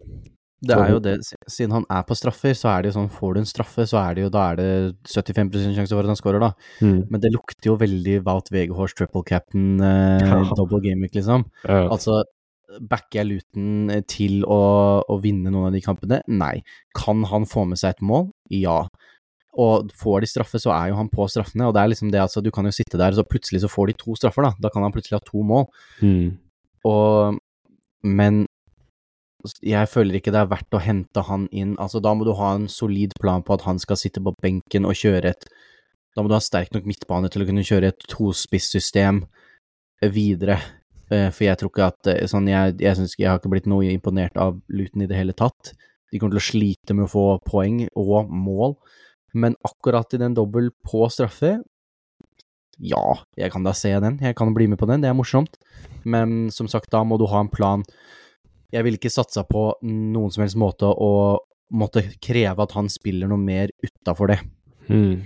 Det 0.65 0.73
er 0.73 0.89
jo 0.95 1.01
det, 1.05 1.19
siden 1.53 1.75
han 1.75 1.85
er 1.93 2.05
på 2.09 2.17
straffer, 2.17 2.55
så 2.57 2.71
er 2.73 2.83
det 2.83 2.89
jo 2.91 2.95
sånn, 2.97 3.11
får 3.13 3.35
du 3.35 3.41
en 3.43 3.49
straffe, 3.49 3.85
så 3.87 3.99
er 4.01 4.15
det 4.17 4.23
jo, 4.25 4.31
da 4.33 4.45
er 4.53 4.57
det 4.57 4.69
75 5.13 5.51
sjanse 5.77 5.93
for 5.93 6.01
at 6.01 6.09
han 6.15 6.17
scorer, 6.17 6.41
da. 6.41 6.53
Men 6.81 7.21
det 7.21 7.31
lukter 7.35 7.69
jo 7.69 7.77
veldig 7.77 8.23
Wout 8.25 8.49
Weghorst 8.55 8.97
triple 8.97 9.23
captain, 9.29 9.81
eh, 9.85 10.25
Ja. 10.25 10.39
double 10.57 10.81
week, 10.81 11.13
liksom. 11.15 11.45
Ja. 11.69 11.89
Altså, 11.91 12.23
backer 12.81 13.21
jeg 13.21 13.27
Luton 13.29 13.91
eh, 13.91 14.01
til 14.09 14.45
å, 14.45 15.03
å 15.07 15.21
vinne 15.23 15.53
noen 15.53 15.69
av 15.69 15.73
de 15.77 15.81
kampene? 15.85 16.23
Nei. 16.27 16.63
Kan 16.97 17.23
han 17.25 17.45
få 17.45 17.67
med 17.69 17.79
seg 17.79 17.91
et 17.95 18.01
mål? 18.03 18.33
Ja. 18.51 18.89
Og 19.57 19.93
får 19.93 20.21
de 20.25 20.27
straffe, 20.27 20.59
så 20.61 20.73
er 20.73 20.89
jo 20.91 20.97
han 20.97 21.09
på 21.13 21.29
straffene, 21.29 21.69
og 21.69 21.75
det 21.77 21.83
er 21.85 21.93
liksom 21.93 22.11
det, 22.11 22.21
altså, 22.21 22.43
du 22.43 22.51
kan 22.51 22.65
jo 22.65 22.73
sitte 22.73 22.97
der, 22.99 23.13
så 23.13 23.25
plutselig 23.29 23.61
så 23.63 23.69
får 23.73 23.93
de 23.93 24.01
to 24.01 24.17
straffer, 24.17 24.43
da. 24.49 24.53
Da 24.61 24.73
kan 24.73 24.83
han 24.83 24.93
plutselig 24.93 25.21
ha 25.21 25.25
to 25.25 25.45
mål. 25.45 25.69
Mm. 26.01 26.39
Og 26.89 27.39
Men 28.05 28.47
jeg 29.63 29.89
føler 29.91 30.19
ikke 30.19 30.33
det 30.35 30.41
er 30.41 30.51
verdt 30.51 30.75
å 30.75 30.83
hente 30.83 31.23
han 31.29 31.47
inn. 31.53 31.77
Altså, 31.83 32.01
da 32.03 32.15
må 32.17 32.27
du 32.27 32.33
ha 32.39 32.55
en 32.57 32.67
solid 32.73 33.15
plan 33.21 33.45
på 33.47 33.57
at 33.57 33.67
han 33.67 33.79
skal 33.83 33.99
sitte 34.01 34.23
på 34.25 34.35
benken 34.43 34.89
og 34.89 34.99
kjøre 34.99 35.35
et 35.35 35.49
Da 36.17 36.23
må 36.25 36.31
du 36.33 36.33
ha 36.33 36.41
sterk 36.41 36.71
nok 36.73 36.87
midtbane 36.89 37.29
til 37.29 37.43
å 37.45 37.47
kunne 37.47 37.65
kjøre 37.67 37.91
et 37.93 38.05
tospissystem 38.09 39.27
videre. 40.01 40.57
Eh, 41.13 41.29
For 41.29 41.45
jeg 41.45 41.61
tror 41.61 41.69
ikke 41.69 41.89
at 41.91 42.09
eh, 42.09 42.23
sånn, 42.25 42.49
jeg, 42.49 42.79
jeg, 42.81 42.97
synes, 42.97 43.15
jeg 43.21 43.29
har 43.29 43.37
ikke 43.37 43.53
blitt 43.53 43.69
noe 43.69 43.85
imponert 43.93 44.39
av 44.41 44.57
Luton 44.73 45.05
i 45.05 45.11
det 45.11 45.19
hele 45.19 45.37
tatt. 45.37 45.75
De 46.09 46.17
kommer 46.17 46.39
til 46.39 46.41
å 46.41 46.47
slite 46.47 46.97
med 46.97 47.05
å 47.05 47.13
få 47.13 47.27
poeng 47.45 47.83
og 47.93 48.33
mål, 48.33 48.79
men 49.37 49.59
akkurat 49.67 50.17
i 50.17 50.23
den 50.23 50.33
dobbel 50.39 50.71
på 50.89 51.05
straffe 51.13 51.59
ja, 52.77 53.03
jeg 53.41 53.53
kan 53.55 53.65
da 53.65 53.73
se 53.73 53.93
den. 54.01 54.19
Jeg 54.21 54.37
kan 54.37 54.53
bli 54.55 54.67
med 54.69 54.79
på 54.81 54.89
den, 54.89 55.01
det 55.01 55.09
er 55.09 55.17
morsomt. 55.17 55.57
Men 56.05 56.51
som 56.53 56.69
sagt, 56.69 56.91
da 56.93 57.03
må 57.05 57.17
du 57.17 57.25
ha 57.31 57.41
en 57.41 57.53
plan. 57.53 57.85
Jeg 58.75 58.87
ville 58.87 58.99
ikke 59.01 59.13
satsa 59.13 59.45
på 59.47 59.69
noen 59.87 60.33
som 60.35 60.45
helst 60.45 60.59
måte 60.59 60.89
å 60.89 61.13
måtte 61.77 62.05
kreve 62.23 62.63
at 62.63 62.75
han 62.77 62.91
spiller 62.93 63.31
noe 63.31 63.43
mer 63.43 63.73
utafor 63.83 64.31
det. 64.31 64.39
Hmm. 64.87 65.25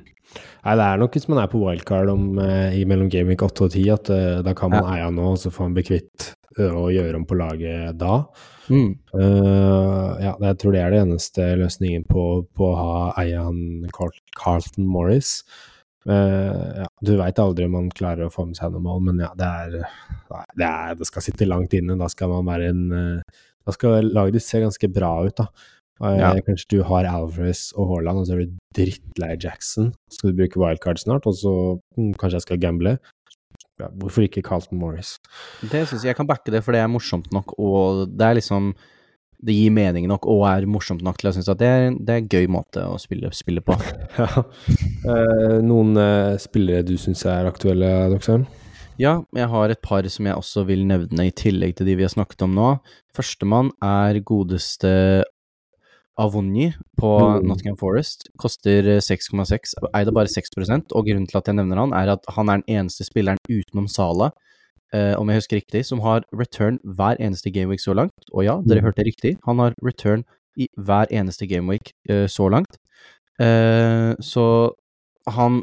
Nei, 0.64 0.74
det 0.78 0.84
er 0.84 1.00
nok 1.00 1.16
hvis 1.16 1.26
man 1.30 1.40
er 1.42 1.50
på 1.50 1.60
wildcard 1.62 2.12
om, 2.12 2.26
eh, 2.38 2.78
i 2.80 2.84
mellom 2.88 3.10
Game 3.12 3.32
Week 3.32 3.42
8 3.42 3.66
og 3.66 3.72
10, 3.72 3.88
at 3.94 4.10
eh, 4.14 4.42
da 4.46 4.54
kan 4.56 4.72
man 4.72 4.86
eie 4.92 5.02
han 5.02 5.16
nå, 5.18 5.32
og 5.32 5.40
så 5.40 5.52
får 5.52 5.68
han 5.68 5.76
bli 5.76 5.84
kvitt 5.88 6.28
eh, 6.58 6.70
og 6.70 6.92
gjøre 6.94 7.18
om 7.18 7.26
på 7.28 7.38
laget 7.40 7.98
da. 8.00 8.22
Mm. 8.70 8.92
Uh, 9.10 10.14
ja, 10.22 10.36
jeg 10.38 10.58
tror 10.62 10.74
det 10.76 10.82
er 10.84 10.92
det 10.94 11.00
eneste 11.02 11.48
løsningen 11.58 12.04
på, 12.06 12.26
på 12.54 12.68
å 12.68 12.76
ha 12.78 12.92
eie 13.18 13.40
han 13.40 13.88
Carl, 13.96 14.14
Carlton 14.38 14.86
Morris. 14.86 15.40
Eh, 16.08 16.78
ja, 16.80 16.86
du 17.04 17.12
veit 17.20 17.40
aldri 17.42 17.66
om 17.68 17.74
man 17.76 17.90
klarer 17.92 18.28
å 18.28 18.32
få 18.32 18.46
med 18.48 18.56
seg 18.56 18.72
noe 18.72 18.84
mål, 18.84 19.02
men 19.10 19.20
ja, 19.20 19.28
det 19.36 19.48
er, 19.48 19.74
det 20.56 20.64
er 20.68 20.96
Det 20.96 21.08
skal 21.08 21.26
sitte 21.26 21.48
langt 21.48 21.76
inne. 21.76 21.98
Da 22.00 22.08
skal 22.12 22.32
man 22.32 22.48
være 22.48 22.70
en 22.72 22.86
uh, 22.94 23.42
Da 23.68 23.74
skal 23.76 24.08
laget 24.08 24.38
ditt 24.38 24.46
se 24.46 24.62
ganske 24.62 24.90
bra 24.92 25.12
ut, 25.26 25.36
da. 25.42 25.50
Uh, 26.00 26.16
Ja. 26.16 26.32
Kanskje 26.46 26.78
du 26.78 26.78
har 26.88 27.04
Alvarez 27.04 27.68
og 27.76 27.90
Haaland, 27.92 28.22
og 28.22 28.28
så 28.28 28.38
er 28.38 28.46
du 28.46 28.54
drittlei 28.76 29.34
Jackson. 29.36 29.92
Så 30.08 30.22
skal 30.22 30.32
du 30.32 30.40
bruke 30.40 30.62
wildcard 30.62 31.02
snart, 31.02 31.28
og 31.28 31.36
så 31.36 31.52
mm, 31.98 32.14
kanskje 32.16 32.40
jeg 32.40 32.46
skal 32.48 32.62
gamble. 32.62 32.96
Ja, 33.80 33.88
hvorfor 34.00 34.24
ikke 34.24 34.44
Carlton 34.44 34.80
Morris? 34.80 35.18
Det 35.60 35.86
syns 35.88 36.04
jeg 36.04 36.12
jeg 36.12 36.16
kan 36.18 36.28
backe 36.28 36.52
det, 36.52 36.64
for 36.64 36.76
det 36.76 36.80
er 36.80 36.88
morsomt 36.92 37.28
nok, 37.32 37.54
og 37.60 38.06
det 38.12 38.26
er 38.26 38.40
liksom 38.40 38.72
Det 39.40 39.54
gir 39.56 39.72
mening 39.72 40.04
nok 40.10 40.26
og 40.28 40.44
er 40.50 40.66
morsomt 40.68 41.02
nok 41.04 41.16
til 41.20 41.30
å 41.30 41.32
synes 41.32 41.48
at 41.48 41.60
det 41.62 41.68
er, 41.68 41.84
det 41.96 42.14
er 42.14 42.22
en 42.22 42.30
gøy 42.30 42.48
måte 42.52 42.82
å 42.84 42.98
spille, 43.00 43.32
spille 43.36 43.64
på. 43.64 43.76
Ja. 44.20 44.44
Eh, 45.08 45.58
noen 45.64 45.94
eh, 45.96 46.36
spillere 46.42 46.84
du 46.84 46.96
syns 47.00 47.24
er 47.24 47.48
aktuelle, 47.48 47.88
Doxheim? 48.12 48.44
Ja, 49.00 49.22
jeg 49.32 49.48
har 49.48 49.72
et 49.72 49.80
par 49.80 50.04
som 50.12 50.26
jeg 50.28 50.36
også 50.36 50.66
vil 50.68 50.82
nevne 50.84 51.30
i 51.30 51.32
tillegg 51.32 51.78
til 51.78 51.88
de 51.88 51.96
vi 51.96 52.04
har 52.04 52.12
snakket 52.12 52.44
om 52.44 52.52
nå. 52.52 52.74
Førstemann 53.16 53.72
er 53.80 54.20
godeste 54.28 54.90
Avonji 56.20 56.74
på 57.00 57.10
Mm. 57.16 57.46
Nottingham 57.48 57.78
Forest. 57.80 58.28
Koster 58.36 58.84
eh, 58.84 59.00
6,6, 59.00 59.74
eide 59.94 60.12
bare 60.12 60.28
6 60.28 60.52
og 60.92 61.06
grunnen 61.06 61.26
til 61.26 61.38
at 61.38 61.48
jeg 61.48 61.56
nevner 61.56 61.80
han, 61.80 61.92
er 61.96 62.12
at 62.18 62.28
han 62.36 62.48
er 62.48 62.60
den 62.60 62.76
eneste 62.76 63.04
spilleren 63.08 63.40
utenom 63.48 63.88
Sala, 63.88 64.32
eh, 64.94 65.14
om 65.18 65.28
jeg 65.28 65.40
husker 65.42 65.60
riktig, 65.60 65.84
som 65.86 66.00
har 66.00 66.24
return 66.32 66.78
hver 66.84 67.16
eneste 67.20 67.50
gameweek 67.54 67.80
så 67.80 67.94
langt. 67.94 68.12
Og 68.32 68.44
ja, 68.44 68.60
dere 68.66 68.80
Mm. 68.80 68.90
hørte 68.90 69.06
riktig, 69.06 69.36
han 69.46 69.58
har 69.58 69.74
return 69.82 70.24
i 70.58 70.68
hver 70.76 71.06
eneste 71.10 71.46
gameweek 71.46 71.92
eh, 72.08 72.26
så 72.26 72.48
langt. 72.50 72.78
Eh, 73.40 74.14
så 74.20 74.72
han 75.28 75.62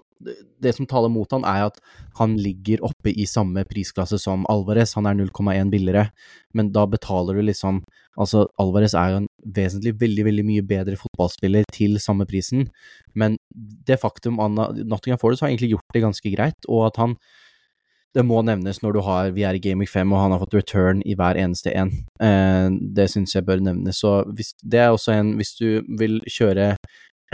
Det 0.59 0.73
som 0.73 0.87
taler 0.87 1.09
mot 1.13 1.29
han, 1.31 1.43
er 1.45 1.67
at 1.67 1.75
han 2.17 2.35
ligger 2.37 2.81
oppe 2.81 3.11
i 3.13 3.25
samme 3.25 3.63
prisklasse 3.69 4.17
som 4.17 4.45
Alvarez. 4.49 4.95
Han 4.95 5.05
er 5.05 5.13
0,1 5.13 5.69
billigere, 5.69 6.09
men 6.55 6.71
da 6.71 6.85
betaler 6.87 7.35
du 7.35 7.41
liksom 7.43 7.83
Altså, 8.19 8.47
Alvarez 8.57 8.95
er 8.95 9.11
jo 9.11 9.17
en 9.17 9.27
vesentlig 9.45 9.93
veldig, 10.01 10.23
veldig 10.25 10.43
mye 10.45 10.61
bedre 10.65 10.95
fotballspiller 10.97 11.63
til 11.71 11.99
samme 11.99 12.25
prisen, 12.25 12.67
men 13.13 13.37
det 13.53 13.99
faktum 14.01 14.39
at 14.39 14.49
Nottingham 14.87 15.19
Forest 15.19 15.41
har 15.41 15.49
egentlig 15.49 15.75
gjort 15.75 15.93
det 15.93 16.01
ganske 16.01 16.35
greit, 16.35 16.65
og 16.67 16.87
at 16.87 16.95
han 16.97 17.15
det 18.17 18.25
må 18.25 18.39
nevnes 18.45 18.79
når 18.81 18.95
du 18.95 19.01
har 19.05 19.33
Vi 19.35 19.43
er 19.45 19.57
i 19.57 19.73
Week 19.77 19.91
5, 19.91 20.13
og 20.13 20.21
han 20.23 20.33
har 20.33 20.41
fått 20.41 20.57
return 20.57 21.03
i 21.05 21.15
hver 21.17 21.37
eneste 21.37 21.73
en. 21.77 21.91
Eh, 22.23 22.69
det 22.97 23.09
syns 23.13 23.35
jeg 23.35 23.45
bør 23.45 23.61
nevnes. 23.61 24.01
Så 24.01 24.23
hvis, 24.33 24.53
det 24.63 24.81
er 24.81 24.93
også 24.93 25.13
en 25.13 25.35
Hvis 25.37 25.53
du 25.59 25.83
vil 25.99 26.19
kjøre 26.25 26.75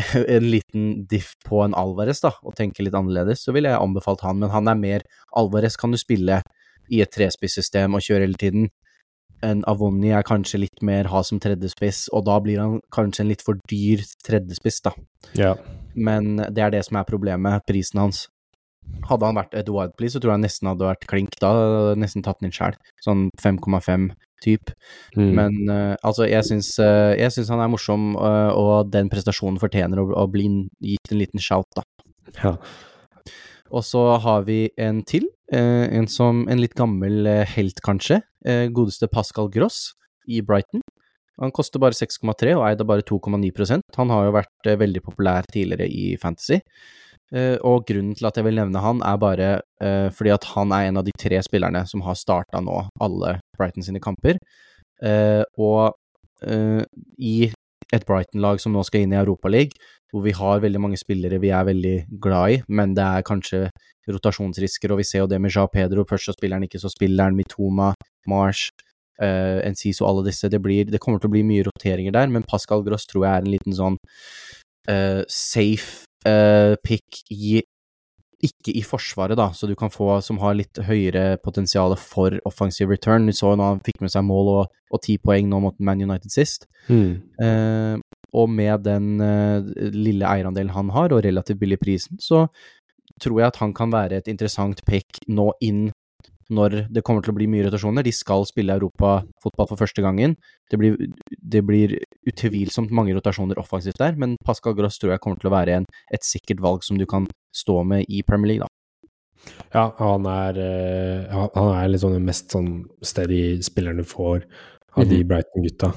en 0.35 0.49
liten 0.49 1.05
diff 1.09 1.35
på 1.45 1.61
en 1.63 1.75
Alvarez, 1.77 2.19
da, 2.23 2.33
og 2.43 2.55
tenke 2.57 2.83
litt 2.83 2.97
annerledes, 2.97 3.45
så 3.45 3.53
ville 3.53 3.69
jeg 3.69 3.79
anbefalt 3.79 4.25
han, 4.25 4.39
men 4.41 4.49
han 4.49 4.67
er 4.67 4.79
mer 4.79 5.05
Alvarez 5.37 5.77
kan 5.77 5.93
du 5.93 5.99
spille 6.01 6.41
i 6.91 7.03
et 7.03 7.13
trespissystem 7.13 7.93
og 7.93 8.03
kjøre 8.03 8.25
hele 8.25 8.39
tiden. 8.39 8.67
En 9.43 9.61
Avoni 9.69 10.09
er 10.15 10.25
kanskje 10.25 10.63
litt 10.63 10.83
mer 10.83 11.11
ha 11.11 11.21
som 11.23 11.39
tredjespiss, 11.43 12.07
og 12.15 12.25
da 12.27 12.39
blir 12.43 12.59
han 12.63 12.79
kanskje 12.95 13.23
en 13.23 13.31
litt 13.31 13.43
for 13.45 13.59
dyr 13.69 14.03
tredjespiss, 14.25 14.81
da. 14.87 14.95
Ja. 15.37 15.53
Men 15.93 16.39
det 16.41 16.63
er 16.63 16.73
det 16.73 16.83
som 16.87 16.97
er 16.99 17.07
problemet, 17.07 17.63
prisen 17.69 18.01
hans. 18.01 18.25
Hadde 19.09 19.27
han 19.27 19.37
vært 19.37 19.55
Eduard 19.59 19.95
Please, 19.99 20.15
så 20.15 20.21
tror 20.23 20.35
jeg 20.35 20.45
nesten 20.45 20.69
hadde 20.69 20.87
vært 20.87 21.07
klink 21.09 21.35
da, 21.43 21.51
nesten 21.99 22.23
tatt 22.23 22.39
den 22.39 22.49
inn 22.49 22.55
sjæl. 22.55 22.77
Sånn 23.03 23.27
5,5 23.41 24.13
type. 24.43 24.75
Mm. 25.17 25.31
Men 25.37 25.59
uh, 25.71 25.93
altså, 26.03 26.27
jeg 26.29 26.45
syns, 26.47 26.73
uh, 26.81 27.13
jeg 27.17 27.33
syns 27.35 27.51
han 27.53 27.63
er 27.63 27.71
morsom, 27.71 28.13
uh, 28.19 28.51
og 28.55 28.91
den 28.93 29.11
prestasjonen 29.11 29.59
fortjener 29.61 30.01
å, 30.01 30.07
å 30.23 30.25
bli 30.31 30.47
gitt 30.83 31.13
en 31.13 31.21
liten 31.21 31.43
shout, 31.43 31.69
da. 31.77 31.85
ja. 32.41 32.57
Og 33.73 33.81
så 33.87 34.03
har 34.21 34.43
vi 34.45 34.67
en 34.77 35.01
til, 35.09 35.25
en 35.53 36.05
som 36.09 36.43
en 36.49 36.59
litt 36.61 36.75
gammel 36.77 37.25
helt, 37.49 37.79
kanskje. 37.85 38.19
Godeste 38.73 39.09
Pascal 39.09 39.49
Gross 39.53 39.95
i 40.29 40.43
Brighton. 40.45 40.83
Han 41.41 41.53
koster 41.53 41.81
bare 41.81 41.97
6,3 41.97 42.53
og 42.53 42.67
eide 42.67 42.85
bare 42.85 43.05
2,9% 43.09 43.97
Han 43.97 44.13
har 44.13 44.27
jo 44.27 44.35
vært 44.35 44.69
veldig 44.83 45.01
populær 45.05 45.49
tidligere 45.49 45.89
i 45.89 46.13
Fantasy. 46.21 46.59
Eh, 47.33 47.55
og 47.65 47.87
grunnen 47.89 48.13
til 48.13 48.27
at 48.29 48.37
jeg 48.37 48.45
vil 48.45 48.59
nevne 48.59 48.81
han, 48.83 49.01
er 49.01 49.17
bare 49.17 49.49
uh, 49.81 50.09
fordi 50.13 50.33
at 50.35 50.45
han 50.53 50.73
er 50.75 50.89
en 50.89 50.99
av 51.01 51.07
de 51.07 51.13
tre 51.17 51.39
spillerne 51.41 51.81
som 51.89 52.03
har 52.05 52.19
starta 52.19 52.61
nå 52.61 52.75
alle 53.01 53.39
Brighton 53.57 53.85
sine 53.85 54.01
kamper. 54.03 54.37
Uh, 55.01 55.41
og 55.57 55.95
uh, 56.45 56.83
i 57.17 57.49
et 57.93 58.05
Brighton-lag 58.05 58.61
som 58.61 58.73
nå 58.73 58.83
skal 58.85 59.05
inn 59.05 59.15
i 59.15 59.19
Europaligaen, 59.19 59.73
hvor 60.13 60.21
vi 60.27 60.35
har 60.37 60.61
veldig 60.61 60.81
mange 60.81 60.97
spillere 61.01 61.39
vi 61.41 61.49
er 61.49 61.65
veldig 61.65 61.95
glad 62.21 62.53
i, 62.53 62.61
men 62.69 62.93
det 62.93 63.01
er 63.01 63.25
kanskje 63.25 63.63
rotasjonsrisker, 64.13 64.93
og 64.93 64.99
vi 65.01 65.07
ser 65.09 65.23
jo 65.23 65.29
det 65.31 65.39
med 65.41 65.53
Jao 65.53 65.65
Pedro, 65.73 66.05
først 66.05 66.29
så 66.29 66.35
spiller 66.35 66.59
han 66.59 66.67
ikke, 66.67 66.81
så 66.81 66.91
spiller 66.93 67.31
han 67.31 67.37
Mitoma, 67.37 67.95
Marsh, 68.29 68.69
uh, 69.23 69.57
Enciso, 69.65 70.05
alle 70.05 70.27
disse. 70.29 70.51
Det, 70.53 70.61
blir, 70.61 70.85
det 70.85 71.01
kommer 71.01 71.21
til 71.21 71.31
å 71.31 71.33
bli 71.33 71.41
mye 71.49 71.65
roteringer 71.65 72.13
der, 72.13 72.29
men 72.29 72.45
Pascal 72.45 72.85
Gross 72.85 73.09
tror 73.09 73.25
jeg 73.25 73.33
er 73.33 73.45
en 73.47 73.53
liten 73.55 73.81
sånn 73.81 74.01
safe 75.31 76.03
uh, 76.27 76.73
pick 76.83 77.23
i 77.31 77.61
ikke 78.43 78.73
i 78.75 78.81
forsvaret, 78.83 79.37
da, 79.39 79.45
så 79.55 79.69
du 79.69 79.75
kan 79.79 79.91
få 79.91 80.17
som 80.19 80.41
har 80.41 80.57
litt 80.57 80.79
høyere 80.83 81.37
potensial 81.43 81.95
for 81.95 82.35
offensive 82.43 82.91
return. 82.91 83.29
Du 83.29 83.31
så 83.31 83.53
jo 83.53 83.59
nå 83.59 83.69
han 83.69 83.83
fikk 83.85 84.01
med 84.03 84.11
seg 84.11 84.25
mål 84.27 84.49
og 84.57 84.99
ti 85.03 85.15
poeng 85.15 85.47
nå 85.47 85.61
mot 85.63 85.77
Man 85.79 86.03
United 86.03 86.33
sist. 86.33 86.67
Mm. 86.89 87.21
Uh, 87.39 88.03
og 88.35 88.49
med 88.51 88.83
den 88.83 89.21
uh, 89.23 89.63
lille 89.95 90.27
eierandelen 90.27 90.73
han 90.75 90.91
har, 90.91 91.13
og 91.15 91.23
relativt 91.23 91.61
billig 91.61 91.79
prisen, 91.79 92.19
så 92.19 92.47
tror 93.21 93.39
jeg 93.39 93.53
at 93.53 93.61
han 93.61 93.75
kan 93.77 93.93
være 93.93 94.19
et 94.19 94.31
interessant 94.31 94.81
pick 94.89 95.21
nå 95.31 95.51
inn 95.63 95.85
når 96.51 96.87
det 96.93 97.03
kommer 97.05 97.23
til 97.23 97.33
å 97.33 97.37
bli 97.37 97.47
mye 97.51 97.67
rotasjoner. 97.67 98.05
De 98.05 98.13
skal 98.15 98.45
spille 98.49 98.75
europafotball 98.75 99.69
for 99.69 99.79
første 99.79 100.03
gangen. 100.03 100.35
Det 100.71 100.79
blir, 100.81 100.97
det 101.29 101.63
blir, 101.67 101.97
utvilsomt 102.27 102.93
mange 102.95 103.13
rotasjoner 103.15 103.59
offensivt 103.59 103.99
der, 103.99 104.15
men 104.19 104.37
Pascal 104.45 104.75
Gross 104.77 104.99
tror 104.99 105.13
jeg 105.13 105.23
kommer 105.23 105.41
til 105.41 105.51
å 105.51 105.55
være 105.55 105.79
en, 105.79 105.89
et 106.13 106.23
sikkert 106.25 106.63
valg 106.63 106.85
som 106.87 106.99
du 106.99 107.05
kan 107.09 107.27
stå 107.55 107.81
med 107.87 108.07
i 108.07 108.23
Premier 108.25 108.53
League, 108.53 108.63
da. 108.63 108.71
Ja, 109.73 109.89
han 109.97 110.25
er, 110.29 110.59
eh, 110.63 111.33
han 111.33 111.71
er 111.73 111.97
sånn 111.99 112.15
den 112.15 112.27
mest 112.27 112.53
sånn 112.53 112.85
steady 113.03 113.59
spilleren 113.65 113.99
du 113.99 114.07
får 114.07 114.45
av 114.93 115.07
de 115.07 115.19
mhm. 115.19 115.27
Brighton-gutta. 115.29 115.91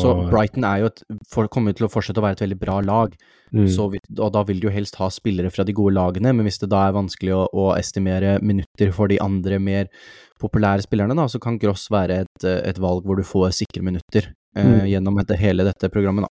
Så 0.00 0.14
Brighton 0.30 0.64
er 0.66 0.82
jo 0.82 0.88
et, 0.90 1.02
kommer 1.52 1.76
til 1.76 1.86
å 1.86 1.90
fortsette 1.92 2.18
å 2.18 2.24
være 2.24 2.38
et 2.38 2.42
veldig 2.42 2.58
bra 2.58 2.80
lag, 2.82 3.12
mm. 3.54 3.68
så, 3.70 3.86
og 4.16 4.32
da 4.34 4.42
vil 4.48 4.58
du 4.58 4.66
jo 4.66 4.74
helst 4.74 4.98
ha 4.98 5.06
spillere 5.14 5.52
fra 5.54 5.66
de 5.66 5.74
gode 5.76 5.94
lagene, 5.94 6.32
men 6.34 6.48
hvis 6.48 6.58
det 6.62 6.72
da 6.72 6.88
er 6.88 6.96
vanskelig 6.96 7.36
å, 7.36 7.44
å 7.52 7.68
estimere 7.76 8.38
minutter 8.42 8.90
for 8.96 9.12
de 9.12 9.20
andre 9.22 9.60
mer 9.62 9.86
populære 10.42 10.86
spillerne, 10.88 11.14
da, 11.14 11.28
så 11.30 11.38
kan 11.42 11.60
Gross 11.60 11.86
være 11.92 12.24
et, 12.24 12.48
et 12.50 12.82
valg 12.82 13.06
hvor 13.06 13.20
du 13.20 13.26
får 13.26 13.52
sikre 13.60 13.84
minutter 13.86 14.32
eh, 14.56 14.66
mm. 14.66 14.84
gjennom 14.90 15.20
dette, 15.20 15.38
hele 15.38 15.68
dette 15.68 15.92
programmet. 15.92 16.26
da. 16.26 16.34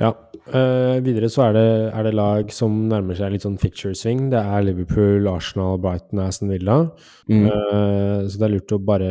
Ja. 0.00 0.14
Øh, 0.56 1.04
videre 1.04 1.28
så 1.28 1.42
er 1.50 1.52
det, 1.52 1.66
er 1.92 2.06
det, 2.06 2.14
lag 2.16 2.48
som 2.54 2.78
nærmer 2.88 3.18
seg 3.18 3.34
litt 3.34 3.44
sånn 3.44 3.58
picture 3.60 3.92
swing. 3.94 4.30
Det 4.32 4.40
er 4.40 4.64
Liverpool, 4.64 5.28
Arsenal, 5.28 5.76
Brighton, 5.82 6.22
Aston 6.24 6.54
Villa. 6.54 6.78
Mm. 7.28 7.44
Uh, 7.44 8.24
så 8.24 8.40
det 8.40 8.46
er 8.48 8.54
lurt 8.54 8.74
å 8.74 8.80
bare 8.80 9.10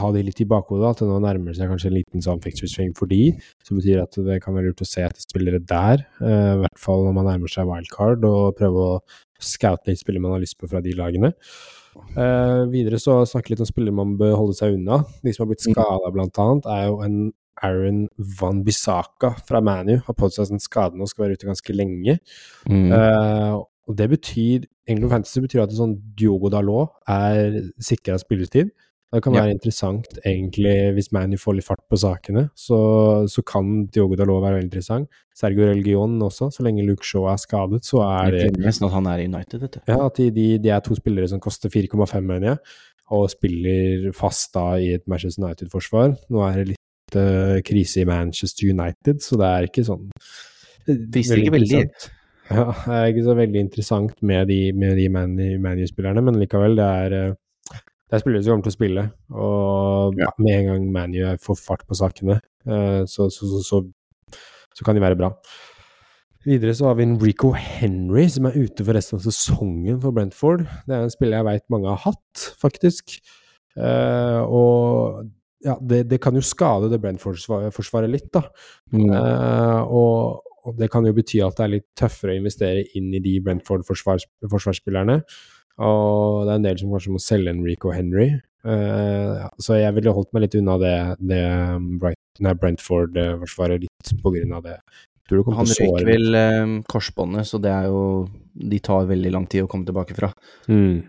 ha 0.00 0.10
de 0.14 0.22
litt 0.26 0.40
i 0.42 0.48
bakhodet, 0.50 0.88
at 0.90 1.02
det 1.02 1.08
nå 1.08 1.20
nærmer 1.22 1.54
seg 1.56 1.70
kanskje 1.70 1.90
en 1.90 1.96
liten 1.98 2.24
sånn 2.24 2.42
fixture 2.44 2.70
swing 2.70 2.94
for 2.98 3.10
de, 3.10 3.34
som 3.66 3.78
betyr 3.78 4.02
at 4.02 4.18
det 4.26 4.40
kan 4.42 4.56
være 4.56 4.72
lurt 4.72 4.82
å 4.82 4.88
se 4.88 5.04
etter 5.06 5.22
spillere 5.22 5.62
der, 5.62 6.02
uh, 6.22 6.54
i 6.56 6.58
hvert 6.64 6.82
fall 6.82 7.06
når 7.06 7.16
man 7.20 7.30
nærmer 7.30 7.52
seg 7.52 7.68
wildcard, 7.70 8.26
og 8.26 8.58
prøve 8.58 8.88
å 8.88 8.98
scoute 9.44 9.90
litt 9.90 10.02
spillere 10.02 10.24
man 10.24 10.36
har 10.36 10.42
lyst 10.42 10.58
på 10.58 10.70
fra 10.70 10.82
de 10.84 10.94
lagene. 10.98 11.34
Uh, 12.16 12.66
videre 12.72 12.98
så 12.98 13.20
snakke 13.28 13.52
litt 13.52 13.62
om 13.62 13.70
spillere 13.70 13.94
man 13.94 14.16
bør 14.18 14.34
holde 14.40 14.58
seg 14.58 14.78
unna. 14.78 15.04
De 15.22 15.34
som 15.34 15.44
har 15.44 15.52
blitt 15.52 15.66
mm. 15.68 15.74
skada, 15.76 16.12
blant 16.14 16.40
annet, 16.42 16.70
er 16.74 16.86
jo 16.88 17.00
en 17.06 17.18
Aaron 17.62 18.00
Van 18.40 18.64
Bissaka 18.66 19.30
fra 19.46 19.60
ManU. 19.62 20.00
Har 20.06 20.16
påtatt 20.18 20.40
seg 20.40 20.56
en 20.56 20.62
skade 20.62 20.98
nå, 20.98 21.06
skal 21.06 21.28
være 21.28 21.38
ute 21.38 21.48
ganske 21.48 21.76
lenge. 21.76 22.18
Mm. 22.66 22.90
Uh, 22.90 23.62
og 23.84 23.98
det 23.98 24.08
betyr 24.10 24.64
England 24.90 25.12
Fantasy 25.12 25.40
betyr 25.44 25.64
at 25.64 25.72
en 25.72 25.80
sånn 25.80 25.94
Diogo 26.16 26.50
Dalot 26.52 26.92
er 27.10 27.60
sikra 27.84 28.18
spilletid. 28.20 28.72
Det 29.14 29.20
kan 29.22 29.34
være 29.36 29.52
ja. 29.52 29.54
interessant, 29.54 30.16
egentlig, 30.26 30.74
hvis 30.96 31.12
Manu 31.14 31.36
får 31.38 31.58
litt 31.58 31.66
fart 31.68 31.82
på 31.90 31.98
sakene, 32.02 32.48
så, 32.58 32.78
så 33.30 33.44
kan 33.46 33.84
Diogo 33.94 34.16
Dalot 34.18 34.42
være 34.42 34.56
veldig 34.58 34.66
interessant. 34.66 35.20
Sergio 35.38 35.68
Religion 35.68 36.16
også, 36.22 36.48
så 36.54 36.64
lenge 36.66 36.86
Luke 36.86 37.06
Shaw 37.06 37.28
er 37.30 37.38
skadet, 37.38 37.84
så 37.86 38.02
er 38.06 38.34
det 38.34 38.48
Nesten 38.58 38.88
at 38.88 38.96
han 38.96 39.06
er 39.10 39.22
i 39.22 39.28
United, 39.30 39.62
vet 39.62 39.76
du. 39.76 39.84
Ja, 39.90 40.00
at 40.08 40.18
de, 40.18 40.26
de, 40.34 40.48
de 40.62 40.72
er 40.74 40.82
to 40.82 40.98
spillere 40.98 41.30
som 41.30 41.42
koster 41.42 41.70
4,5, 41.70 42.16
mener 42.26 42.48
jeg, 42.48 42.58
og 43.14 43.28
spiller 43.30 44.10
fast 44.16 44.50
da 44.56 44.66
i 44.82 44.90
et 44.96 45.06
Manchester 45.10 45.44
United-forsvar. 45.44 46.16
Nå 46.34 46.42
er 46.48 46.58
det 46.58 46.66
litt 46.72 47.18
uh, 47.20 47.60
krise 47.66 48.02
i 48.02 48.08
Manchester 48.10 48.74
United, 48.74 49.22
så 49.22 49.38
det 49.38 49.52
er 49.52 49.70
ikke 49.70 49.86
sånn 49.86 50.10
Frister 50.84 51.40
ikke 51.40 51.54
veldig. 51.54 51.86
Ja, 52.50 52.66
det 52.74 52.98
er 52.98 53.06
ikke 53.08 53.24
så 53.24 53.38
veldig 53.38 53.62
interessant 53.62 54.18
med 54.26 54.50
de, 54.50 54.58
med 54.76 54.98
de 54.98 55.06
ManU-spillerne, 55.08 56.20
men 56.26 56.42
likevel, 56.42 56.74
det 56.76 56.90
er 57.06 57.18
uh, 57.30 57.40
det 58.14 58.20
er 58.20 58.22
spillere 58.22 58.46
som 58.46 58.54
kommer 58.54 58.66
til 58.68 58.70
å 58.70 58.76
spille, 58.76 59.02
og 59.34 60.18
ja. 60.20 60.28
med 60.38 60.54
en 60.54 60.66
gang 60.68 60.84
ManU 60.94 61.22
får 61.42 61.56
fart 61.58 61.80
på 61.88 61.96
sakene, 61.98 62.36
uh, 62.70 63.02
så, 63.10 63.26
så, 63.34 63.48
så, 63.66 63.80
så, 64.70 64.84
kan 64.86 64.94
de 64.94 65.02
være 65.02 65.18
bra. 65.18 65.32
Videre 66.46 66.76
så 66.78 66.86
har 66.86 66.98
vi 67.00 67.08
en 67.08 67.16
Rico 67.18 67.50
Henry 67.56 68.28
som 68.30 68.46
er 68.46 68.54
ute 68.54 68.86
for 68.86 68.94
resten 68.94 69.18
av 69.18 69.24
sesongen 69.26 69.98
for 69.98 70.14
Brentford. 70.14 70.62
Det 70.86 70.94
er 70.94 71.08
en 71.08 71.10
spiller 71.10 71.40
jeg 71.40 71.48
veit 71.48 71.66
mange 71.74 71.90
har 71.90 72.04
hatt, 72.04 72.44
faktisk. 72.60 73.16
Uh, 73.74 74.46
og 74.46 75.24
ja, 75.64 75.74
det, 75.80 76.04
det, 76.12 76.20
kan 76.22 76.38
jo 76.38 76.44
skade 76.44 76.92
det 76.92 77.00
Brentford-forsvaret 77.02 78.12
litt, 78.12 78.30
da. 78.36 78.44
Mm. 78.94 79.08
Uh, 79.10 79.80
og, 79.88 80.76
det 80.78 80.86
kan 80.92 81.04
jo 81.04 81.12
bety 81.12 81.42
at 81.44 81.58
det 81.58 81.64
er 81.66 81.72
litt 81.74 81.90
tøffere 81.98 82.32
å 82.32 82.38
investere 82.38 82.86
inn 82.96 83.10
i 83.12 83.18
de 83.20 83.34
Brentford-forsvarsspillerne. 83.44 85.18
Og 85.82 86.44
det 86.44 86.52
er 86.52 86.58
en 86.60 86.66
del 86.66 86.80
som 86.80 86.92
kanskje 86.94 87.14
må 87.14 87.22
selge 87.22 87.54
Enrico 87.54 87.94
Henry. 87.94 88.28
Uh, 88.64 89.42
ja, 89.42 89.48
så 89.60 89.76
jeg 89.76 89.92
ville 89.96 90.12
holdt 90.16 90.30
meg 90.32 90.46
litt 90.46 90.54
unna 90.56 90.76
det, 90.80 90.94
det 91.20 91.40
um, 91.76 91.98
Brentford-forsvaret 92.00 93.82
litt 93.84 94.14
på 94.22 94.32
grunn 94.36 94.54
av 94.56 94.64
det. 94.64 94.78
Han 95.32 95.68
røyk 95.68 96.04
vel 96.04 96.36
um, 96.36 96.78
korsbåndet, 96.88 97.48
så 97.48 97.56
det 97.62 97.70
er 97.72 97.86
jo 97.88 98.26
De 98.54 98.78
tar 98.84 99.06
veldig 99.08 99.30
lang 99.32 99.46
tid 99.48 99.64
å 99.64 99.68
komme 99.70 99.88
tilbake 99.88 100.16
fra. 100.16 100.30
Mm. 100.68 101.00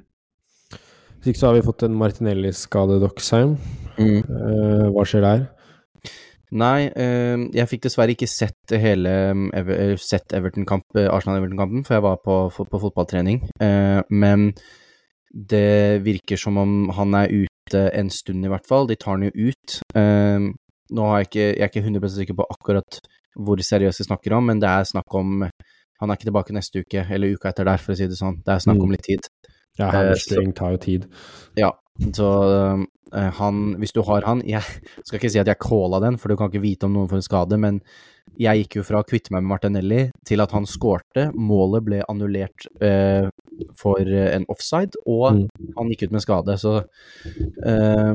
Hvis 1.19 1.33
ikke 1.33 1.41
så 1.41 1.49
har 1.49 1.57
vi 1.57 1.65
fått 1.65 1.83
en 1.85 1.97
Martinelli-skade, 1.99 2.99
Doxheim. 3.03 3.57
Mm. 3.99 4.21
Uh, 4.23 4.87
hva 4.95 5.05
skjer 5.07 5.25
der? 5.25 5.45
Nei, 6.55 6.87
ehm, 6.95 7.49
jeg 7.55 7.67
fikk 7.67 7.85
dessverre 7.85 8.13
ikke 8.15 8.29
sett 8.31 8.75
hele 8.79 9.11
ehm, 9.31 9.47
sett 9.99 10.35
Everton-kamp, 10.37 10.85
eh, 10.95 11.09
Arsenal-Everton-kampen, 11.11 11.83
for 11.87 11.97
jeg 11.97 12.05
var 12.05 12.21
på, 12.23 12.37
på, 12.55 12.81
fotballtrening. 12.85 13.41
Eh, 13.59 13.99
men 14.15 14.51
det 15.35 16.03
virker 16.05 16.39
som 16.39 16.57
om 16.61 16.75
han 16.95 17.17
er 17.19 17.33
ute 17.33 17.83
en 17.91 18.11
stund, 18.13 18.45
i 18.45 18.51
hvert 18.51 18.67
fall. 18.69 18.87
De 18.87 18.95
tar 18.95 19.17
han 19.17 19.27
jo 19.27 19.49
ut. 19.49 19.79
Ehm, 19.99 20.53
nå 20.95 21.07
er 21.09 21.23
jeg 21.23 21.29
ikke, 21.31 21.45
jeg 21.45 21.65
er 21.65 21.73
ikke 21.73 21.85
100 21.89 22.15
sikker 22.15 22.39
på 22.39 22.49
akkurat 22.55 22.99
hvor 23.35 23.59
seriøst 23.59 23.99
de 23.99 24.07
snakker 24.07 24.37
om, 24.37 24.45
men 24.47 24.61
det 24.63 24.69
er 24.71 24.87
snakk 24.87 25.17
om 25.17 25.49
Han 25.99 26.11
er 26.11 26.17
ikke 26.17 26.27
tilbake 26.27 26.51
neste 26.51 26.81
uke, 26.83 27.05
eller 27.15 27.31
uka 27.31 27.53
etter 27.53 27.63
der, 27.63 27.79
for 27.79 27.93
å 27.93 27.95
si 27.95 28.03
det 28.11 28.17
sånn. 28.19 28.41
Det 28.43 28.51
er 28.51 28.63
snakk 28.65 28.81
om 28.83 28.89
mm. 28.89 28.95
litt 28.97 29.05
tid. 29.07 29.29
Ja, 29.79 29.87
hamstring 29.93 30.51
tar 30.55 30.73
jo 30.75 30.79
tid. 30.83 31.05
Ja, 31.55 31.69
så 31.95 32.31
uh, 32.75 32.83
han 33.39 33.75
Hvis 33.79 33.95
du 33.95 34.01
har 34.07 34.25
han 34.27 34.41
Jeg 34.47 34.63
skal 35.05 35.19
ikke 35.19 35.31
si 35.31 35.39
at 35.39 35.47
jeg 35.47 35.61
calla 35.63 36.01
den, 36.03 36.19
for 36.19 36.31
du 36.31 36.37
kan 36.39 36.51
ikke 36.51 36.65
vite 36.65 36.87
om 36.87 36.95
noen 36.95 37.09
får 37.11 37.21
en 37.21 37.29
skade, 37.29 37.59
men 37.61 37.79
jeg 38.41 38.63
gikk 38.63 38.79
jo 38.79 38.83
fra 38.83 38.99
å 38.99 39.05
kvitte 39.05 39.31
meg 39.31 39.43
med 39.43 39.51
Martinelli 39.53 39.99
til 40.27 40.41
at 40.43 40.51
han 40.51 40.65
skårte. 40.67 41.27
Målet 41.37 41.85
ble 41.85 41.99
annullert 42.09 42.65
uh, 42.81 43.29
for 43.77 44.01
en 44.01 44.47
offside, 44.51 44.97
og 45.05 45.37
mm. 45.37 45.43
han 45.77 45.91
gikk 45.93 46.07
ut 46.07 46.15
med 46.17 46.23
skade. 46.25 46.57
Så 46.59 46.73
uh, 46.81 48.13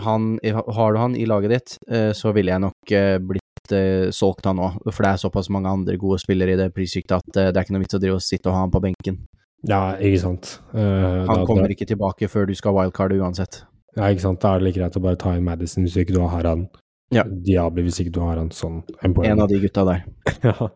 han, 0.00 0.26
har 0.40 0.96
du 0.96 0.98
han 0.98 1.14
i 1.14 1.28
laget 1.28 1.54
ditt, 1.54 1.76
så 2.16 2.32
ville 2.34 2.54
jeg 2.54 2.64
nok 2.64 2.94
blitt 3.28 3.76
solgt 4.16 4.48
han 4.48 4.64
òg. 4.64 4.80
For 4.88 5.04
det 5.04 5.12
er 5.12 5.22
såpass 5.28 5.52
mange 5.52 5.70
andre 5.70 6.00
gode 6.00 6.18
spillere 6.24 6.56
i 6.56 6.58
det 6.58 6.72
prissjiktet 6.74 7.20
at 7.20 7.42
det 7.52 7.52
er 7.52 7.62
ikke 7.62 7.76
noe 7.76 7.84
vits 7.84 8.00
å 8.00 8.02
drive 8.02 8.18
og 8.18 8.26
sitte 8.26 8.50
og 8.50 8.56
ha 8.56 8.64
han 8.64 8.74
på 8.74 8.82
benken. 8.88 9.20
Ja, 9.68 9.96
ikke 10.00 10.20
sant. 10.22 10.54
Uh, 10.72 10.80
han 10.80 11.28
da, 11.28 11.42
kommer 11.48 11.66
da, 11.68 11.74
ikke 11.74 11.88
tilbake 11.90 12.28
før 12.32 12.48
du 12.48 12.54
skal 12.56 12.76
wildcarde 12.76 13.18
uansett. 13.20 13.62
Ja, 13.98 14.08
ikke 14.08 14.24
sant. 14.24 14.40
Da 14.42 14.54
er 14.54 14.62
det 14.62 14.70
like 14.70 14.80
greit 14.80 14.96
å 14.96 15.02
bare 15.04 15.18
ta 15.20 15.34
inn 15.36 15.44
Madison 15.44 15.84
hvis 15.84 15.98
ikke 16.00 16.16
du 16.16 16.22
har 16.22 16.48
han. 16.48 16.68
Ja. 17.14 17.26
Diabli 17.26 17.84
hvis 17.84 18.00
ikke 18.04 18.14
du 18.14 18.22
har 18.22 18.38
han 18.38 18.50
sånn. 18.54 18.80
En, 19.02 19.14
en 19.26 19.44
av 19.44 19.50
de 19.50 19.60
gutta 19.60 19.84
der. 19.88 20.04
ja. 20.46 20.70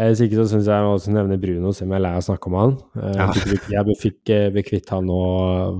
Hvis 0.00 0.22
ikke 0.22 0.38
så 0.38 0.44
syns 0.52 0.68
jeg 0.70 0.74
jeg 0.74 0.86
også 0.86 1.12
nevner 1.14 1.38
Bruno, 1.42 1.72
selv 1.74 1.88
om 1.88 1.94
jeg 1.94 1.98
er 1.98 2.04
lei 2.04 2.12
av 2.14 2.20
å 2.20 2.26
snakke 2.26 2.50
om 2.50 2.56
han. 2.58 2.74
Eh, 2.94 3.16
ja. 3.18 3.72
Jeg 3.74 3.96
fikk 3.98 4.32
bekvitt 4.54 4.92
han 4.94 5.08
nå 5.10 5.22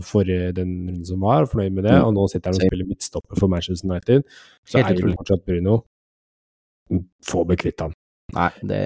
forrige 0.07 0.51
den 0.57 0.72
runden 0.88 1.05
som 1.07 1.22
var, 1.22 1.47
fornøyd 1.51 1.76
med 1.76 1.86
det, 1.86 1.95
mm. 1.95 2.09
og 2.09 2.16
nå 2.16 2.26
sitter 2.32 2.51
han 2.51 2.59
og 2.59 2.72
spiller 2.72 2.88
midtstopper 2.91 3.38
for 3.38 3.53
Manchester 3.53 3.86
United. 3.86 4.26
Så 4.66 4.80
Helt 4.80 4.91
er 4.91 4.99
det 4.99 5.14
fortsatt 5.20 5.47
Bruno. 5.47 5.76
Få 7.26 7.45
bekvitt 7.47 7.86
han. 7.86 7.95
Nei, 8.34 8.51
det 8.66 8.82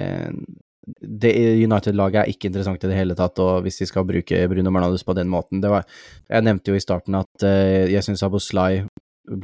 det 1.01 1.31
United-laget 1.63 2.21
er 2.23 2.29
ikke 2.31 2.49
interessant 2.51 2.83
i 2.83 2.89
det 2.91 2.97
hele 2.97 3.15
tatt, 3.17 3.39
og 3.43 3.63
hvis 3.65 3.79
de 3.81 3.87
skal 3.89 4.05
bruke 4.07 4.43
Bruno 4.51 4.71
Bernades 4.75 5.03
på 5.07 5.15
den 5.17 5.29
måten 5.31 5.61
det 5.63 5.71
var, 5.73 5.87
Jeg 6.29 6.45
nevnte 6.45 6.71
jo 6.71 6.77
i 6.77 6.83
starten 6.83 7.17
at 7.19 7.45
uh, 7.47 7.85
jeg 7.89 8.03
syns 8.05 8.23
Aboslai 8.27 8.83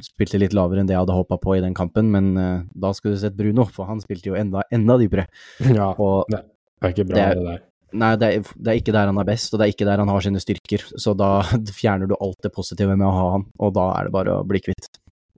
spilte 0.06 0.38
litt 0.38 0.54
lavere 0.54 0.84
enn 0.84 0.90
det 0.90 0.94
jeg 0.94 1.02
hadde 1.02 1.16
håpa 1.18 1.40
på 1.42 1.56
i 1.58 1.64
den 1.64 1.74
kampen, 1.74 2.12
men 2.14 2.32
uh, 2.38 2.62
da 2.78 2.92
skulle 2.94 3.18
du 3.18 3.22
sett 3.24 3.38
Bruno, 3.38 3.66
for 3.66 3.90
han 3.90 4.02
spilte 4.04 4.30
jo 4.30 4.38
enda, 4.38 4.62
enda 4.72 4.98
dypere. 5.02 5.26
Ja, 5.66 5.92
Og 5.98 6.30
det 6.30 6.44
er 6.86 6.94
ikke 6.94 7.08
bra, 7.10 7.18
det 7.18 7.26
det, 7.26 7.28
er- 7.42 7.46
der. 7.52 7.68
Nei, 7.92 8.14
det 8.16 8.28
er, 8.32 8.44
det 8.56 8.70
er 8.72 8.78
ikke 8.80 8.94
der 8.96 9.10
han 9.10 9.18
er 9.20 9.26
best, 9.28 9.52
og 9.52 9.60
det 9.60 9.66
er 9.66 9.72
ikke 9.74 9.84
der 9.90 10.00
han 10.00 10.08
har 10.08 10.24
sine 10.24 10.40
styrker, 10.40 10.86
så 10.96 11.12
da 11.20 11.42
fjerner 11.82 12.08
du 12.08 12.14
alt 12.22 12.38
det 12.46 12.54
positive 12.56 12.94
med 12.96 13.04
å 13.04 13.16
ha 13.18 13.26
han, 13.34 13.44
og 13.60 13.74
da 13.76 13.90
er 13.98 14.08
det 14.08 14.14
bare 14.16 14.38
å 14.40 14.46
bli 14.48 14.62
kvitt. 14.64 14.88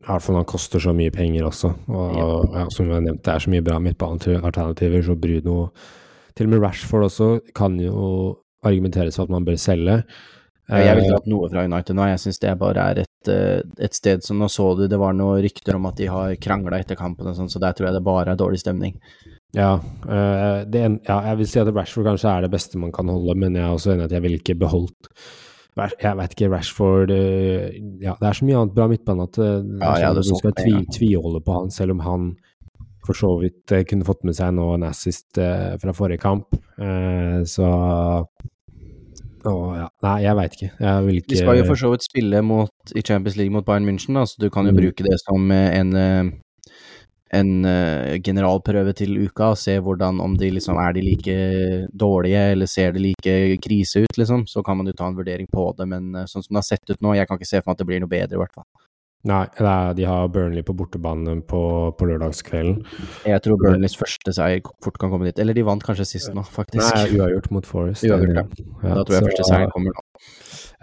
I 0.04 0.12
hvert 0.12 0.24
fall 0.26 0.36
han 0.36 0.48
koster 0.50 0.84
så 0.84 0.92
mye 0.96 1.12
penger 1.16 1.48
også. 1.48 1.72
Og 1.88 2.56
ja, 2.58 2.68
som 2.74 2.90
vi 2.90 2.96
har 2.96 3.04
nevnt, 3.06 3.24
det 3.24 3.34
er 3.34 3.44
så 3.44 3.52
mye 3.54 3.64
bra 3.64 3.80
midtbanealternativer, 3.80 5.04
så 5.06 5.16
Bruno 5.16 5.58
Til 6.34 6.48
og 6.48 6.50
med 6.50 6.64
Rashford 6.64 7.06
også 7.06 7.28
kan 7.56 7.76
jo 7.80 8.40
argumenteres 8.66 9.20
for 9.20 9.28
at 9.28 9.34
man 9.34 9.46
bør 9.46 9.60
selge. 9.62 10.04
Jeg 10.72 10.96
vil 10.96 11.04
Eh, 11.04 11.10
ikke 11.10 11.20
ha 11.20 11.30
noe 11.30 11.50
fra 11.52 11.64
United 11.68 11.98
nå, 11.98 12.06
jeg 12.08 12.22
syns 12.24 12.40
det 12.40 12.54
bare 12.60 12.86
er 12.94 13.02
et, 13.04 13.30
eh, 13.30 13.60
et 13.84 13.94
sted 13.94 14.24
som 14.24 14.40
Nå 14.40 14.48
så 14.48 14.70
du 14.80 14.86
det 14.88 15.00
var 15.00 15.14
noen 15.14 15.42
rykter 15.44 15.76
om 15.76 15.86
at 15.90 15.98
de 16.00 16.08
har 16.08 16.36
krangla 16.40 16.80
etter 16.80 16.96
kampen 16.96 17.28
og 17.28 17.36
sånn, 17.36 17.52
så 17.52 17.60
der 17.60 17.76
tror 17.76 17.90
jeg 17.90 17.98
det 17.98 18.04
bare 18.08 18.32
er 18.32 18.40
dårlig 18.40 18.62
stemning. 18.64 18.96
Ja, 19.54 19.76
eh, 20.08 20.64
det 20.64 20.82
en, 20.82 21.00
ja, 21.06 21.20
jeg 21.28 21.42
vil 21.42 21.48
si 21.52 21.60
at 21.60 21.68
Rashford 21.76 22.08
kanskje 22.08 22.32
er 22.32 22.48
det 22.48 22.54
beste 22.56 22.80
man 22.80 22.96
kan 22.96 23.12
holde, 23.12 23.36
men 23.36 23.60
jeg 23.60 23.68
er 23.68 23.76
også 23.76 23.94
enig 23.94 24.08
i 24.08 24.10
at 24.10 24.16
jeg 24.16 24.24
ville 24.24 24.40
ikke 24.40 24.60
beholdt 24.64 25.12
Jeg 25.76 26.18
vet 26.20 26.34
ikke, 26.36 26.50
Rashford 26.54 27.12
eh, 27.12 27.72
Ja, 28.04 28.14
det 28.20 28.28
er 28.30 28.38
så 28.38 28.46
mye 28.46 28.60
annet 28.62 28.76
bra 28.76 28.86
midtbane 28.92 29.26
at 29.26 29.38
eh, 29.42 29.56
Ja, 29.82 29.94
sånn 29.96 30.06
hadde 30.06 30.22
at 30.24 30.30
du 30.30 30.36
skal 30.38 30.54
tvi, 30.60 30.74
tviholde 30.94 31.42
på 31.44 31.56
han, 31.60 31.72
selv 31.74 31.96
om 31.96 32.04
han 32.06 32.28
for 33.04 33.18
så 33.18 33.32
vidt 33.42 33.72
eh, 33.76 33.82
kunne 33.90 34.06
fått 34.08 34.22
med 34.24 34.38
seg 34.38 34.54
nå 34.56 34.68
en 34.76 34.86
assist 34.88 35.36
fra 35.36 35.94
forrige 35.98 36.22
kamp. 36.24 36.54
Så 37.50 37.66
Oh, 39.44 39.74
ja. 39.76 39.90
Nei, 40.06 40.22
jeg 40.24 40.36
veit 40.40 40.54
ikke. 40.56 40.70
Jeg 40.80 41.04
vil 41.04 41.18
ikke 41.20 41.32
De 41.34 41.38
skal 41.42 41.58
jo 41.58 41.64
for 41.68 41.76
så 41.82 41.90
vidt 41.92 42.06
spille 42.06 42.40
mot, 42.48 42.94
i 42.96 43.02
Champions 43.04 43.36
League 43.36 43.52
mot 43.52 43.66
Bayern 43.68 43.84
München, 43.84 44.16
da, 44.16 44.24
så 44.24 44.40
du 44.40 44.46
kan 44.50 44.64
jo 44.70 44.72
Mm. 44.72 44.78
bruke 44.80 45.04
det 45.04 45.18
som 45.20 45.52
en, 45.52 45.92
en 47.34 47.66
eh, 47.66 48.20
generalprøve 48.22 48.94
til 48.96 49.16
uka, 49.26 49.50
og 49.56 49.58
se 49.58 49.80
hvordan 49.82 50.20
om 50.22 50.36
de 50.38 50.52
liksom 50.54 50.78
er 50.78 50.94
de 50.94 51.02
like 51.02 51.38
dårlige, 51.98 52.44
eller 52.54 52.70
ser 52.70 52.94
det 52.94 53.02
like 53.02 53.36
krise 53.64 54.04
ut, 54.06 54.18
liksom. 54.22 54.46
Så 54.48 54.62
kan 54.66 54.78
man 54.78 54.88
jo 54.88 54.94
ta 54.94 55.08
en 55.10 55.18
vurdering 55.18 55.48
på 55.52 55.72
det, 55.78 55.88
men 55.90 56.14
eh, 56.16 56.26
sånn 56.30 56.44
som 56.46 56.54
det 56.54 56.62
har 56.62 56.70
sett 56.70 56.94
ut 56.94 57.02
nå, 57.02 57.16
jeg 57.18 57.28
kan 57.28 57.40
ikke 57.42 57.50
se 57.50 57.62
for 57.62 57.72
meg 57.72 57.78
at 57.78 57.84
det 57.84 57.90
blir 57.90 58.04
noe 58.06 58.14
bedre, 58.14 58.38
i 58.38 58.44
hvert 58.44 58.54
fall. 58.54 58.70
Nei, 59.24 59.46
de 59.96 60.04
har 60.04 60.28
Burnley 60.28 60.66
på 60.68 60.74
bortebane 60.76 61.38
på, 61.48 61.60
på 61.96 62.08
lørdagskvelden. 62.10 62.82
Jeg 63.24 63.40
tror 63.46 63.56
Burnleys 63.62 63.96
første 63.96 64.34
seier 64.36 64.60
fort 64.84 64.98
kan 65.00 65.14
komme 65.14 65.30
dit. 65.30 65.40
Eller 65.40 65.56
de 65.56 65.64
vant 65.64 65.80
kanskje 65.80 66.04
sist 66.10 66.34
nå, 66.36 66.44
faktisk. 66.44 66.84
Nei, 66.92 67.06
uavgjort 67.22 67.48
mot 67.56 67.70
Forest. 67.70 68.04
Uavgjort, 68.04 68.36
ja. 68.36 68.66
Ja, 68.84 68.98
da 68.98 69.06
tror 69.08 69.16
jeg 69.16 69.22
så- 69.24 69.30
første 69.30 69.46
seier 69.48 69.72
kommer 69.72 69.96
nå. 69.96 70.04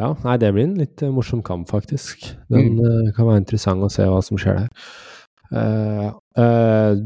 Ja, 0.00 0.08
nei, 0.24 0.38
det 0.40 0.54
blir 0.56 0.64
en 0.70 0.74
litt 0.80 1.02
eh, 1.04 1.12
morsom 1.12 1.42
kamp, 1.44 1.68
faktisk. 1.68 2.30
Den 2.48 2.80
Mm. 2.80 3.12
kan 3.12 3.26
være 3.28 3.42
interessant 3.44 3.84
å 3.84 3.92
se 3.92 4.08
hva 4.08 4.24
som 4.24 4.40
skjer 4.40 4.56
der. 4.62 4.72
Eh, 5.52 6.10
eh, 6.38 7.00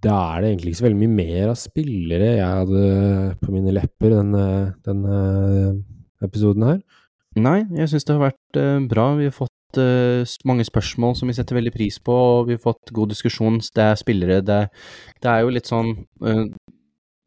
da 0.00 0.16
er 0.32 0.40
det 0.40 0.50
egentlig 0.50 0.72
ikke 0.72 0.80
så 0.80 0.86
veldig 0.86 1.00
mye 1.02 1.16
mer 1.18 1.50
av 1.52 1.58
spillere 1.60 2.30
jeg 2.38 2.58
hadde 2.60 2.84
på 3.42 3.52
mine 3.52 3.74
lepper 3.76 4.14
denne, 4.14 4.44
denne 4.86 5.16
episoden 6.24 6.64
her. 6.64 6.80
Nei, 7.38 7.60
jeg 7.76 7.92
syns 7.92 8.06
det 8.08 8.16
har 8.16 8.24
vært 8.24 8.58
eh, 8.58 8.78
bra. 8.90 9.06
Vi 9.18 9.28
har 9.28 9.36
fått 9.36 9.78
eh, 9.78 10.36
mange 10.48 10.66
spørsmål 10.66 11.14
som 11.18 11.30
vi 11.30 11.36
setter 11.36 11.58
veldig 11.58 11.72
pris 11.74 12.00
på, 12.02 12.16
og 12.16 12.48
vi 12.48 12.56
har 12.56 12.64
fått 12.64 12.90
god 12.96 13.12
diskusjon. 13.12 13.60
Det 13.60 13.86
er 13.86 14.00
spillere 14.00 14.40
Det, 14.42 14.60
det 15.22 15.30
er 15.30 15.44
jo 15.44 15.52
litt 15.54 15.70
sånn 15.70 15.92
eh, 16.26 16.46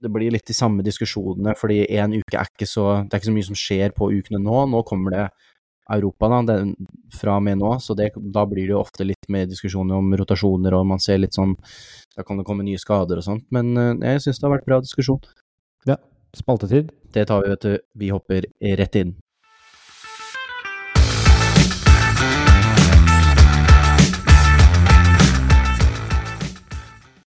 Det 0.04 0.12
blir 0.12 0.34
litt 0.36 0.50
de 0.50 0.58
samme 0.58 0.84
diskusjonene, 0.84 1.56
fordi 1.56 1.86
én 1.86 2.18
uke 2.18 2.36
er 2.36 2.50
ikke 2.50 2.68
så 2.68 3.06
Det 3.06 3.14
er 3.16 3.22
ikke 3.22 3.32
så 3.32 3.38
mye 3.38 3.50
som 3.52 3.60
skjer 3.64 3.96
på 3.96 4.12
ukene 4.12 4.44
nå. 4.44 4.66
Nå 4.74 4.84
kommer 4.90 5.16
det 5.16 5.28
Europa 5.92 6.30
da, 6.32 6.42
den, 6.48 6.74
fra 7.12 7.38
og 7.38 7.44
med 7.44 7.60
nå, 7.60 7.74
så 7.84 7.96
det, 7.98 8.12
da 8.16 8.46
blir 8.48 8.68
det 8.68 8.76
jo 8.76 8.82
ofte 8.82 9.08
litt 9.08 9.28
mer 9.32 9.50
diskusjoner 9.50 10.00
om 10.00 10.14
rotasjoner, 10.20 10.76
og 10.78 10.88
man 10.94 11.04
ser 11.04 11.20
litt 11.20 11.36
sånn 11.36 11.58
Da 12.14 12.24
kan 12.24 12.38
det 12.38 12.46
komme 12.46 12.64
nye 12.64 12.80
skader 12.80 13.20
og 13.20 13.26
sånt, 13.26 13.48
men 13.52 13.74
eh, 13.78 14.14
jeg 14.14 14.24
syns 14.28 14.40
det 14.40 14.48
har 14.48 14.56
vært 14.58 14.68
bra 14.70 14.80
diskusjon. 14.84 15.20
Ja, 15.90 15.98
spaltetid. 16.38 16.92
Det 17.14 17.26
tar 17.30 17.44
vi, 17.44 17.50
vet 17.50 17.66
du. 17.66 17.74
Vi 18.00 18.12
hopper 18.14 18.48
rett 18.80 18.96
inn. 19.02 19.16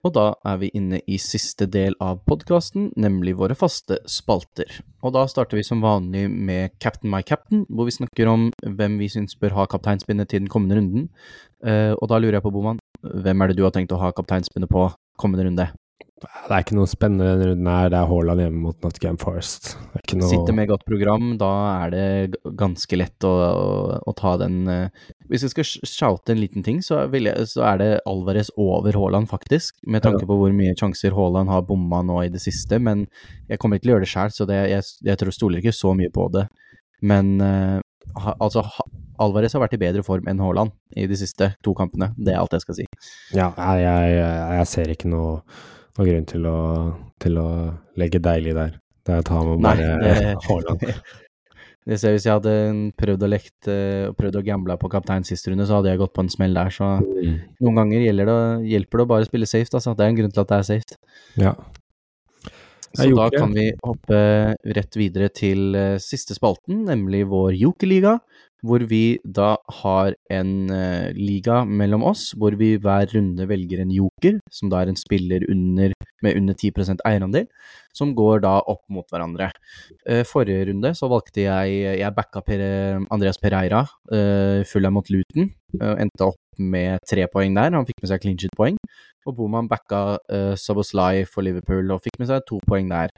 Og 0.06 0.14
da 0.14 0.28
er 0.46 0.60
vi 0.62 0.70
inne 0.78 1.00
i 1.10 1.18
siste 1.22 1.66
del 1.74 1.96
av 2.04 2.20
podkasten, 2.30 2.92
nemlig 3.00 3.34
våre 3.40 3.58
faste 3.58 3.98
spalter. 4.10 4.70
Og 5.02 5.16
da 5.16 5.26
starter 5.30 5.58
vi 5.58 5.66
som 5.66 5.82
vanlig 5.84 6.28
med 6.30 6.76
Captain 6.84 7.10
my 7.12 7.24
captain, 7.26 7.66
hvor 7.70 7.90
vi 7.90 7.96
snakker 7.98 8.30
om 8.30 8.48
hvem 8.62 9.00
vi 9.02 9.10
syns 9.12 9.38
bør 9.42 9.58
ha 9.58 9.66
kapteinspinnet 9.72 10.30
til 10.30 10.44
den 10.44 10.54
kommende 10.54 10.78
runden. 10.78 11.10
Eh, 11.66 11.96
og 11.98 12.08
da 12.12 12.22
lurer 12.22 12.38
jeg 12.38 12.46
på, 12.46 12.54
Boman, 12.54 12.80
hvem 13.02 13.42
er 13.42 13.50
det 13.50 13.58
du 13.58 13.66
har 13.66 13.74
tenkt 13.76 13.96
å 13.96 14.02
ha 14.02 14.14
kapteinspinnet 14.16 14.70
på 14.72 14.86
kommende 15.18 15.50
runde? 15.50 15.72
Det 16.18 16.50
er 16.50 16.64
ikke 16.64 16.78
noe 16.78 16.90
spennende 16.90 17.28
denne 17.30 17.52
runden 17.52 17.68
her. 17.70 17.92
Det 17.94 17.98
er 18.00 18.08
Haaland 18.10 18.42
hjemme 18.42 18.62
mot 18.64 18.78
Nottingham 18.82 19.20
Forest. 19.22 19.76
Noe 20.18 20.30
Sitter 20.32 20.56
med 20.58 20.70
godt 20.72 20.86
program, 20.88 21.36
da 21.38 21.52
er 21.84 21.94
det 21.94 22.40
ganske 22.58 22.98
lett 22.98 23.28
å, 23.28 23.34
å, 23.34 24.00
å 24.02 24.16
ta 24.18 24.34
den 24.42 24.64
eh, 24.72 25.06
Hvis 25.28 25.44
jeg 25.44 25.52
skal 25.52 25.66
sh- 25.68 25.88
shoute 25.90 26.32
en 26.34 26.40
liten 26.40 26.64
ting, 26.64 26.78
så, 26.86 27.02
jeg, 27.12 27.48
så 27.52 27.64
er 27.68 27.82
det 27.82 27.90
Alvarez 28.08 28.50
over 28.58 28.96
Haaland, 28.96 29.28
faktisk. 29.32 29.76
Med 29.86 30.04
tanke 30.06 30.26
på 30.30 30.38
hvor 30.40 30.54
mye 30.56 30.76
sjanser 30.80 31.16
Haaland 31.18 31.50
har 31.52 31.66
bomma 31.68 32.00
nå 32.06 32.22
i 32.26 32.30
det 32.34 32.40
siste. 32.44 32.80
Men 32.80 33.08
jeg 33.50 33.60
kommer 33.60 33.76
ikke 33.78 33.88
til 33.88 33.92
å 33.92 33.96
gjøre 33.98 34.06
det 34.08 34.12
sjøl, 34.14 34.32
så 34.36 34.48
det, 34.50 34.62
jeg, 34.72 34.88
jeg 35.10 35.20
tror 35.22 35.36
stoler 35.36 35.60
ikke 35.64 35.76
så 35.76 35.92
mye 35.98 36.14
på 36.16 36.30
det. 36.36 36.46
Men 37.02 37.36
uh, 37.44 37.78
ha, 38.24 38.34
altså 38.40 38.64
Alvarez 39.20 39.54
har 39.54 39.62
vært 39.66 39.76
i 39.78 39.82
bedre 39.82 40.04
form 40.06 40.28
enn 40.30 40.40
Haaland 40.42 40.72
i 40.96 41.08
de 41.10 41.18
siste 41.20 41.52
to 41.66 41.74
kampene. 41.78 42.12
Det 42.18 42.34
er 42.34 42.40
alt 42.42 42.54
jeg 42.56 42.64
skal 42.64 42.80
si. 42.80 42.88
Ja, 43.36 43.52
jeg, 43.58 43.84
jeg, 44.16 44.34
jeg 44.62 44.68
ser 44.72 44.94
ikke 44.94 45.12
noe, 45.12 45.40
noe 45.98 46.08
grunn 46.10 46.28
til 46.30 46.46
å, 46.50 46.58
til 47.20 47.40
å 47.42 47.48
legge 48.00 48.22
deilig 48.24 48.56
der. 48.58 48.76
Det 49.08 49.16
er 49.16 49.24
å 49.24 49.28
ta 49.28 49.44
med 49.48 49.64
bare 49.64 50.36
Haaland. 50.48 50.88
Det 51.88 51.96
ser, 52.02 52.12
Hvis 52.18 52.26
jeg 52.28 52.36
hadde 52.36 52.54
prøvd 53.00 53.24
å 53.24 53.30
lekt 53.32 53.70
eh, 53.72 54.10
og 54.10 54.18
prøvd 54.20 54.42
å 54.42 54.44
gamble 54.44 54.76
på 54.82 54.90
kaptein 54.92 55.24
sist 55.28 55.48
runde, 55.48 55.64
så 55.70 55.80
hadde 55.80 55.94
jeg 55.94 56.02
gått 56.02 56.16
på 56.18 56.26
en 56.26 56.32
smell 56.34 56.58
der. 56.58 56.74
Så 56.74 56.88
Mm. 57.00 57.40
Noen 57.64 57.76
ganger 57.80 58.04
det, 58.04 58.38
hjelper 58.68 58.98
det 58.98 59.06
å 59.06 59.12
bare 59.14 59.26
spille 59.26 59.48
safe, 59.48 59.72
altså. 59.72 59.96
Det 59.96 60.04
er 60.04 60.10
en 60.12 60.20
grunn 60.20 60.34
til 60.34 60.42
at 60.44 60.52
det 60.52 60.58
er 60.58 60.68
safe. 60.68 60.98
Ja. 61.40 61.54
Så 62.98 63.08
da 63.16 63.30
kan 63.30 63.54
vi 63.54 63.72
hoppe 63.84 64.20
rett 64.76 64.98
videre 64.98 65.30
til 65.30 65.76
eh, 65.76 65.98
siste 66.02 66.36
spalten, 66.36 66.84
nemlig 66.88 67.26
vår 67.30 67.54
jokerliga. 67.56 68.18
Hvor 68.66 68.82
vi 68.90 69.20
da 69.22 69.52
har 69.84 70.16
en 70.34 70.54
uh, 70.72 71.14
liga 71.14 71.60
mellom 71.66 72.06
oss, 72.10 72.32
hvor 72.34 72.56
vi 72.58 72.72
hver 72.82 73.12
runde 73.14 73.46
velger 73.50 73.84
en 73.84 73.92
joker, 73.94 74.40
som 74.50 74.72
da 74.72 74.82
er 74.82 74.92
en 74.92 74.98
spiller 74.98 75.46
under, 75.52 75.94
med 76.26 76.40
under 76.40 76.58
10% 76.58 77.04
eierandel, 77.06 77.46
som 77.94 78.16
går 78.18 78.42
da 78.46 78.56
opp 78.66 78.82
mot 78.90 79.06
hverandre. 79.14 79.52
Uh, 80.10 80.24
forrige 80.26 80.72
runde 80.72 80.94
så 80.98 81.10
valgte 81.12 81.46
jeg 81.46 82.00
Jeg 82.00 82.16
backa 82.16 82.42
per, 82.42 82.64
Andreas 83.14 83.38
Pereira, 83.42 83.86
uh, 84.14 84.66
full 84.66 84.90
mot 84.90 85.10
Luton. 85.10 85.52
eh, 85.82 85.96
endte 86.02 86.24
opp 86.24 86.40
med 86.58 87.00
tre 87.10 87.28
poeng 87.28 87.54
der. 87.56 87.76
Han 87.76 87.86
fikk 87.86 88.02
med 88.02 88.10
seg 88.10 88.22
clean 88.24 88.38
shit-poeng. 88.40 88.78
Og 89.28 89.36
Boman 89.36 89.68
backa 89.68 90.18
uh, 90.32 90.56
Soboslai 90.56 91.26
for 91.26 91.44
Liverpool 91.44 91.92
og 91.92 92.02
fikk 92.06 92.18
med 92.20 92.32
seg 92.32 92.46
to 92.48 92.60
poeng 92.68 92.90
der. 92.90 93.12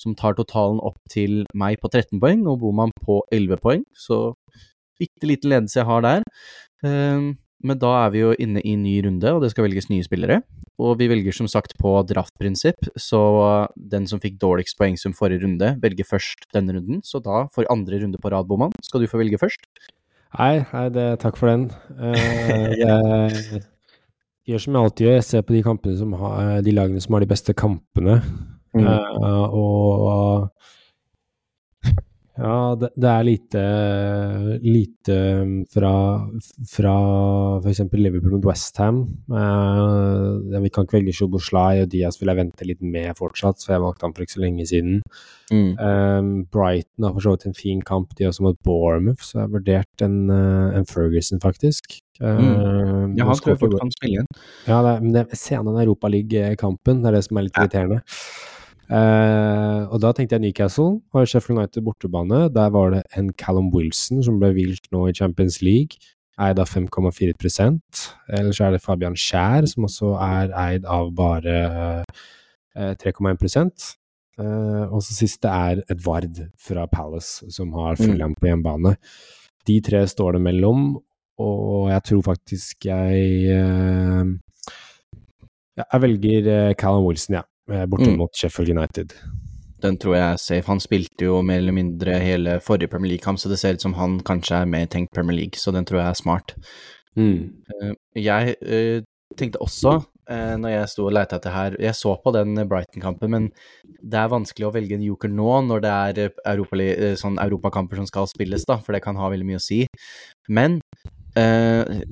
Som 0.00 0.16
tar 0.16 0.34
totalen 0.34 0.80
opp 0.80 0.96
til 1.12 1.44
meg 1.54 1.78
på 1.82 1.90
13 1.92 2.20
poeng, 2.22 2.46
og 2.48 2.62
Boman 2.62 2.94
på 3.04 3.20
11 3.30 3.60
poeng. 3.60 3.84
Så 3.92 4.32
bitte 5.00 5.28
liten 5.28 5.54
ledelse 5.54 5.80
jeg 5.80 5.88
har 5.88 6.04
der. 6.06 6.26
Eh, 6.84 7.30
men 7.60 7.76
da 7.76 7.90
er 8.06 8.12
vi 8.14 8.22
jo 8.22 8.32
inne 8.40 8.62
i 8.64 8.72
ny 8.80 8.94
runde, 9.04 9.34
og 9.34 9.42
det 9.44 9.50
skal 9.52 9.66
velges 9.66 9.90
nye 9.90 10.04
spillere. 10.04 10.40
Og 10.80 10.94
vi 11.00 11.10
velger 11.10 11.34
som 11.36 11.48
sagt 11.50 11.74
på 11.80 11.92
draftprinsipp, 12.08 12.88
så 12.96 13.20
den 13.76 14.06
som 14.08 14.22
fikk 14.22 14.38
dårligst 14.40 14.78
poengsum 14.80 15.12
forrige 15.16 15.44
runde, 15.44 15.74
velger 15.82 16.08
først 16.08 16.48
denne 16.56 16.78
runden. 16.78 17.02
Så 17.04 17.20
da, 17.24 17.44
for 17.52 17.68
andre 17.72 18.00
runde 18.00 18.20
på 18.20 18.32
rad, 18.32 18.48
Boman, 18.48 18.72
skal 18.86 19.04
du 19.04 19.10
få 19.10 19.20
velge 19.20 19.40
først. 19.40 19.68
Nei, 20.38 20.62
nei 20.72 20.86
det, 20.94 21.06
takk 21.20 21.36
for 21.36 21.52
den. 21.52 21.68
Eh, 22.00 22.78
jeg 22.80 23.62
gjør 24.48 24.64
som 24.64 24.76
jeg 24.78 24.86
alltid 24.86 25.06
gjør, 25.06 25.18
jeg 25.18 25.28
ser 25.28 25.44
på 25.44 25.58
de 25.58 25.96
som 26.00 26.16
har, 26.22 26.60
de 26.64 26.74
lagene 26.74 27.02
som 27.04 27.16
har 27.16 27.26
de 27.26 27.32
beste 27.34 27.52
kampene. 27.52 28.20
Mm. 28.72 28.86
Eh, 28.86 29.46
og 29.52 30.48
ja, 32.40 32.74
det, 32.80 32.88
det 32.96 33.08
er 33.10 33.26
lite, 33.26 33.62
lite 34.64 35.16
fra, 35.74 35.92
fra 36.72 36.94
f.eks. 37.60 37.82
Liverpool 37.92 38.38
mot 38.38 38.46
Westham. 38.48 39.02
Uh, 39.28 40.40
vi 40.62 40.70
kan 40.72 40.86
ikke 40.86 40.96
velge 40.96 41.14
Sjoboslai, 41.18 41.82
og 41.82 41.90
Diaz 41.92 42.16
vil 42.20 42.32
jeg 42.32 42.40
vente 42.40 42.68
litt 42.68 42.80
med 42.80 43.12
fortsatt, 43.18 43.60
for 43.60 43.76
jeg 43.76 43.84
valgte 43.84 44.06
han 44.06 44.14
for 44.16 44.24
ikke 44.24 44.36
så 44.38 44.44
lenge 44.44 44.68
siden. 44.70 45.02
Mm. 45.50 45.72
Um, 45.76 46.30
Brighton 46.54 47.08
har 47.08 47.16
for 47.16 47.26
så 47.26 47.34
vidt 47.34 47.48
en 47.50 47.58
fin 47.58 47.82
kamp, 47.84 48.14
de 48.16 48.28
også 48.30 48.46
mot 48.46 48.60
Bournemouth, 48.64 49.26
så 49.26 49.40
jeg 49.40 49.44
har 49.44 49.52
vurdert 49.58 50.06
en, 50.06 50.16
uh, 50.32 50.78
en 50.78 50.88
Ferguson, 50.88 51.42
faktisk. 51.44 51.98
Um, 52.20 53.18
Ja, 53.18 53.26
han 53.26 53.36
tror 53.36 53.54
jeg 53.54 53.60
fort 53.60 53.76
kan 53.80 53.92
spille 53.92 54.16
igjen. 54.16 54.32
ja, 54.68 54.80
det, 54.86 54.96
men 55.04 55.12
det, 55.16 55.26
se 55.36 55.56
an 55.58 55.68
den 55.68 55.82
Europaliga-kampen, 55.84 57.04
det 57.04 57.12
er 57.12 57.18
det 57.18 57.26
som 57.28 57.40
er 57.40 57.48
litt 57.50 57.60
Ja. 57.60 57.92
Eh, 58.90 59.82
og 59.86 60.00
da 60.02 60.10
tenkte 60.12 60.34
jeg 60.34 60.42
Newcastle, 60.44 61.00
har 61.14 61.28
Sheffield 61.30 61.58
United 61.58 61.84
bortebane. 61.86 62.48
Der 62.54 62.72
var 62.74 62.90
det 62.96 63.04
en 63.16 63.30
Callum 63.32 63.70
Wilson 63.74 64.24
som 64.26 64.40
ble 64.42 64.52
vilt 64.56 64.90
nå 64.92 65.06
i 65.08 65.14
Champions 65.14 65.60
League. 65.62 66.00
eid 66.40 66.58
av 66.58 66.70
5,4% 66.72 68.14
Eller 68.32 68.52
så 68.56 68.64
er 68.64 68.70
det 68.70 68.80
Fabian 68.80 69.12
Skjær, 69.12 69.66
som 69.68 69.84
også 69.84 70.14
er 70.24 70.54
eid 70.56 70.86
av 70.88 71.10
bare 71.12 72.04
3,1 72.74 73.96
Uh, 74.40 74.86
og 74.88 75.02
så 75.04 75.12
siste 75.12 75.50
er 75.52 75.82
Edvard 75.92 76.38
fra 76.56 76.86
Palace, 76.88 77.44
som 77.52 77.74
har 77.76 77.98
Fulham 78.00 78.32
på 78.38 78.48
hjemmebane. 78.48 78.94
De 79.68 79.76
tre 79.84 80.06
står 80.08 80.38
det 80.38 80.42
mellom, 80.46 80.94
og 81.40 81.90
jeg 81.90 82.04
tror 82.08 82.22
faktisk 82.24 82.86
jeg 82.88 83.50
uh, 83.52 84.24
Jeg 85.76 86.02
velger 86.06 86.48
uh, 86.48 86.74
Callum 86.74 87.04
Wilson, 87.04 87.40
ja. 87.40 87.44
Borte 87.70 88.10
mm. 88.10 88.18
mot 88.18 88.34
Sheffield 88.36 88.72
United. 88.74 89.14
Den 89.80 89.96
tror 90.00 90.16
jeg 90.16 90.26
er 90.26 90.40
safe. 90.42 90.66
Han 90.68 90.82
spilte 90.82 91.24
jo 91.24 91.40
mer 91.46 91.62
eller 91.62 91.76
mindre 91.76 92.18
hele 92.20 92.58
forrige 92.60 92.90
Premier 92.92 93.14
League-kamp, 93.14 93.40
så 93.40 93.48
det 93.48 93.60
ser 93.60 93.78
ut 93.78 93.84
som 93.84 93.96
han 93.96 94.18
kanskje 94.26 94.62
er 94.62 94.68
mer 94.68 94.88
tenkt 94.92 95.14
Premier 95.16 95.38
League, 95.38 95.60
så 95.60 95.72
den 95.72 95.88
tror 95.88 96.02
jeg 96.02 96.10
er 96.10 96.18
smart. 96.20 96.56
Mm. 97.16 97.52
Jeg 98.18 98.56
tenkte 99.38 99.62
også 99.62 99.96
eh, 100.30 100.54
når 100.60 100.74
jeg 100.74 100.90
sto 100.92 101.06
og 101.08 101.14
leita 101.14 101.38
etter 101.40 101.54
her 101.54 101.74
Jeg 101.82 101.96
så 101.98 102.14
på 102.22 102.32
den 102.34 102.58
Brighton-kampen, 102.70 103.32
men 103.34 103.48
det 103.84 104.20
er 104.20 104.32
vanskelig 104.32 104.68
å 104.68 104.74
velge 104.74 104.96
en 104.96 105.06
joker 105.06 105.32
nå 105.32 105.50
når 105.66 105.84
det 105.84 105.94
er 105.94 106.22
eh, 106.26 106.42
Europa, 106.52 106.80
eh, 106.84 107.16
sånn 107.20 107.40
europakamper 107.42 108.00
som 108.00 108.08
skal 108.10 108.30
spilles, 108.30 108.66
da, 108.68 108.78
for 108.84 108.96
det 108.96 109.02
kan 109.04 109.18
ha 109.20 109.30
veldig 109.32 109.48
mye 109.48 109.60
å 109.60 109.64
si. 109.64 109.84
Men 110.50 110.80
eh, 111.38 112.02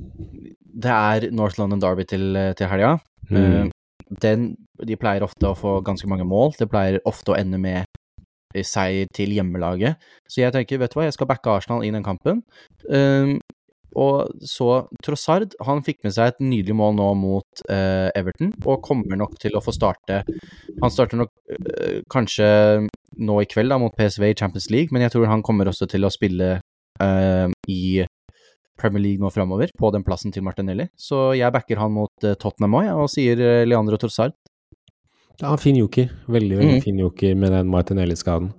det 0.79 0.95
er 0.95 1.31
North 1.35 1.61
London 1.61 1.83
Derby 1.83 2.07
til, 2.09 2.31
eh, 2.39 2.55
til 2.59 2.71
helga. 2.71 2.97
Mm. 3.29 3.73
Den, 4.23 4.51
de 4.87 4.97
pleier 4.97 5.27
ofte 5.27 5.51
å 5.51 5.59
få 5.59 5.79
ganske 5.87 6.09
mange 6.11 6.27
mål. 6.29 6.55
Det 6.59 6.71
pleier 6.71 7.01
ofte 7.09 7.35
å 7.35 7.39
ende 7.39 7.61
med 7.61 7.85
seier 8.65 9.09
til 9.15 9.35
hjemmelaget. 9.37 10.01
Så 10.29 10.43
jeg 10.43 10.55
tenker, 10.55 10.81
vet 10.81 10.95
du 10.95 10.99
hva, 10.99 11.07
jeg 11.09 11.17
skal 11.19 11.29
backe 11.31 11.53
Arsenal 11.53 11.85
i 11.85 11.93
den 11.93 12.07
kampen. 12.07 12.43
Um, 12.89 13.37
og 13.97 14.45
så 14.45 14.85
Trossard 15.05 15.55
han 15.65 15.81
fikk 15.85 16.03
med 16.05 16.13
seg 16.13 16.33
et 16.33 16.43
nydelig 16.45 16.77
mål 16.77 16.97
nå 16.99 17.07
mot 17.19 17.63
uh, 17.71 18.09
Everton, 18.19 18.53
og 18.67 18.83
kommer 18.85 19.17
nok 19.17 19.39
til 19.41 19.57
å 19.57 19.63
få 19.65 19.73
starte 19.73 20.21
Han 20.83 20.93
starter 20.93 21.23
nok 21.23 21.33
uh, 21.55 22.05
kanskje 22.13 22.49
nå 23.17 23.39
i 23.43 23.49
kveld 23.49 23.73
da, 23.73 23.81
mot 23.81 23.97
PSV 23.97 24.29
i 24.29 24.37
Champions 24.37 24.69
League, 24.75 24.93
men 24.93 25.07
jeg 25.07 25.17
tror 25.17 25.31
han 25.33 25.45
kommer 25.45 25.71
også 25.71 25.89
til 25.91 26.05
å 26.05 26.13
spille 26.13 26.59
uh, 27.01 27.49
i 27.69 27.83
Premier 28.79 29.05
League 29.05 29.23
nå 29.23 29.31
framover, 29.35 29.73
på 29.79 29.93
den 29.95 30.07
plassen 30.07 30.35
til 30.35 30.47
Martinelli. 30.47 30.89
Så 30.99 31.33
jeg 31.39 31.55
backer 31.55 31.81
han 31.83 31.95
mot 31.95 32.27
eh, 32.27 32.39
Tottenham 32.39 32.79
òg, 32.81 32.93
og 33.05 33.11
sier 33.13 33.41
eh, 33.43 33.65
Leandro 33.69 33.99
Trossard. 34.01 34.37
Ja, 35.39 35.55
fin 35.61 35.79
joker. 35.79 36.11
Veldig, 36.27 36.59
veldig 36.59 36.79
mm. 36.81 36.85
fin 36.85 36.99
joker 36.99 37.35
med 37.39 37.55
den 37.55 37.69
Martinelli-skaden. 37.71 38.53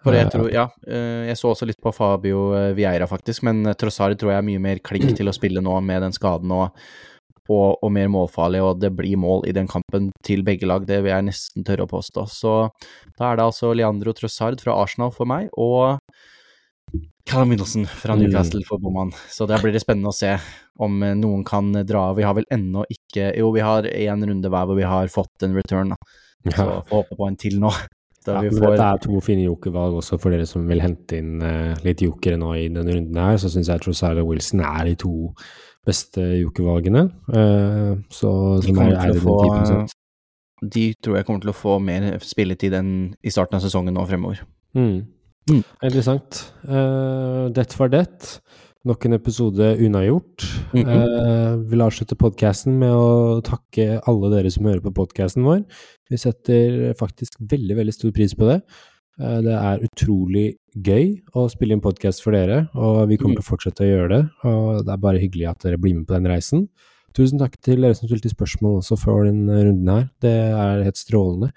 Jeg 0.00 0.30
tror, 0.32 0.48
ja, 0.48 0.64
eh, 0.88 1.28
jeg 1.28 1.36
så 1.36 1.50
også 1.52 1.66
litt 1.68 1.80
på 1.82 1.92
Fabio 1.92 2.50
eh, 2.56 2.72
Vieira, 2.76 3.04
faktisk, 3.08 3.44
men 3.44 3.66
eh, 3.68 3.76
Trossard 3.76 4.16
tror 4.20 4.32
jeg 4.32 4.40
er 4.40 4.46
mye 4.46 4.62
mer 4.62 4.80
klink 4.84 5.12
til 5.18 5.28
å 5.28 5.34
spille 5.36 5.60
nå 5.64 5.74
med 5.84 6.00
den 6.06 6.16
skaden 6.16 6.52
og, 6.56 6.78
og, 7.50 7.76
og, 7.82 7.88
mer 7.92 8.08
målfarlig, 8.12 8.62
og 8.64 8.80
det 8.80 8.94
blir 8.96 9.20
mål 9.20 9.44
i 9.50 9.54
den 9.56 9.68
kampen 9.68 10.08
til 10.24 10.44
begge 10.46 10.68
lag, 10.68 10.86
det 10.88 11.02
vil 11.04 11.12
jeg 11.12 11.28
nesten 11.28 11.68
tørre 11.68 11.84
å 11.84 11.92
påstå. 11.92 12.24
Så 12.32 12.54
da 13.18 13.28
er 13.28 13.40
det 13.40 13.48
altså 13.50 13.74
Leandro 13.76 14.16
Trossard 14.16 14.64
fra 14.64 14.78
Arsenal 14.80 15.12
for 15.12 15.28
meg, 15.28 15.52
og 15.60 16.00
Callum 17.28 17.52
Middleton 17.52 17.86
fra 17.86 18.16
mm. 18.16 18.22
Newcastle 18.22 18.62
for 18.68 18.82
Boman. 18.82 19.12
Så 19.28 19.46
der 19.50 19.62
blir 19.62 19.74
det 19.74 19.82
spennende 19.84 20.12
å 20.12 20.16
se 20.16 20.34
om 20.80 20.98
noen 21.20 21.44
kan 21.46 21.72
dra. 21.86 22.08
Vi 22.16 22.26
har 22.26 22.36
vel 22.38 22.48
ennå 22.52 22.86
ikke 22.90 23.30
Jo, 23.36 23.50
vi 23.54 23.64
har 23.64 23.86
én 23.86 24.26
runde 24.26 24.50
hver 24.52 24.68
hvor 24.68 24.78
vi 24.78 24.88
har 24.88 25.10
fått 25.12 25.46
en 25.46 25.56
return, 25.58 25.94
da. 25.94 25.98
Så 26.40 26.56
får 26.56 26.76
håpe 26.90 27.18
på 27.18 27.26
en 27.28 27.40
til 27.40 27.58
nå. 27.62 27.72
Ja, 28.26 28.36
får... 28.36 28.74
Det 28.76 28.84
er 28.84 28.98
to 29.00 29.20
fine 29.24 29.46
jokervalg 29.46 29.94
også 29.96 30.18
for 30.20 30.34
dere 30.34 30.44
som 30.44 30.66
vil 30.68 30.82
hente 30.84 31.16
inn 31.16 31.40
uh, 31.40 31.72
litt 31.86 32.02
jokere 32.04 32.36
nå 32.36 32.50
i 32.58 32.66
denne 32.68 32.92
runden 32.92 33.16
her. 33.16 33.38
Så 33.40 33.48
syns 33.48 33.70
jeg 33.72 33.80
Trossard 33.80 34.20
og 34.20 34.28
Wilson 34.28 34.60
er 34.60 34.90
de 34.90 34.92
to 35.00 35.30
beste 35.88 36.26
jokervalgene. 36.42 37.06
Uh, 37.32 37.96
så, 38.12 38.32
som 38.60 38.82
er, 38.84 38.92
er 39.00 39.22
få, 39.24 39.38
10%. 39.64 39.96
De 40.76 40.84
tror 41.00 41.16
jeg 41.16 41.28
kommer 41.30 41.46
til 41.46 41.54
å 41.54 41.56
få 41.56 41.78
mer 41.80 42.10
spilletid 42.20 42.76
enn 42.76 42.92
i 43.24 43.32
starten 43.32 43.56
av 43.56 43.64
sesongen 43.64 43.96
nå 43.96 44.04
fremover. 44.10 44.44
Mm. 44.76 45.00
Mm. 45.48 45.62
Interessant. 45.82 46.42
Uh, 46.66 47.48
det 47.54 47.66
var 47.78 47.92
det. 47.92 48.06
Nok 48.84 49.04
en 49.04 49.12
episode 49.12 49.76
unnagjort. 49.76 50.44
Mm 50.72 50.84
-hmm. 50.84 51.00
uh, 51.00 51.70
vil 51.70 51.80
avslutte 51.80 52.16
podkasten 52.16 52.78
med 52.78 52.92
å 52.92 53.40
takke 53.40 54.00
alle 54.06 54.30
dere 54.36 54.50
som 54.50 54.64
hører 54.64 54.80
på 54.80 54.94
podkasten 54.94 55.44
vår. 55.44 55.64
Vi 56.10 56.16
setter 56.16 56.94
faktisk 56.94 57.32
veldig, 57.40 57.76
veldig 57.76 57.94
stor 57.94 58.10
pris 58.10 58.34
på 58.34 58.46
det. 58.46 58.62
Uh, 59.20 59.40
det 59.42 59.52
er 59.52 59.84
utrolig 59.84 60.56
gøy 60.76 61.20
å 61.34 61.48
spille 61.48 61.72
inn 61.72 61.80
podkast 61.80 62.22
for 62.22 62.32
dere, 62.32 62.68
og 62.74 63.08
vi 63.08 63.16
kommer 63.16 63.36
mm. 63.36 63.42
til 63.42 63.46
å 63.46 63.50
fortsette 63.50 63.84
å 63.84 63.90
gjøre 63.90 64.08
det. 64.08 64.28
Og 64.44 64.86
det 64.86 64.92
er 64.92 64.96
bare 64.96 65.18
hyggelig 65.18 65.50
at 65.50 65.62
dere 65.62 65.78
blir 65.78 65.94
med 65.94 66.06
på 66.06 66.14
den 66.14 66.26
reisen. 66.26 66.68
Tusen 67.16 67.40
takk 67.40 67.56
til 67.58 67.82
dere 67.82 67.96
som 67.98 68.06
stilte 68.06 68.30
spørsmål 68.30 68.78
også 68.80 68.96
for 69.00 69.26
den 69.26 69.48
runden 69.50 69.88
her. 69.90 70.08
Det 70.22 70.30
er 70.30 70.84
helt 70.86 71.00
strålende. 71.00 71.50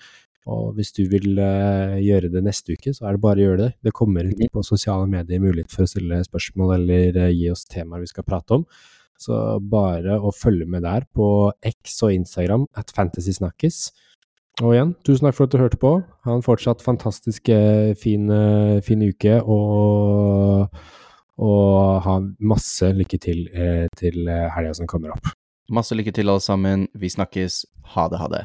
Og 0.52 0.74
hvis 0.76 0.92
du 0.92 1.06
vil 1.08 1.38
uh, 1.40 1.96
gjøre 2.04 2.32
det 2.34 2.42
neste 2.44 2.76
uke, 2.76 2.92
så 2.96 3.08
er 3.08 3.16
det 3.16 3.24
bare 3.24 3.40
å 3.40 3.46
gjøre 3.46 3.62
det. 3.62 3.70
Det 3.88 3.94
kommer 3.96 4.28
ut 4.28 4.42
på 4.52 4.64
sosiale 4.68 5.08
medier 5.08 5.40
mulighet 5.40 5.72
for 5.72 5.86
å 5.86 5.92
stille 5.92 6.20
spørsmål 6.28 6.76
eller 6.80 7.20
uh, 7.22 7.30
gi 7.32 7.48
oss 7.54 7.64
temaer 7.70 8.04
vi 8.04 8.12
skal 8.12 8.28
prate 8.28 8.60
om. 8.60 8.66
Så 9.20 9.38
bare 9.72 10.18
å 10.20 10.34
følge 10.36 10.68
med 10.68 10.84
der 10.84 11.06
på 11.16 11.28
X 11.64 12.02
og 12.04 12.16
Instagram 12.18 12.66
at 12.80 12.92
Fantasysnakkes. 12.96 13.86
Og 14.62 14.76
igjen, 14.76 14.92
tusen 15.08 15.30
takk 15.30 15.38
for 15.38 15.48
at 15.48 15.56
du 15.56 15.62
hørte 15.62 15.80
på. 15.82 15.94
Ha 16.28 16.36
en 16.36 16.44
fortsatt 16.46 16.84
fantastisk 16.84 17.48
uh, 17.54 17.94
fin, 18.00 18.28
fin, 18.84 19.06
uke, 19.08 19.40
og, 19.48 20.76
og, 21.40 21.70
ha 22.04 22.18
masse 22.44 22.92
lykke 23.00 23.22
til 23.24 23.48
til 23.96 24.28
helga 24.28 24.76
som 24.76 24.92
kommer 24.92 25.16
opp. 25.16 25.32
Masse 25.72 25.96
lykke 25.96 26.12
til, 26.12 26.28
alle 26.28 26.44
sammen. 26.44 26.90
Vi 26.94 27.10
snakkes. 27.10 27.64
Ha 27.96 28.10
det, 28.12 28.20
ha 28.20 28.28
det. 28.28 28.44